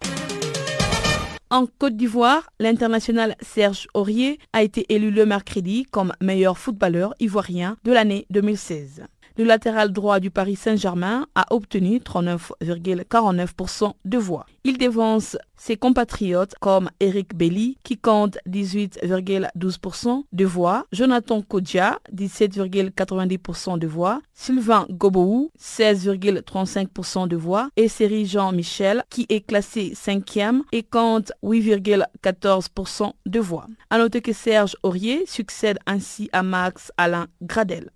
En 1.51 1.66
Côte 1.66 1.97
d'Ivoire, 1.97 2.51
l'international 2.59 3.36
Serge 3.40 3.86
Aurier 3.95 4.38
a 4.53 4.62
été 4.62 4.86
élu 4.92 5.11
le 5.11 5.26
mercredi 5.26 5.84
comme 5.90 6.12
meilleur 6.20 6.59
footballeur 6.59 7.14
ivoirien 7.20 7.76
de 7.84 7.92
l'année 7.92 8.26
2016 8.30 9.05
le 9.37 9.45
latéral 9.45 9.93
droit 9.93 10.20
du 10.20 10.30
Paris 10.30 10.57
Saint-Germain 10.57 11.26
a 11.35 11.47
obtenu 11.53 11.99
39,49% 11.99 13.93
de 14.05 14.18
voix. 14.18 14.47
Il 14.64 14.78
dévance 14.78 15.37
ses 15.57 15.76
compatriotes 15.76 16.55
comme 16.61 16.91
Eric 17.01 17.35
Belly 17.35 17.78
qui 17.82 17.99
compte 17.99 18.39
18,12% 18.49 20.24
de 20.32 20.45
voix, 20.45 20.87
Jonathan 20.93 21.43
Kodja 21.43 21.99
17,90% 22.14 23.78
de 23.78 23.87
voix, 23.87 24.20
Sylvain 24.32 24.87
Gobou 24.91 25.51
16,35% 25.61 27.28
de 27.28 27.37
voix 27.37 27.68
et 27.76 27.89
Série 27.89 28.26
Jean-Michel 28.26 29.05
qui 29.11 29.26
est 29.28 29.41
classé 29.41 29.93
5e 29.95 30.62
et 30.72 30.82
compte 30.82 31.32
8,14% 31.43 33.12
de 33.26 33.41
voix. 33.41 33.66
A 33.91 33.99
noter 33.99 34.22
que 34.22 34.32
Serge 34.32 34.76
Aurier 34.82 35.24
succède 35.26 35.78
ainsi 35.87 36.28
à 36.32 36.43
Max 36.43 36.93
Alain 36.97 37.26
Gradel. 37.43 37.91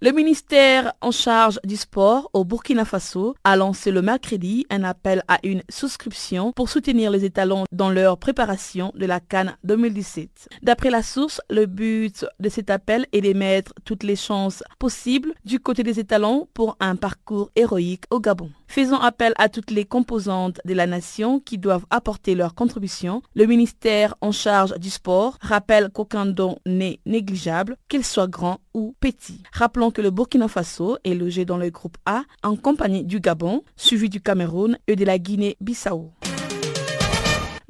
Le 0.00 0.12
ministère 0.12 0.92
en 1.00 1.10
charge 1.10 1.58
du 1.64 1.74
sport 1.74 2.30
au 2.32 2.44
Burkina 2.44 2.84
Faso 2.84 3.34
a 3.42 3.56
lancé 3.56 3.90
le 3.90 4.00
mercredi 4.00 4.64
un 4.70 4.84
appel 4.84 5.24
à 5.26 5.40
une 5.42 5.64
souscription 5.68 6.52
pour 6.52 6.68
soutenir 6.68 7.10
les 7.10 7.24
étalons 7.24 7.64
dans 7.72 7.90
leur 7.90 8.16
préparation 8.16 8.92
de 8.94 9.06
la 9.06 9.18
Cannes 9.18 9.56
2017. 9.64 10.50
D'après 10.62 10.90
la 10.90 11.02
source, 11.02 11.40
le 11.50 11.66
but 11.66 12.24
de 12.38 12.48
cet 12.48 12.70
appel 12.70 13.06
est 13.12 13.22
de 13.22 13.32
mettre 13.32 13.72
toutes 13.84 14.04
les 14.04 14.14
chances 14.14 14.62
possibles 14.78 15.34
du 15.44 15.58
côté 15.58 15.82
des 15.82 15.98
étalons 15.98 16.48
pour 16.54 16.76
un 16.78 16.94
parcours 16.94 17.50
héroïque 17.56 18.04
au 18.10 18.20
Gabon. 18.20 18.52
Faisant 18.68 19.00
appel 19.00 19.32
à 19.38 19.48
toutes 19.48 19.70
les 19.70 19.86
composantes 19.86 20.60
de 20.66 20.74
la 20.74 20.86
nation 20.86 21.40
qui 21.40 21.56
doivent 21.56 21.86
apporter 21.88 22.34
leur 22.34 22.54
contribution, 22.54 23.22
le 23.34 23.46
ministère 23.46 24.14
en 24.20 24.30
charge 24.30 24.78
du 24.78 24.90
sport 24.90 25.38
rappelle 25.40 25.88
qu'aucun 25.88 26.26
don 26.26 26.58
n'est 26.66 27.00
négligeable, 27.06 27.78
qu'il 27.88 28.04
soit 28.04 28.28
grand 28.28 28.60
ou 28.74 28.94
petit. 29.00 29.42
Rappelons 29.52 29.90
que 29.90 30.02
le 30.02 30.10
Burkina 30.10 30.48
Faso 30.48 30.98
est 31.02 31.14
logé 31.14 31.46
dans 31.46 31.56
le 31.56 31.70
groupe 31.70 31.96
A 32.04 32.22
en 32.42 32.56
compagnie 32.56 33.04
du 33.04 33.20
Gabon, 33.20 33.64
suivi 33.76 34.10
du 34.10 34.20
Cameroun 34.20 34.78
et 34.86 34.96
de 34.96 35.04
la 35.06 35.18
Guinée-Bissau. 35.18 36.12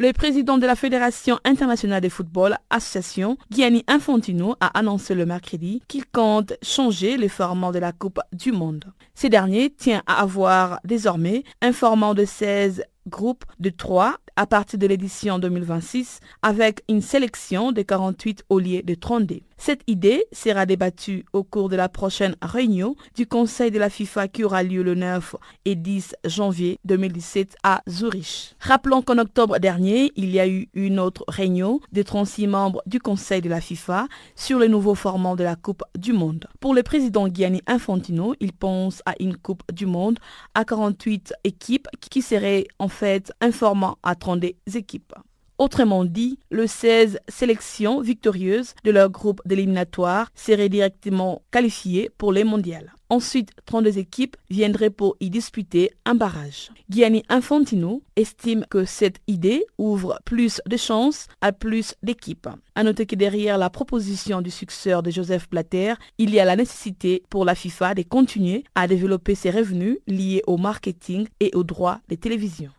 Le 0.00 0.12
président 0.12 0.58
de 0.58 0.66
la 0.66 0.76
Fédération 0.76 1.40
internationale 1.44 2.00
de 2.00 2.08
football, 2.08 2.56
association, 2.70 3.36
Gianni 3.50 3.82
Infantino, 3.88 4.54
a 4.60 4.78
annoncé 4.78 5.12
le 5.12 5.26
mercredi 5.26 5.82
qu'il 5.88 6.06
compte 6.06 6.52
changer 6.62 7.16
le 7.16 7.26
format 7.26 7.72
de 7.72 7.80
la 7.80 7.90
Coupe 7.90 8.20
du 8.32 8.52
Monde. 8.52 8.84
Ce 9.16 9.26
dernier 9.26 9.70
tient 9.70 10.04
à 10.06 10.20
avoir 10.20 10.78
désormais 10.84 11.42
un 11.62 11.72
format 11.72 12.14
de 12.14 12.24
16 12.24 12.84
groupe 13.08 13.44
de 13.58 13.70
3 13.70 14.16
à 14.36 14.46
partir 14.46 14.78
de 14.78 14.86
l'édition 14.86 15.38
2026 15.40 16.20
avec 16.42 16.82
une 16.88 17.00
sélection 17.00 17.72
de 17.72 17.82
48 17.82 18.44
au 18.48 18.60
lieu 18.60 18.82
de 18.82 18.94
32. 18.94 19.40
Cette 19.60 19.82
idée 19.88 20.24
sera 20.32 20.66
débattue 20.66 21.24
au 21.32 21.42
cours 21.42 21.68
de 21.68 21.74
la 21.74 21.88
prochaine 21.88 22.36
réunion 22.40 22.94
du 23.16 23.26
Conseil 23.26 23.72
de 23.72 23.78
la 23.80 23.90
FIFA 23.90 24.28
qui 24.28 24.44
aura 24.44 24.62
lieu 24.62 24.84
le 24.84 24.94
9 24.94 25.34
et 25.64 25.74
10 25.74 26.14
janvier 26.24 26.78
2017 26.84 27.56
à 27.64 27.82
Zurich. 27.88 28.54
Rappelons 28.60 29.02
qu'en 29.02 29.18
octobre 29.18 29.58
dernier, 29.58 30.12
il 30.14 30.30
y 30.30 30.38
a 30.38 30.46
eu 30.46 30.68
une 30.74 31.00
autre 31.00 31.24
réunion 31.26 31.80
de 31.90 32.02
36 32.02 32.46
membres 32.46 32.82
du 32.86 33.00
Conseil 33.00 33.42
de 33.42 33.48
la 33.48 33.60
FIFA 33.60 34.06
sur 34.36 34.60
le 34.60 34.68
nouveau 34.68 34.94
format 34.94 35.34
de 35.34 35.42
la 35.42 35.56
Coupe 35.56 35.82
du 35.98 36.12
Monde. 36.12 36.46
Pour 36.60 36.72
le 36.72 36.84
président 36.84 37.26
Gianni 37.28 37.60
Infantino, 37.66 38.36
il 38.38 38.52
pense 38.52 39.02
à 39.06 39.14
une 39.18 39.36
Coupe 39.36 39.64
du 39.72 39.86
Monde 39.86 40.20
à 40.54 40.64
48 40.64 41.34
équipes 41.42 41.88
qui 41.98 42.22
seraient 42.22 42.68
en 42.78 42.86
fait 42.98 43.32
à 43.40 44.14
32 44.14 44.50
équipes. 44.74 45.14
Autrement 45.58 46.04
dit, 46.04 46.38
le 46.50 46.68
16 46.68 47.18
sélections 47.28 48.00
victorieuses 48.00 48.74
de 48.84 48.92
leur 48.92 49.10
groupe 49.10 49.40
d'éliminatoire 49.44 50.30
seraient 50.36 50.68
directement 50.68 51.42
qualifiées 51.50 52.10
pour 52.16 52.32
les 52.32 52.44
mondiales. 52.44 52.92
Ensuite, 53.10 53.50
32 53.66 53.98
équipes 53.98 54.36
viendraient 54.50 54.90
pour 54.90 55.16
y 55.18 55.30
disputer 55.30 55.90
un 56.04 56.14
barrage. 56.14 56.70
Gianni 56.90 57.24
Infantino 57.28 58.02
estime 58.14 58.66
que 58.70 58.84
cette 58.84 59.18
idée 59.26 59.64
ouvre 59.78 60.20
plus 60.24 60.60
de 60.66 60.76
chances 60.76 61.26
à 61.40 61.50
plus 61.50 61.94
d'équipes. 62.04 62.48
À 62.76 62.84
noter 62.84 63.06
que 63.06 63.16
derrière 63.16 63.58
la 63.58 63.70
proposition 63.70 64.42
du 64.42 64.50
successeur 64.50 65.02
de 65.02 65.10
Joseph 65.10 65.48
Blatter, 65.50 65.94
il 66.18 66.30
y 66.30 66.38
a 66.38 66.44
la 66.44 66.54
nécessité 66.54 67.24
pour 67.30 67.44
la 67.44 67.56
FIFA 67.56 67.94
de 67.94 68.02
continuer 68.02 68.62
à 68.76 68.86
développer 68.86 69.34
ses 69.34 69.50
revenus 69.50 69.98
liés 70.06 70.42
au 70.46 70.56
marketing 70.56 71.26
et 71.40 71.50
aux 71.54 71.64
droits 71.64 72.00
de 72.08 72.14
télévision. 72.14 72.70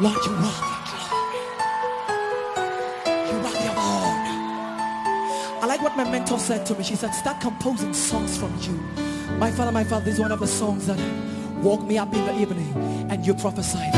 Lord, 0.00 0.16
you 0.26 0.32
own. 0.32 0.40
I 5.62 5.66
like 5.66 5.80
what 5.82 5.96
my 5.96 6.02
mentor 6.10 6.38
said 6.38 6.66
to 6.66 6.74
me. 6.74 6.82
She 6.82 6.96
said, 6.96 7.12
start 7.12 7.40
composing 7.40 7.94
songs 7.94 8.36
from 8.36 8.52
you. 8.60 8.72
My 9.38 9.52
father, 9.52 9.70
my 9.70 9.84
father, 9.84 10.04
this 10.06 10.14
is 10.14 10.20
one 10.20 10.32
of 10.32 10.40
the 10.40 10.48
songs 10.48 10.88
that 10.88 10.98
woke 11.62 11.82
me 11.82 11.96
up 11.96 12.12
in 12.12 12.26
the 12.26 12.36
evening 12.40 12.74
and 13.08 13.24
you 13.24 13.34
prophesied. 13.34 13.94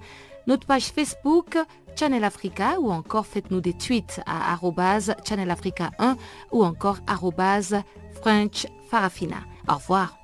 notre 0.47 0.65
page 0.65 0.85
Facebook 0.85 1.57
Channel 1.99 2.23
Africa 2.23 2.79
ou 2.79 2.89
encore 2.89 3.25
faites-nous 3.25 3.59
des 3.59 3.73
tweets 3.73 4.21
à 4.25 4.55
channelafrica1 4.55 6.15
ou 6.53 6.63
encore 6.63 6.99
French 8.21 8.65
Farafina. 8.89 9.39
Au 9.67 9.73
revoir. 9.73 10.17